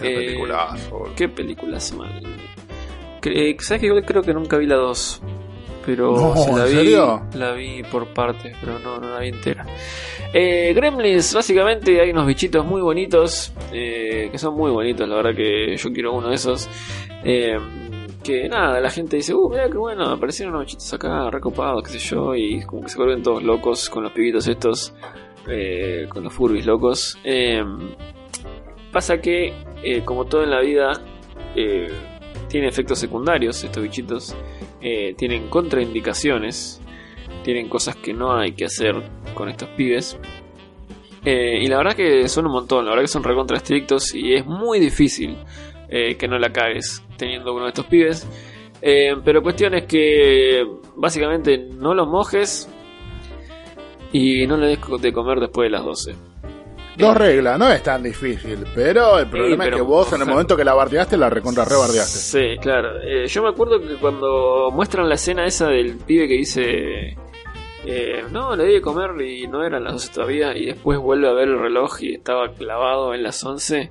Qué 0.01 0.37
boludo. 0.39 1.15
¿Qué 1.17 1.29
películas 1.29 1.95
eh, 3.25 3.57
¿Sabes 3.59 3.81
que 3.81 3.89
yo 3.89 4.01
creo 4.03 4.23
que 4.23 4.33
nunca 4.33 4.57
vi 4.57 4.67
la 4.67 4.77
2? 4.77 5.23
Pero 5.89 6.13
No, 6.13 6.35
la 6.59 6.65
¿en 6.67 6.71
vi, 6.71 6.75
serio? 6.77 7.23
la 7.35 7.53
vi 7.53 7.83
por 7.83 8.09
partes, 8.09 8.55
pero 8.61 8.79
no, 8.79 8.99
no 8.99 9.09
la 9.09 9.21
vi 9.21 9.29
entera. 9.29 9.65
Eh, 10.35 10.75
Gremlins, 10.75 11.33
básicamente 11.33 11.99
hay 11.99 12.11
unos 12.11 12.27
bichitos 12.27 12.63
muy 12.67 12.83
bonitos, 12.83 13.55
eh, 13.73 14.29
que 14.31 14.37
son 14.37 14.55
muy 14.55 14.71
bonitos, 14.71 15.09
la 15.09 15.17
verdad 15.17 15.35
que 15.35 15.75
yo 15.79 15.91
quiero 15.91 16.13
uno 16.13 16.29
de 16.29 16.35
esos. 16.35 16.69
Eh, 17.25 17.57
que 18.23 18.51
nada, 18.51 18.79
la 18.81 18.91
gente 18.91 19.17
dice, 19.17 19.33
uh, 19.33 19.49
mira 19.49 19.71
qué 19.71 19.79
bueno, 19.79 20.11
aparecieron 20.11 20.55
unos 20.55 20.67
bichitos 20.67 20.93
acá, 20.93 21.31
recopados, 21.31 21.83
qué 21.85 21.93
sé 21.93 21.99
yo, 22.01 22.35
y 22.35 22.61
como 22.67 22.83
que 22.83 22.91
se 22.91 22.99
vuelven 22.99 23.23
todos 23.23 23.43
locos 23.43 23.89
con 23.89 24.03
los 24.03 24.13
pibitos 24.13 24.47
estos, 24.47 24.93
eh, 25.49 26.05
con 26.11 26.23
los 26.23 26.35
furbis 26.35 26.67
locos. 26.67 27.17
Eh, 27.25 27.63
pasa 28.93 29.23
que, 29.23 29.55
como 30.05 30.27
todo 30.27 30.43
en 30.43 30.51
la 30.51 30.61
vida, 30.61 30.93
tiene 32.49 32.69
efectos 32.69 32.99
secundarios 32.99 33.65
estos 33.65 33.83
bichitos, 33.83 34.37
eh, 34.81 35.15
tienen 35.17 35.49
contraindicaciones, 35.49 36.81
tienen 37.43 37.69
cosas 37.69 37.97
que 37.97 38.13
no 38.13 38.37
hay 38.37 38.53
que 38.53 38.67
hacer 38.67 38.95
con 39.35 39.49
estos 39.49 39.69
pibes. 39.71 40.19
Eh, 41.25 41.59
y 41.63 41.67
la 41.67 41.79
verdad 41.79 41.95
que 41.95 42.29
son 42.29 42.47
un 42.47 42.53
montón, 42.53 42.85
la 42.85 42.93
verdad 42.93 43.05
que 43.05 43.09
son 43.09 43.25
recontra 43.25 43.57
estrictos 43.57 44.15
y 44.15 44.35
es 44.35 44.47
muy 44.47 44.79
difícil 44.79 45.37
eh, 45.89 46.17
que 46.17 46.29
no 46.29 46.39
la 46.39 46.53
cagues 46.53 47.03
teniendo 47.17 47.53
uno 47.53 47.65
de 47.65 47.71
estos 47.71 47.87
pibes. 47.87 48.27
Pero 48.81 49.43
cuestión 49.43 49.75
es 49.75 49.87
que 49.87 50.65
básicamente 50.95 51.59
no 51.59 51.95
los 51.95 52.07
mojes 52.07 52.69
y 54.13 54.47
no 54.47 54.57
le 54.57 54.69
des 54.69 54.79
de 55.01 55.13
comer 55.13 55.41
después 55.41 55.67
de 55.67 55.71
las 55.71 55.85
12. 55.85 56.28
Dos 56.99 57.17
reglas, 57.17 57.59
no 57.59 57.71
es 57.71 57.83
tan 57.83 58.03
difícil, 58.03 58.65
pero 58.75 59.19
el 59.19 59.27
problema 59.29 59.65
pero- 59.65 59.77
es 59.77 59.83
que 59.83 59.87
vos 59.87 60.13
en 60.13 60.21
el 60.23 60.27
momento 60.27 60.57
que 60.57 60.65
la 60.65 60.75
bardeaste, 60.75 61.17
la 61.17 61.31
recontra 61.31 61.65
rebardeaste. 61.65 62.19
Sí, 62.19 62.59
claro. 62.61 63.01
Eh, 63.03 63.27
yo 63.29 63.43
me 63.43 63.49
acuerdo 63.51 63.81
que 63.81 63.95
cuando 63.97 64.71
muestran 64.73 65.09
la 65.09 65.15
escena 65.15 65.47
esa 65.47 65.69
del 65.69 65.97
pibe 65.99 66.27
que 66.29 66.35
dice... 66.35 67.17
eh, 67.87 68.25
no, 68.31 68.55
le 68.57 68.65
di 68.67 68.73
de 68.75 68.81
comer 68.83 69.21
y 69.21 69.47
no 69.47 69.65
eran 69.65 69.85
las 69.85 69.93
12 69.95 70.13
todavía 70.13 70.57
y 70.57 70.67
después 70.67 70.99
vuelve 70.99 71.29
a 71.29 71.33
ver 71.33 71.49
el 71.49 71.59
reloj 71.61 72.03
y 72.03 72.15
estaba 72.15 72.49
clavado 72.53 73.15
en 73.15 73.23
las 73.23 73.43
11. 73.45 73.91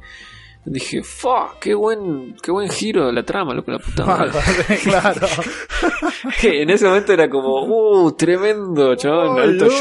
Dije, 0.70 1.02
fuck, 1.02 1.60
qué 1.62 1.74
buen, 1.74 2.36
qué 2.44 2.52
buen 2.52 2.70
giro 2.70 3.06
de 3.06 3.14
la 3.14 3.24
trama, 3.24 3.54
loco, 3.54 3.72
la 3.72 3.80
puta 3.80 4.06
madre. 4.06 4.32
claro. 4.84 5.26
en 6.44 6.70
ese 6.70 6.86
momento 6.86 7.14
era 7.14 7.30
como, 7.30 7.64
uh, 7.64 8.12
tremendo, 8.12 8.94
chabón, 8.96 9.40
alto 9.40 9.66
Boluda, 9.66 9.80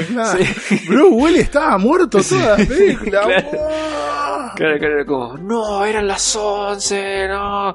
shock. 0.00 0.06
claro. 0.12 0.38
Sí. 0.44 0.80
Bruce 0.88 1.14
Willis 1.14 1.40
estaba 1.44 1.78
muerto 1.78 2.18
toda 2.22 2.58
la 2.58 2.66
película. 2.66 3.22
claro. 3.22 3.48
Claro, 4.54 4.78
claro, 4.78 4.94
era 4.96 5.04
como, 5.06 5.36
no, 5.38 5.84
eran 5.84 6.06
las 6.06 6.36
11, 6.36 7.28
no. 7.28 7.74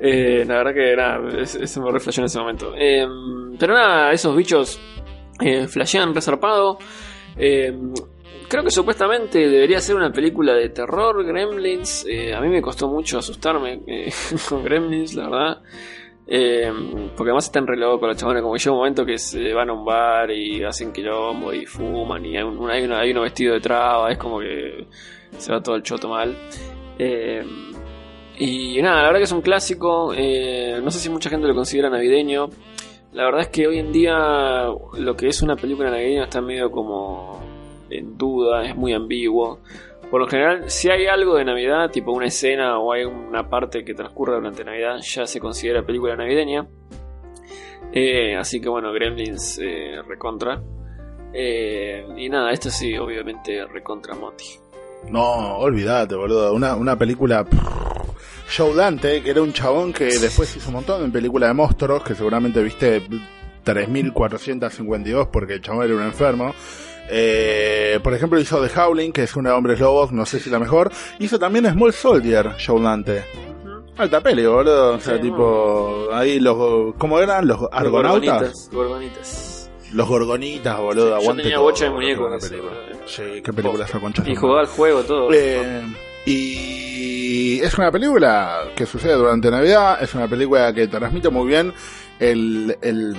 Eh, 0.00 0.44
la 0.46 0.54
verdad 0.56 0.72
que 0.74 0.96
nada, 0.96 1.40
es- 1.42 1.54
eso 1.56 1.82
me 1.82 1.90
reflejó 1.92 2.20
en 2.20 2.24
ese 2.26 2.38
momento. 2.40 2.72
Eh, 2.76 3.06
pero 3.58 3.74
nada, 3.74 4.10
esos 4.12 4.34
bichos 4.36 4.80
eh, 5.40 5.68
flashean 5.68 6.14
resarpado. 6.14 6.78
Eh, 7.36 7.72
creo 8.52 8.64
que 8.64 8.70
supuestamente 8.70 9.48
debería 9.48 9.80
ser 9.80 9.96
una 9.96 10.12
película 10.12 10.52
de 10.52 10.68
terror, 10.68 11.24
Gremlins. 11.24 12.04
Eh, 12.06 12.34
a 12.34 12.40
mí 12.42 12.48
me 12.48 12.60
costó 12.60 12.86
mucho 12.86 13.16
asustarme 13.18 13.80
eh, 13.86 14.12
con 14.48 14.62
Gremlins, 14.62 15.14
la 15.14 15.24
verdad. 15.30 15.62
Eh, 16.26 16.70
porque 17.16 17.30
además 17.30 17.46
están 17.46 17.66
re 17.66 17.78
locos 17.78 18.06
los 18.08 18.16
chabones, 18.18 18.42
como 18.42 18.52
que 18.54 18.58
llega 18.60 18.72
un 18.72 18.78
momento 18.78 19.06
que 19.06 19.16
se 19.16 19.54
van 19.54 19.70
a 19.70 19.72
un 19.72 19.84
bar 19.86 20.30
y 20.30 20.62
hacen 20.62 20.92
quilombo 20.92 21.52
y 21.52 21.64
fuman 21.64 22.24
y 22.26 22.36
hay, 22.36 22.42
un- 22.42 22.70
hay 22.70 23.10
uno, 23.10 23.22
vestido 23.22 23.54
de 23.54 23.60
traba, 23.60 24.12
es 24.12 24.18
como 24.18 24.38
que 24.38 24.86
se 25.38 25.50
va 25.50 25.62
todo 25.62 25.74
el 25.76 25.82
choto 25.82 26.08
mal. 26.10 26.36
Eh, 26.98 27.42
y 28.38 28.82
nada, 28.82 28.96
la 28.96 29.02
verdad 29.04 29.18
que 29.20 29.24
es 29.24 29.32
un 29.32 29.40
clásico, 29.42 30.12
no 30.14 30.90
sé 30.90 30.98
si 30.98 31.08
mucha 31.08 31.30
gente 31.30 31.46
lo 31.48 31.54
considera 31.54 31.88
navideño. 31.88 32.50
La 33.12 33.24
verdad 33.24 33.40
es 33.42 33.48
que 33.48 33.66
hoy 33.66 33.78
en 33.78 33.92
día 33.92 34.68
lo 34.98 35.16
que 35.16 35.28
es 35.28 35.40
una 35.42 35.56
película 35.56 35.90
navideña 35.90 36.24
está 36.24 36.40
medio 36.40 36.70
como 36.70 37.51
en 37.98 38.16
duda, 38.16 38.64
es 38.64 38.76
muy 38.76 38.92
ambiguo. 38.92 39.60
Por 40.10 40.20
lo 40.20 40.26
general, 40.26 40.70
si 40.70 40.90
hay 40.90 41.06
algo 41.06 41.36
de 41.36 41.44
Navidad, 41.44 41.90
tipo 41.90 42.12
una 42.12 42.26
escena 42.26 42.78
o 42.78 42.92
hay 42.92 43.04
una 43.04 43.48
parte 43.48 43.84
que 43.84 43.94
transcurre 43.94 44.34
durante 44.34 44.64
Navidad, 44.64 44.98
ya 45.00 45.26
se 45.26 45.40
considera 45.40 45.86
película 45.86 46.14
navideña. 46.16 46.68
Eh, 47.92 48.36
así 48.36 48.60
que 48.60 48.68
bueno, 48.68 48.92
Gremlins 48.92 49.58
eh, 49.58 50.02
recontra. 50.06 50.62
Eh, 51.32 52.06
y 52.16 52.28
nada, 52.28 52.52
esto 52.52 52.68
sí, 52.68 52.96
obviamente 52.96 53.64
recontra 53.66 54.14
Moti. 54.14 54.44
No, 55.08 55.56
olvídate, 55.56 56.14
boludo. 56.14 56.52
Una, 56.52 56.76
una 56.76 56.98
película. 56.98 57.46
Joe 58.54 58.74
Dante, 58.74 59.22
que 59.22 59.30
era 59.30 59.40
un 59.40 59.52
chabón 59.52 59.94
que 59.94 60.04
después 60.04 60.54
hizo 60.56 60.68
un 60.68 60.74
montón 60.74 61.04
de 61.04 61.08
películas 61.08 61.48
de 61.48 61.54
monstruos, 61.54 62.02
que 62.02 62.14
seguramente 62.14 62.62
viste 62.62 63.02
3452 63.64 65.28
porque 65.28 65.54
el 65.54 65.62
chabón 65.62 65.86
era 65.86 65.94
un 65.94 66.02
enfermo. 66.02 66.54
Eh, 67.14 68.00
por 68.02 68.14
ejemplo, 68.14 68.40
hizo 68.40 68.66
The 68.66 68.80
Howling, 68.80 69.12
que 69.12 69.24
es 69.24 69.36
una 69.36 69.50
de 69.50 69.56
hombres 69.56 69.78
lobos, 69.80 70.12
no 70.12 70.24
sé 70.24 70.40
si 70.40 70.48
la 70.48 70.58
mejor. 70.58 70.90
Hizo 71.18 71.38
también 71.38 71.70
Small 71.70 71.92
Soldier, 71.92 72.52
Joe 72.64 72.80
Dante. 72.80 73.22
Alta 73.98 74.22
peli, 74.22 74.46
boludo. 74.46 74.94
O 74.94 75.00
sea, 75.00 75.16
Sí, 75.16 75.22
tipo, 75.22 76.08
ahí 76.12 76.40
los. 76.40 76.94
¿Cómo 76.96 77.18
eran? 77.20 77.46
Los 77.46 77.58
argonautas. 77.70 78.70
Gorgonitas, 78.70 78.70
gorgonitas. 78.72 79.70
Los 79.92 80.08
gorgonitas, 80.08 80.78
boludo. 80.80 81.08
Yo 81.10 81.16
aguante 81.16 81.42
tenía 81.42 81.56
todo, 81.58 81.64
bocha 81.66 81.84
de 81.84 81.90
muñecos. 81.90 82.50
Sí, 83.04 83.22
qué 83.44 83.52
película 83.52 83.84
esa 83.84 84.00
concha. 84.00 84.22
Y 84.26 84.34
jugaba 84.34 84.60
al 84.60 84.66
juego 84.68 85.02
todo. 85.02 85.28
eh, 85.34 85.82
y 86.24 87.60
es 87.60 87.76
una 87.76 87.90
película 87.90 88.60
que 88.74 88.86
sucede 88.86 89.14
durante 89.14 89.50
Navidad, 89.50 90.02
es 90.02 90.14
una 90.14 90.28
película 90.28 90.72
que 90.72 90.86
transmite 90.88 91.28
muy 91.28 91.48
bien 91.48 91.74
el, 92.18 92.76
el, 92.80 93.14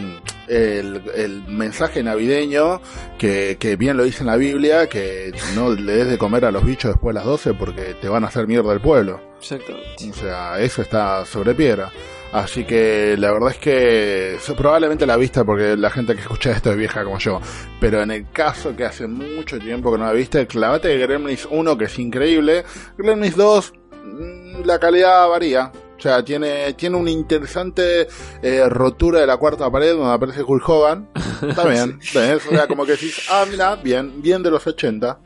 el, 0.47 1.01
el 1.15 1.43
mensaje 1.47 2.03
navideño 2.03 2.81
que, 3.17 3.57
que 3.59 3.75
bien 3.75 3.97
lo 3.97 4.03
dice 4.03 4.21
en 4.21 4.27
la 4.27 4.37
Biblia, 4.37 4.87
que 4.87 5.31
no 5.55 5.71
le 5.71 5.93
des 5.93 6.09
de 6.09 6.17
comer 6.17 6.45
a 6.45 6.51
los 6.51 6.65
bichos 6.65 6.91
después 6.91 7.13
de 7.13 7.19
las 7.19 7.25
12 7.25 7.53
porque 7.53 7.95
te 7.99 8.09
van 8.09 8.23
a 8.23 8.27
hacer 8.27 8.47
mierda 8.47 8.73
el 8.73 8.81
pueblo. 8.81 9.21
Exactamente. 9.39 10.09
O 10.09 10.13
sea, 10.13 10.59
eso 10.59 10.81
está 10.81 11.25
sobre 11.25 11.53
piedra. 11.53 11.91
Así 12.33 12.63
que 12.63 13.15
la 13.15 13.31
verdad 13.31 13.51
es 13.51 13.57
que 13.57 14.37
probablemente 14.57 15.05
la 15.05 15.17
vista 15.17 15.43
porque 15.43 15.77
la 15.77 15.91
gente 15.91 16.15
que 16.15 16.21
escucha 16.21 16.51
esto 16.51 16.71
es 16.71 16.77
vieja 16.77 17.03
como 17.03 17.19
yo. 17.19 17.39
Pero 17.79 18.01
en 18.01 18.09
el 18.09 18.31
caso 18.31 18.75
que 18.75 18.85
hace 18.85 19.05
mucho 19.05 19.59
tiempo 19.59 19.91
que 19.91 19.99
no 19.99 20.05
la 20.05 20.13
viste, 20.13 20.47
clavate 20.47 20.97
Gremlins 20.97 21.47
1 21.51 21.77
que 21.77 21.85
es 21.85 21.99
increíble. 21.99 22.63
Gremlins 22.97 23.35
2 23.35 23.73
mm, 24.03 24.65
la 24.65 24.79
calidad 24.79 25.27
varía. 25.29 25.71
O 26.03 26.05
sea, 26.05 26.21
tiene, 26.21 26.73
tiene 26.73 26.97
una 26.97 27.11
interesante 27.11 28.09
eh, 28.41 28.67
rotura 28.67 29.21
de 29.21 29.25
la 29.25 29.37
cuarta 29.37 29.71
pared 29.71 29.93
donde 29.93 30.11
aparece 30.11 30.43
Hulk 30.43 30.67
Hogan. 30.67 31.09
Está 31.47 31.65
bien, 31.65 31.97
bien. 32.13 32.35
O 32.45 32.49
sea, 32.49 32.67
como 32.67 32.85
que 32.85 32.91
decís, 32.91 33.25
ah, 33.31 33.45
mira, 33.49 33.77
bien, 33.77 34.21
bien 34.21 34.43
de 34.43 34.51
los 34.51 34.67
80. 34.67 35.17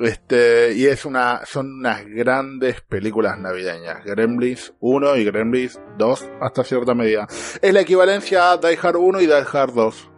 Este, 0.00 0.72
y 0.74 0.86
es 0.86 1.04
una, 1.04 1.42
son 1.46 1.74
unas 1.74 2.04
grandes 2.04 2.80
películas 2.80 3.38
navideñas. 3.38 4.04
Gremlins 4.04 4.74
1 4.80 5.18
y 5.18 5.24
Gremlins 5.24 5.78
2 5.98 6.30
hasta 6.40 6.64
cierta 6.64 6.94
medida. 6.94 7.28
Es 7.60 7.72
la 7.72 7.82
equivalencia 7.82 8.50
a 8.50 8.56
Die 8.56 8.76
Hard 8.82 8.96
1 8.96 9.20
y 9.20 9.26
Die 9.26 9.44
Hard 9.52 9.72
2. 9.72 10.10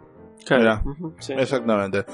Mira. 0.49 0.81
Ujú, 0.83 1.15
sí. 1.19 1.33
Exactamente. 1.33 2.05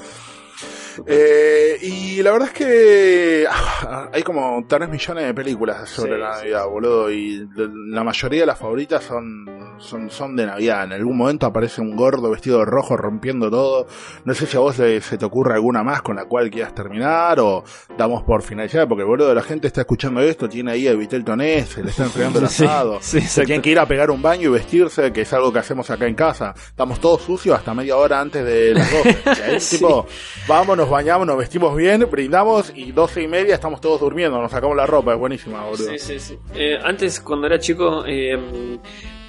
Eh, 1.06 1.78
y 1.82 2.22
la 2.22 2.32
verdad 2.32 2.48
es 2.48 2.54
que 2.54 3.46
ah, 3.50 4.08
hay 4.12 4.22
como 4.22 4.64
3 4.66 4.88
millones 4.88 5.24
de 5.26 5.34
películas 5.34 5.88
sobre 5.88 6.14
Sí, 6.14 6.20
la 6.20 6.32
sí, 6.34 6.38
Navidad, 6.40 6.66
boludo. 6.68 7.10
Y 7.10 7.48
la 7.88 8.04
mayoría 8.04 8.40
de 8.40 8.46
las 8.46 8.58
favoritas 8.58 9.04
son, 9.04 9.46
son, 9.78 10.10
son 10.10 10.36
de 10.36 10.46
Navidad. 10.46 10.84
En 10.84 10.92
algún 10.92 11.16
momento 11.16 11.46
aparece 11.46 11.80
un 11.80 11.96
gordo 11.96 12.30
vestido 12.30 12.58
de 12.58 12.64
rojo 12.64 12.96
rompiendo 12.96 13.50
todo. 13.50 13.86
No 14.24 14.34
sé 14.34 14.46
si 14.46 14.56
a 14.56 14.60
vos 14.60 14.76
se 14.76 15.00
te 15.18 15.24
ocurre 15.24 15.54
alguna 15.54 15.82
más 15.82 16.02
con 16.02 16.16
la 16.16 16.24
cual 16.26 16.50
quieras 16.50 16.74
terminar 16.74 17.38
o 17.40 17.64
damos 17.96 18.22
por 18.24 18.42
finalizar. 18.42 18.88
Porque, 18.88 19.04
boludo, 19.04 19.34
la 19.34 19.42
gente 19.42 19.66
está 19.66 19.82
escuchando 19.82 20.20
esto, 20.20 20.48
tiene 20.48 20.72
ahí 20.72 20.88
a 20.88 20.94
Vitel 20.94 21.24
Tonés, 21.24 21.68
se 21.68 21.82
le 21.82 21.90
está 21.90 22.04
enfriando 22.04 22.38
el 22.38 22.44
asado. 22.46 22.98
sí, 23.00 23.20
se 23.20 23.44
tienen 23.44 23.62
que 23.62 23.70
ir 23.70 23.78
a 23.78 23.86
pegar 23.86 24.10
un 24.10 24.22
baño 24.22 24.48
y 24.48 24.52
vestirse, 24.52 25.12
que 25.12 25.22
es 25.22 25.32
algo 25.32 25.52
que 25.52 25.58
hacemos 25.58 25.90
acá 25.90 26.06
en 26.06 26.14
casa. 26.14 26.54
Estamos 26.56 27.00
todos 27.00 27.22
sucios 27.22 27.56
hasta 27.56 27.74
media 27.74 27.96
hora 27.96 28.20
antes 28.20 28.44
de 28.44 28.74
las 28.74 28.90
12. 28.90 29.18
Y 29.32 29.40
ahí, 29.50 29.60
Sí. 29.60 29.76
tipo, 29.78 30.06
vamos, 30.48 30.76
nos 30.82 30.90
bañamos, 30.90 31.28
nos 31.28 31.38
vestimos 31.38 31.76
bien, 31.76 32.08
brindamos 32.10 32.72
y 32.74 32.90
12 32.90 33.22
y 33.22 33.28
media 33.28 33.54
estamos 33.54 33.80
todos 33.80 34.00
durmiendo, 34.00 34.40
nos 34.40 34.50
sacamos 34.50 34.76
la 34.76 34.84
ropa, 34.84 35.12
es 35.12 35.18
buenísima, 35.18 35.62
boludo. 35.62 35.90
Sí, 35.92 35.98
sí, 36.00 36.18
sí. 36.18 36.38
Eh, 36.56 36.76
antes, 36.82 37.20
cuando 37.20 37.46
era 37.46 37.60
chico, 37.60 38.02
eh, 38.04 38.36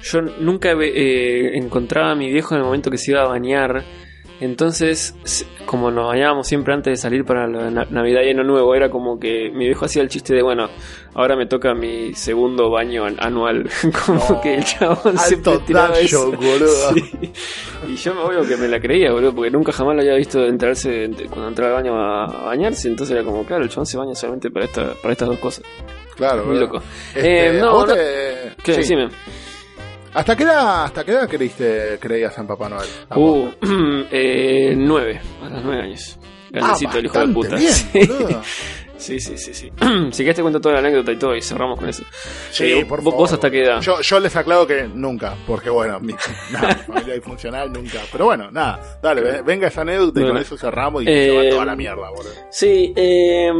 yo 0.02 0.20
nunca 0.20 0.72
eh, 0.72 1.56
encontraba 1.56 2.10
a 2.10 2.14
mi 2.16 2.28
viejo 2.28 2.54
en 2.56 2.58
el 2.62 2.64
momento 2.64 2.90
que 2.90 2.98
se 2.98 3.12
iba 3.12 3.22
a 3.22 3.28
bañar. 3.28 3.84
Entonces, 4.40 5.14
como 5.64 5.90
nos 5.90 6.08
bañábamos 6.08 6.46
siempre 6.46 6.74
antes 6.74 6.90
de 6.92 6.96
salir 6.96 7.24
para 7.24 7.46
la 7.46 7.70
na- 7.70 7.86
Navidad 7.88 8.22
y 8.22 8.30
Año 8.30 8.42
Nuevo, 8.42 8.74
era 8.74 8.90
como 8.90 9.18
que 9.18 9.50
mi 9.54 9.66
viejo 9.66 9.84
hacía 9.84 10.02
el 10.02 10.08
chiste 10.08 10.34
de, 10.34 10.42
bueno, 10.42 10.68
ahora 11.14 11.36
me 11.36 11.46
toca 11.46 11.72
mi 11.72 12.14
segundo 12.14 12.68
baño 12.68 13.04
an- 13.04 13.16
anual. 13.20 13.68
como 14.06 14.18
No, 14.28 14.40
que 14.40 14.54
el 14.56 14.64
chabón 14.64 15.16
Alto 15.18 15.60
tiraba 15.60 15.98
eso. 15.98 16.32
boludo. 16.32 16.92
Sí. 16.94 17.32
Y 17.88 17.96
yo 17.96 18.14
me 18.14 18.22
obvio 18.22 18.46
que 18.46 18.56
me 18.56 18.66
la 18.66 18.80
creía, 18.80 19.12
boludo, 19.12 19.34
porque 19.34 19.50
nunca 19.50 19.70
jamás 19.72 19.94
lo 19.96 20.02
había 20.02 20.14
visto 20.16 20.44
entrarse 20.44 21.08
cuando 21.30 21.48
entraba 21.48 21.76
al 21.78 21.82
baño 21.84 21.94
a, 21.96 22.46
bañarse. 22.46 22.88
Entonces 22.88 23.14
era 23.16 23.24
como, 23.24 23.44
claro, 23.44 23.62
el 23.62 23.68
chabón 23.70 23.86
se 23.86 23.96
baña 23.96 24.14
solamente 24.14 24.50
para, 24.50 24.64
esta, 24.66 24.94
para 25.00 25.12
estas 25.12 25.28
dos 25.28 25.38
cosas. 25.38 25.64
Claro, 26.16 26.44
Muy 26.44 26.58
loco. 26.58 26.82
Este, 27.14 27.46
Eh, 27.56 27.60
¿a 27.60 27.62
no, 27.62 27.86
no- 27.86 27.94
te- 27.94 28.52
¿Qué? 28.62 28.72
sí. 28.74 28.78
Decime. 28.80 29.08
¿Hasta 30.14 30.36
qué 30.36 30.44
edad, 30.44 30.84
hasta 30.84 31.04
qué 31.04 31.10
edad 31.12 31.28
creíste, 31.28 31.98
creías 32.00 32.36
en 32.38 32.46
Papá 32.46 32.68
Noel? 32.68 32.88
Uh, 33.16 33.48
eh, 34.12 34.74
nueve, 34.76 35.20
a 35.42 35.48
los 35.48 35.64
nueve 35.64 35.82
años. 35.82 36.18
Grandecito, 36.50 36.98
el 36.98 37.06
hijo 37.06 37.18
de 37.18 37.24
Ah, 37.24 37.30
puta. 37.34 37.56
bien, 37.56 37.72
sí. 37.72 38.00
Sí, 39.04 39.20
sí, 39.20 39.36
sí, 39.38 39.54
sí. 39.54 39.72
si 40.12 40.22
querés 40.22 40.36
te 40.36 40.42
cuento 40.42 40.60
toda 40.60 40.74
la 40.74 40.80
anécdota 40.80 41.12
y 41.12 41.16
todo 41.16 41.34
y 41.36 41.42
cerramos 41.42 41.78
con 41.78 41.88
eso. 41.88 42.02
Sí, 42.50 42.64
Eh, 42.72 42.84
por 42.86 42.98
vos- 43.02 43.12
favor. 43.12 43.20
¿Vos 43.20 43.32
hasta 43.32 43.50
qué 43.50 43.62
edad? 43.62 43.80
Yo, 43.80 44.00
yo 44.00 44.20
les 44.20 44.34
aclaro 44.36 44.66
que 44.66 44.88
nunca, 44.92 45.34
porque 45.46 45.70
bueno, 45.70 46.00
mi, 46.00 46.14
nada, 46.52 46.68
mi 46.88 46.94
familia 46.94 47.14
disfuncional 47.14 47.72
nunca. 47.72 47.98
Pero 48.10 48.24
bueno, 48.26 48.50
nada, 48.50 48.98
dale, 49.02 49.20
ve- 49.22 49.42
venga 49.42 49.68
esa 49.68 49.82
anécdota 49.82 50.20
y 50.20 50.24
con 50.26 50.36
eso 50.38 50.56
cerramos 50.56 51.02
y 51.02 51.08
Eh, 51.08 51.24
se 51.28 51.36
va 51.36 51.50
toda 51.50 51.64
la 51.66 51.76
mierda, 51.76 52.10
boludo. 52.10 52.32
Sí, 52.50 52.92
eh, 52.96 53.50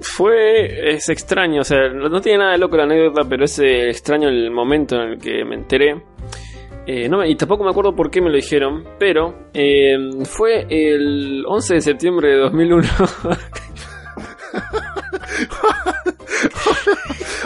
fue. 0.00 0.94
Es 0.94 1.08
extraño, 1.08 1.60
o 1.60 1.64
sea, 1.64 1.88
no, 1.88 2.20
tiene 2.20 2.38
nada 2.38 2.52
de 2.52 2.58
loco 2.58 2.76
la 2.76 2.84
anécdota, 2.84 3.22
pero 3.28 3.44
es 3.44 3.58
eh, 3.58 3.88
extraño 3.90 4.28
el 4.28 4.50
momento 4.50 4.96
en 4.96 5.10
el 5.12 5.18
que 5.18 5.44
me 5.44 5.54
enteré. 5.54 6.02
Eh, 6.86 7.06
no 7.08 7.18
me- 7.18 7.28
y 7.28 7.34
tampoco 7.36 7.64
me 7.64 7.70
acuerdo 7.70 7.94
por 7.94 8.10
qué 8.10 8.22
me 8.22 8.30
lo 8.30 8.36
dijeron, 8.36 8.82
pero 8.98 9.48
eh, 9.52 9.94
fue 10.24 10.66
el 10.70 11.44
11 11.46 11.74
de 11.74 11.80
septiembre 11.82 12.28
de 12.30 12.36
2001. 12.38 12.88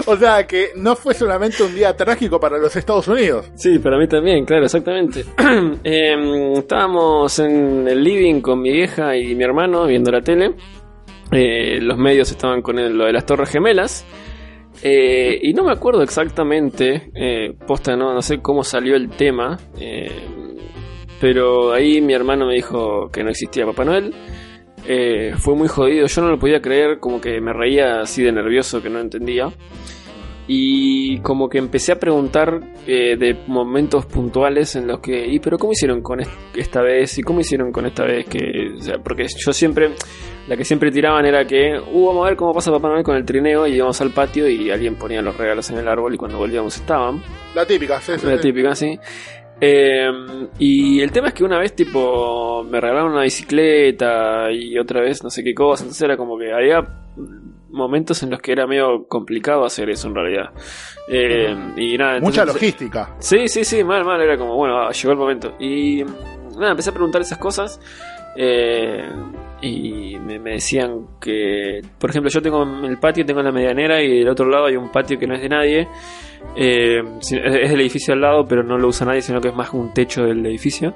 O 0.06 0.16
sea, 0.16 0.46
que 0.46 0.70
no 0.76 0.96
fue 0.96 1.14
solamente 1.14 1.62
un 1.62 1.74
día 1.74 1.96
trágico 1.96 2.40
para 2.40 2.58
los 2.58 2.74
Estados 2.74 3.06
Unidos. 3.08 3.50
Sí, 3.54 3.78
para 3.78 3.98
mí 3.98 4.06
también, 4.08 4.44
claro, 4.44 4.64
exactamente. 4.64 5.24
Em, 5.84 6.52
estábamos 6.54 7.38
en 7.38 7.86
el 7.88 8.02
living 8.02 8.40
con 8.40 8.60
mi 8.60 8.72
vieja 8.72 9.16
y 9.16 9.34
mi 9.34 9.44
hermano 9.44 9.86
viendo 9.86 10.10
la 10.10 10.20
tele. 10.20 10.54
Eh, 11.30 11.78
los 11.80 11.96
medios 11.96 12.30
estaban 12.30 12.60
con 12.62 12.78
el- 12.78 12.96
lo 12.96 13.04
de 13.04 13.12
las 13.12 13.24
Torres 13.24 13.48
Gemelas. 13.50 14.04
Eh, 14.82 15.38
y 15.42 15.54
no 15.54 15.64
me 15.64 15.72
acuerdo 15.72 16.02
exactamente, 16.02 17.10
eh, 17.14 17.54
posta, 17.66 17.96
no, 17.96 18.12
no 18.12 18.22
sé 18.22 18.40
cómo 18.40 18.64
salió 18.64 18.96
el 18.96 19.08
tema. 19.10 19.58
pero 21.20 21.72
ahí 21.72 22.00
mi 22.00 22.14
hermano 22.14 22.46
me 22.46 22.54
dijo 22.54 23.08
que 23.12 23.22
no 23.22 23.30
existía 23.30 23.64
Papá 23.64 23.84
Noel. 23.84 24.12
Eh, 24.86 25.32
fue 25.38 25.54
muy 25.54 25.68
jodido, 25.68 26.06
yo 26.06 26.22
no 26.22 26.28
lo 26.30 26.38
podía 26.38 26.60
creer, 26.60 26.98
como 26.98 27.20
que 27.20 27.40
me 27.40 27.52
reía 27.52 28.00
así 28.00 28.22
de 28.22 28.32
nervioso 28.32 28.82
que 28.82 28.90
no 28.90 28.98
entendía. 29.00 29.48
Y 30.48 31.20
como 31.20 31.48
que 31.48 31.58
empecé 31.58 31.92
a 31.92 32.00
preguntar 32.00 32.60
eh, 32.86 33.16
de 33.16 33.36
momentos 33.46 34.06
puntuales 34.06 34.74
en 34.74 34.88
los 34.88 34.98
que, 34.98 35.24
¿y 35.24 35.38
pero 35.38 35.56
cómo 35.56 35.72
hicieron 35.72 36.02
con 36.02 36.18
est- 36.20 36.30
esta 36.56 36.82
vez? 36.82 37.16
¿Y 37.16 37.22
cómo 37.22 37.40
hicieron 37.40 37.70
con 37.70 37.86
esta 37.86 38.04
vez? 38.04 38.26
Que, 38.26 38.72
o 38.76 38.82
sea, 38.82 38.98
porque 38.98 39.24
yo 39.28 39.52
siempre, 39.52 39.90
la 40.48 40.56
que 40.56 40.64
siempre 40.64 40.90
tiraban 40.90 41.24
era 41.26 41.46
que, 41.46 41.78
uh, 41.78 42.06
vamos 42.06 42.26
a 42.26 42.28
ver 42.30 42.36
cómo 42.36 42.52
pasa 42.52 42.72
Papá 42.72 42.88
Noel 42.88 43.04
con 43.04 43.14
el 43.16 43.24
trineo 43.24 43.68
y 43.68 43.76
íbamos 43.76 44.00
al 44.00 44.10
patio 44.10 44.48
y 44.48 44.68
alguien 44.72 44.96
ponía 44.96 45.22
los 45.22 45.36
regalos 45.36 45.70
en 45.70 45.78
el 45.78 45.86
árbol 45.86 46.12
y 46.14 46.18
cuando 46.18 46.38
volvíamos 46.38 46.74
estaban. 46.76 47.22
La 47.54 47.64
típica, 47.64 48.00
sí, 48.00 48.12
sí, 48.18 48.26
La 48.26 48.36
sí. 48.36 48.42
típica, 48.42 48.74
sí. 48.74 48.98
Eh, 49.64 50.10
y 50.58 51.00
el 51.00 51.12
tema 51.12 51.28
es 51.28 51.34
que 51.34 51.44
una 51.44 51.56
vez, 51.56 51.76
tipo, 51.76 52.66
me 52.68 52.80
regalaron 52.80 53.12
una 53.12 53.22
bicicleta 53.22 54.50
y 54.50 54.76
otra 54.76 55.00
vez 55.00 55.22
no 55.22 55.30
sé 55.30 55.44
qué 55.44 55.54
cosa. 55.54 55.84
Entonces 55.84 56.02
era 56.02 56.16
como 56.16 56.36
que 56.36 56.52
había 56.52 56.84
momentos 57.70 58.24
en 58.24 58.30
los 58.30 58.40
que 58.40 58.50
era 58.50 58.66
medio 58.66 59.06
complicado 59.06 59.64
hacer 59.64 59.88
eso 59.88 60.08
en 60.08 60.16
realidad. 60.16 60.50
Eh, 61.08 61.56
y 61.76 61.96
nada, 61.96 62.18
Mucha 62.18 62.44
logística. 62.44 63.14
Sí, 63.20 63.46
sí, 63.46 63.64
sí, 63.64 63.84
mal, 63.84 64.04
mal. 64.04 64.20
Era 64.20 64.36
como, 64.36 64.56
bueno, 64.56 64.90
llegó 64.90 65.12
el 65.12 65.18
momento. 65.18 65.54
Y 65.60 66.02
nada, 66.58 66.72
empecé 66.72 66.90
a 66.90 66.94
preguntar 66.94 67.22
esas 67.22 67.38
cosas. 67.38 67.80
Eh, 68.36 69.08
y 69.60 70.18
me, 70.18 70.38
me 70.38 70.52
decían 70.52 71.06
que, 71.20 71.80
por 71.98 72.10
ejemplo, 72.10 72.30
yo 72.30 72.42
tengo 72.42 72.62
el 72.62 72.98
patio, 72.98 73.24
tengo 73.24 73.42
la 73.42 73.52
medianera 73.52 74.02
y 74.02 74.18
del 74.18 74.28
otro 74.28 74.48
lado 74.48 74.66
hay 74.66 74.76
un 74.76 74.90
patio 74.90 75.18
que 75.18 75.26
no 75.26 75.34
es 75.34 75.42
de 75.42 75.48
nadie. 75.48 75.88
Eh, 76.56 77.00
es 77.20 77.30
del 77.70 77.80
edificio 77.80 78.14
al 78.14 78.20
lado, 78.20 78.44
pero 78.44 78.62
no 78.62 78.76
lo 78.76 78.88
usa 78.88 79.06
nadie, 79.06 79.22
sino 79.22 79.40
que 79.40 79.48
es 79.48 79.54
más 79.54 79.72
un 79.72 79.94
techo 79.94 80.24
del 80.24 80.44
edificio. 80.44 80.94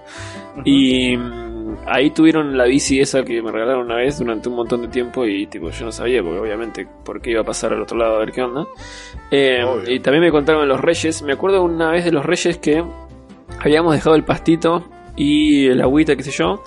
Y 0.64 1.16
mm, 1.16 1.76
ahí 1.86 2.10
tuvieron 2.10 2.56
la 2.56 2.64
bici 2.64 3.00
esa 3.00 3.22
que 3.22 3.40
me 3.40 3.52
regalaron 3.52 3.86
una 3.86 3.96
vez 3.96 4.18
durante 4.18 4.48
un 4.48 4.56
montón 4.56 4.82
de 4.82 4.88
tiempo 4.88 5.24
y 5.24 5.46
tipo 5.46 5.70
yo 5.70 5.86
no 5.86 5.92
sabía, 5.92 6.22
porque 6.22 6.40
obviamente 6.40 6.86
por 7.04 7.20
qué 7.20 7.30
iba 7.30 7.42
a 7.42 7.44
pasar 7.44 7.72
al 7.72 7.82
otro 7.82 7.96
lado 7.96 8.16
a 8.16 8.18
ver 8.18 8.32
qué 8.32 8.42
onda. 8.42 8.66
Eh, 9.30 9.64
y 9.86 10.00
también 10.00 10.24
me 10.24 10.30
contaron 10.30 10.66
los 10.68 10.80
reyes. 10.80 11.22
Me 11.22 11.34
acuerdo 11.34 11.62
una 11.62 11.90
vez 11.90 12.04
de 12.04 12.12
los 12.12 12.26
reyes 12.26 12.58
que 12.58 12.82
habíamos 13.60 13.94
dejado 13.94 14.16
el 14.16 14.24
pastito 14.24 14.84
y 15.16 15.68
el 15.68 15.80
agüita, 15.80 16.16
qué 16.16 16.22
sé 16.22 16.32
yo. 16.32 16.62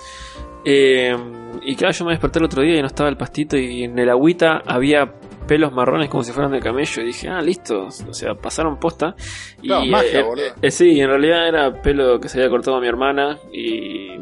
Eh, 0.64 1.16
y 1.62 1.74
claro, 1.76 1.92
yo 1.92 2.04
me 2.04 2.12
desperté 2.12 2.38
el 2.38 2.44
otro 2.46 2.62
día 2.62 2.76
y 2.76 2.80
no 2.80 2.86
estaba 2.86 3.08
el 3.08 3.16
pastito 3.16 3.56
y 3.56 3.84
en 3.84 3.98
el 3.98 4.08
agüita 4.10 4.62
había 4.66 5.12
pelos 5.46 5.72
marrones 5.72 6.08
como 6.08 6.22
si 6.22 6.32
fueran 6.32 6.52
de 6.52 6.60
camello 6.60 7.02
y 7.02 7.06
dije, 7.06 7.28
ah, 7.28 7.40
listo, 7.42 7.86
o 7.86 8.12
sea, 8.14 8.34
pasaron 8.34 8.78
posta. 8.78 9.14
Y, 9.60 9.66
Claro, 9.66 9.84
magia, 9.86 10.20
eh, 10.20 10.22
boludo. 10.22 10.46
eh, 10.46 10.52
eh, 10.62 10.70
sí, 10.70 11.00
en 11.00 11.08
realidad 11.08 11.48
era 11.48 11.82
pelo 11.82 12.20
que 12.20 12.28
se 12.28 12.38
había 12.38 12.50
cortado 12.50 12.76
a 12.76 12.80
mi 12.80 12.86
hermana 12.86 13.36
y, 13.52 14.16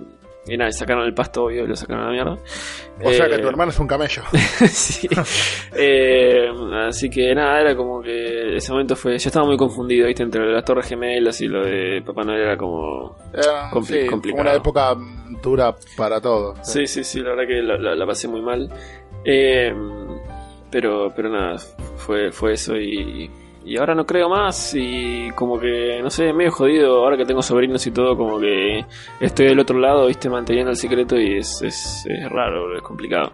y 0.48 0.56
nada, 0.56 0.70
sacaron 0.72 1.04
el 1.04 1.14
pasto 1.14 1.44
obvio 1.44 1.64
y 1.64 1.66
lo 1.68 1.76
sacaron 1.76 2.04
a 2.04 2.06
la 2.06 2.12
mierda. 2.12 2.38
O 3.04 3.12
sea 3.12 3.26
Eh, 3.26 3.30
que 3.30 3.38
tu 3.38 3.48
hermano 3.48 3.70
es 3.70 3.78
un 3.78 3.86
camello. 3.86 4.22
sí. 4.70 5.08
Eh, 5.74 6.48
así 6.88 7.08
que 7.10 7.34
nada, 7.34 7.60
era 7.60 7.76
como 7.76 8.00
que 8.02 8.56
ese 8.56 8.72
momento 8.72 8.96
fue. 8.96 9.18
Yo 9.18 9.28
estaba 9.28 9.46
muy 9.46 9.56
confundido, 9.56 10.06
¿viste? 10.06 10.22
Entre 10.22 10.44
las 10.52 10.64
Torres 10.64 10.86
Gemelas 10.88 11.40
y 11.40 11.46
lo 11.48 11.64
de 11.64 12.02
Papá 12.04 12.24
Noel 12.24 12.40
era 12.40 12.56
como. 12.56 13.16
Era, 13.32 13.70
Compli- 13.70 14.02
sí, 14.02 14.06
complicado. 14.06 14.42
una 14.42 14.54
época 14.54 14.96
dura 15.42 15.74
para 15.96 16.20
todos. 16.20 16.58
Sí, 16.62 16.86
sí, 16.86 17.04
sí, 17.04 17.20
la 17.20 17.30
verdad 17.30 17.46
que 17.46 17.62
la, 17.62 17.76
la- 17.78 17.94
la 17.94 18.06
pasé 18.06 18.26
muy 18.28 18.40
mal. 18.42 18.68
Eh, 19.24 19.72
pero, 20.70 21.12
pero 21.14 21.28
nada, 21.30 21.56
fue, 21.96 22.30
fue 22.32 22.54
eso 22.54 22.76
y. 22.76 23.30
Y 23.68 23.76
ahora 23.76 23.94
no 23.94 24.06
creo 24.06 24.30
más 24.30 24.74
y 24.74 25.30
como 25.32 25.60
que, 25.60 26.00
no 26.02 26.08
sé, 26.08 26.32
medio 26.32 26.50
jodido, 26.50 27.04
ahora 27.04 27.18
que 27.18 27.26
tengo 27.26 27.42
sobrinos 27.42 27.86
y 27.86 27.90
todo, 27.90 28.16
como 28.16 28.40
que 28.40 28.82
estoy 29.20 29.48
del 29.48 29.60
otro 29.60 29.78
lado, 29.78 30.06
viste, 30.06 30.30
manteniendo 30.30 30.70
el 30.70 30.76
secreto 30.76 31.20
y 31.20 31.36
es, 31.36 31.60
es, 31.60 32.06
es 32.08 32.30
raro, 32.30 32.74
es 32.74 32.82
complicado. 32.82 33.32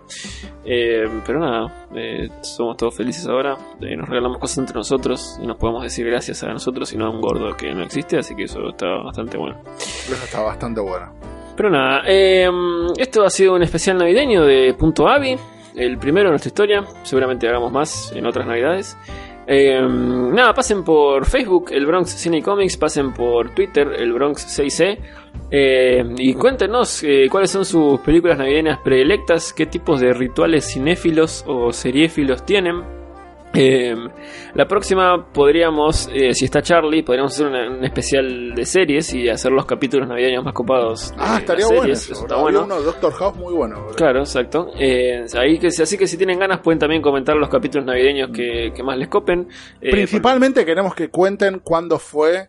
Eh, 0.65 1.05
pero 1.25 1.39
nada, 1.39 1.87
eh, 1.95 2.29
somos 2.43 2.77
todos 2.77 2.97
felices 2.97 3.25
ahora, 3.29 3.57
eh, 3.81 3.95
nos 3.97 4.09
regalamos 4.09 4.39
cosas 4.39 4.59
entre 4.59 4.75
nosotros 4.75 5.39
y 5.41 5.47
nos 5.47 5.57
podemos 5.57 5.85
decir 5.85 6.05
gracias 6.05 6.43
a 6.43 6.49
nosotros 6.49 6.93
y 6.93 6.97
no 6.97 7.07
a 7.07 7.11
un 7.11 7.21
gordo 7.21 7.57
que 7.57 7.73
no 7.73 7.85
existe, 7.85 8.19
así 8.19 8.35
que 8.35 8.43
eso 8.43 8.71
está 8.71 8.89
bastante 9.05 9.39
bueno. 9.39 9.61
Eso 9.77 10.15
está 10.15 10.43
bastante 10.43 10.81
bueno. 10.81 11.13
Pero 11.57 11.71
nada, 11.71 12.03
eh, 12.09 12.51
esto 12.99 13.23
ha 13.23 13.31
sido 13.31 13.55
un 13.55 13.63
especial 13.63 13.99
navideño 13.99 14.43
de 14.43 14.75
Punto 14.75 15.07
Avi, 15.07 15.37
el 15.77 15.97
primero 15.99 16.27
de 16.27 16.31
nuestra 16.31 16.49
historia, 16.49 16.85
seguramente 17.05 17.49
hagamos 17.49 17.71
más 17.71 18.13
en 18.17 18.27
otras 18.27 18.49
navidades. 18.49 18.97
Eh, 19.47 19.81
nada, 19.81 20.55
pasen 20.55 20.83
por 20.85 21.27
Facebook, 21.27 21.67
el 21.71 21.87
Bronx 21.87 22.11
Cine 22.11 22.43
Comics, 22.43 22.77
pasen 22.77 23.13
por 23.13 23.55
Twitter, 23.55 23.89
el 23.99 24.13
Bronx 24.13 24.47
6C. 24.47 24.99
eh, 25.51 26.05
y 26.17 26.35
cuéntenos 26.35 27.03
eh, 27.03 27.29
cuáles 27.31 27.51
son 27.51 27.65
sus 27.65 28.01
películas 28.01 28.39
navideñas 28.39 28.79
predilectas, 28.81 29.53
qué 29.53 29.67
tipos 29.67 30.01
de 30.01 30.13
rituales 30.15 30.73
cinéfilos 30.73 31.45
o 31.47 31.73
seriéfilos 31.73 32.45
tienen. 32.47 32.83
Eh, 33.55 33.95
la 34.55 34.67
próxima 34.67 35.27
podríamos, 35.33 36.09
eh, 36.13 36.35
si 36.35 36.45
está 36.45 36.63
Charlie, 36.63 37.03
podríamos 37.03 37.33
hacer 37.33 37.47
un 37.47 37.85
especial 37.85 38.55
de 38.55 38.65
series 38.67 39.15
y 39.15 39.29
hacer 39.29 39.53
los 39.53 39.65
capítulos 39.67 40.09
navideños 40.09 40.45
más 40.45 40.55
copados. 40.55 41.13
Ah, 41.17 41.39
estaría 41.39 41.67
bueno 41.67 41.93
eso. 41.93 42.13
Eso 42.13 42.23
está 42.23 42.37
bueno. 42.37 42.65
uno 42.65 42.79
de 42.79 42.85
Doctor 42.85 43.13
House 43.13 43.37
muy 43.37 43.53
bueno. 43.55 43.77
boludo. 43.81 43.95
Claro, 43.97 44.21
exacto. 44.21 44.71
Eh, 44.79 45.25
ahí 45.37 45.59
que, 45.59 45.69
así 45.69 45.97
que 45.97 46.07
si 46.07 46.17
tienen 46.17 46.39
ganas 46.39 46.61
pueden 46.61 46.79
también 46.79 47.03
comentar 47.03 47.37
los 47.37 47.49
capítulos 47.49 47.87
navideños 47.87 48.31
que, 48.31 48.73
que 48.75 48.83
más 48.83 48.99
les 48.99 49.09
copen. 49.09 49.49
Eh, 49.81 49.91
Principalmente 49.91 50.65
queremos 50.65 50.95
que 50.95 51.09
cuenten 51.09 51.61
cuándo 51.61 51.99
fue 51.99 52.49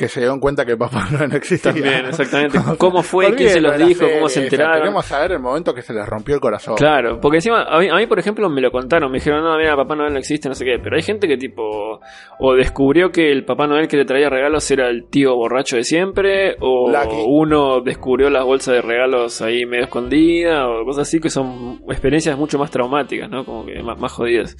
que 0.00 0.08
se 0.08 0.20
dieron 0.20 0.40
cuenta 0.40 0.64
que 0.64 0.78
Papá 0.78 1.08
Noel 1.10 1.28
no 1.28 1.36
existía. 1.36 1.72
También, 1.72 2.06
exactamente. 2.06 2.58
¿Cómo 2.78 3.02
fue? 3.02 3.34
¿Quién 3.34 3.50
se 3.50 3.60
los 3.60 3.76
dijo? 3.76 4.00
serie, 4.00 4.14
¿Cómo 4.14 4.28
se 4.28 4.38
o 4.38 4.40
sea, 4.40 4.42
enteraron? 4.44 4.78
Queremos 4.78 5.04
saber 5.04 5.32
el 5.32 5.40
momento 5.40 5.74
que 5.74 5.82
se 5.82 5.92
les 5.92 6.06
rompió 6.06 6.34
el 6.34 6.40
corazón. 6.40 6.74
Claro, 6.76 7.20
porque 7.20 7.36
encima, 7.36 7.64
a 7.64 7.78
mí, 7.78 7.90
a 7.90 7.96
mí, 7.96 8.06
por 8.06 8.18
ejemplo, 8.18 8.48
me 8.48 8.62
lo 8.62 8.70
contaron, 8.70 9.12
me 9.12 9.18
dijeron, 9.18 9.44
no, 9.44 9.58
mira, 9.58 9.76
Papá 9.76 9.94
Noel 9.96 10.14
no 10.14 10.18
existe, 10.18 10.48
no 10.48 10.54
sé 10.54 10.64
qué, 10.64 10.78
pero 10.82 10.96
hay 10.96 11.02
gente 11.02 11.28
que 11.28 11.36
tipo, 11.36 12.00
o 12.38 12.54
descubrió 12.54 13.12
que 13.12 13.30
el 13.30 13.44
Papá 13.44 13.66
Noel 13.66 13.88
que 13.88 13.98
le 13.98 14.06
traía 14.06 14.30
regalos 14.30 14.70
era 14.70 14.88
el 14.88 15.04
tío 15.04 15.36
borracho 15.36 15.76
de 15.76 15.84
siempre, 15.84 16.56
o 16.60 16.90
Lucky. 16.90 17.22
uno 17.26 17.82
descubrió 17.82 18.30
las 18.30 18.44
bolsas 18.44 18.76
de 18.76 18.80
regalos 18.80 19.42
ahí 19.42 19.66
medio 19.66 19.84
escondidas, 19.84 20.64
o 20.66 20.86
cosas 20.86 21.06
así 21.06 21.20
que 21.20 21.28
son 21.28 21.82
experiencias 21.90 22.38
mucho 22.38 22.58
más 22.58 22.70
traumáticas, 22.70 23.28
¿no? 23.28 23.44
Como 23.44 23.66
que 23.66 23.82
más, 23.82 24.00
más 24.00 24.12
jodidas. 24.12 24.56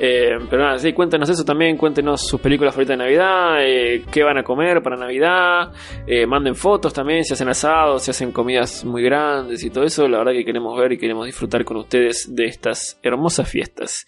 Eh, 0.00 0.38
pero 0.48 0.62
nada, 0.62 0.78
sí, 0.78 0.92
cuéntenos 0.92 1.28
eso 1.28 1.44
también, 1.44 1.76
cuéntenos 1.76 2.24
sus 2.26 2.40
películas 2.40 2.72
favoritas 2.72 2.96
de 2.96 3.04
Navidad, 3.04 3.56
eh, 3.60 4.04
qué 4.12 4.22
van 4.22 4.38
a 4.38 4.44
comer 4.44 4.80
para 4.80 4.96
Navidad, 4.96 5.72
eh, 6.06 6.24
manden 6.24 6.54
fotos 6.54 6.94
también, 6.94 7.24
si 7.24 7.32
hacen 7.32 7.48
asados, 7.48 8.04
si 8.04 8.12
hacen 8.12 8.30
comidas 8.30 8.84
muy 8.84 9.02
grandes 9.02 9.64
y 9.64 9.70
todo 9.70 9.82
eso, 9.82 10.06
la 10.06 10.18
verdad 10.18 10.32
que 10.32 10.44
queremos 10.44 10.78
ver 10.78 10.92
y 10.92 10.98
queremos 10.98 11.26
disfrutar 11.26 11.64
con 11.64 11.78
ustedes 11.78 12.32
de 12.32 12.44
estas 12.44 13.00
hermosas 13.02 13.50
fiestas. 13.50 14.06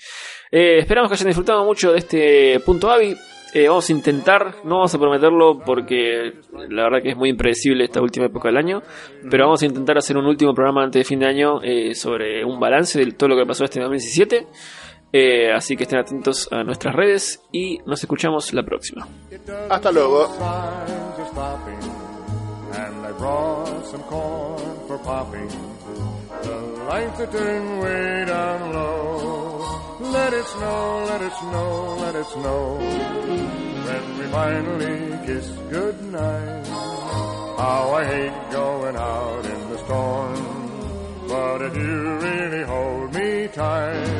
Eh, 0.53 0.78
esperamos 0.78 1.11
que 1.11 1.14
hayan 1.14 1.26
disfrutado 1.26 1.64
mucho 1.64 1.93
de 1.93 1.99
este 1.99 2.61
punto 2.61 2.91
Avi. 2.91 3.16
Eh, 3.53 3.66
vamos 3.66 3.91
a 3.91 3.93
intentar, 3.93 4.55
no 4.62 4.76
vamos 4.76 4.95
a 4.95 4.99
prometerlo 5.01 5.59
porque 5.59 6.34
la 6.68 6.84
verdad 6.84 7.03
que 7.03 7.09
es 7.09 7.16
muy 7.16 7.30
impredecible 7.30 7.82
esta 7.82 8.01
última 8.01 8.26
época 8.26 8.47
del 8.47 8.57
año, 8.57 8.80
pero 9.28 9.47
vamos 9.47 9.61
a 9.64 9.66
intentar 9.66 9.99
hacer 9.99 10.16
un 10.16 10.26
último 10.26 10.55
programa 10.55 10.84
antes 10.84 11.01
de 11.01 11.05
fin 11.05 11.18
de 11.18 11.26
año 11.26 11.61
sobre 11.95 12.45
un 12.45 12.61
balance 12.61 13.05
de 13.05 13.11
todo 13.11 13.30
lo 13.30 13.36
que 13.36 13.45
pasó 13.45 13.64
este 13.64 13.80
2017. 13.80 14.47
Eh, 15.13 15.53
así 15.53 15.77
que 15.77 15.85
estén 15.85 15.99
atentos 15.99 16.49
a 16.53 16.63
nuestras 16.63 16.95
redes 16.95 17.41
y 17.53 17.79
nos 17.87 18.01
escuchamos 18.01 18.53
la 18.53 18.63
próxima. 18.63 19.09
Hasta 19.69 19.91
luego. 19.91 20.29
Let 30.01 30.33
it 30.33 30.45
snow, 30.47 31.05
let 31.07 31.21
it 31.23 31.33
snow, 31.35 31.97
let 32.01 32.15
it 32.17 32.27
snow. 32.27 32.79
When 32.79 34.19
we 34.19 34.25
finally 34.33 35.27
kiss 35.27 35.47
goodnight, 35.71 36.67
how 36.67 37.93
I 37.95 38.05
hate 38.07 38.51
going 38.51 38.97
out 38.97 39.45
in 39.45 39.71
the 39.71 39.79
storm. 39.85 40.71
But 41.29 41.63
if 41.63 41.77
you 41.77 42.19
really 42.19 42.65
hold 42.65 43.15
me 43.15 43.49
tight, 43.49 44.20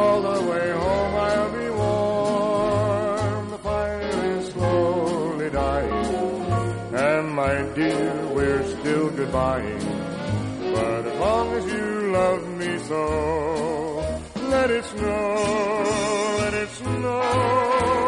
all 0.00 0.20
the 0.22 0.40
way 0.50 0.66
home 0.84 1.14
I'll 1.28 1.52
be 1.60 1.68
warm. 1.82 3.50
The 3.54 3.58
fire 3.58 4.00
is 4.34 4.44
slowly 4.52 5.50
dying, 5.50 6.06
and 7.08 7.26
my 7.42 7.54
dear, 7.74 8.26
we're 8.34 8.64
still 8.76 9.10
goodbye. 9.10 9.72
But 10.74 11.06
as 11.10 11.16
long 11.26 11.46
as 11.58 11.64
you 11.74 11.88
love 12.18 12.42
me 12.60 12.72
so, 12.90 13.02
let 14.54 14.70
it 14.70 14.84
snow, 14.84 16.38
let 16.40 16.54
it 16.54 16.70
snow. 16.80 17.99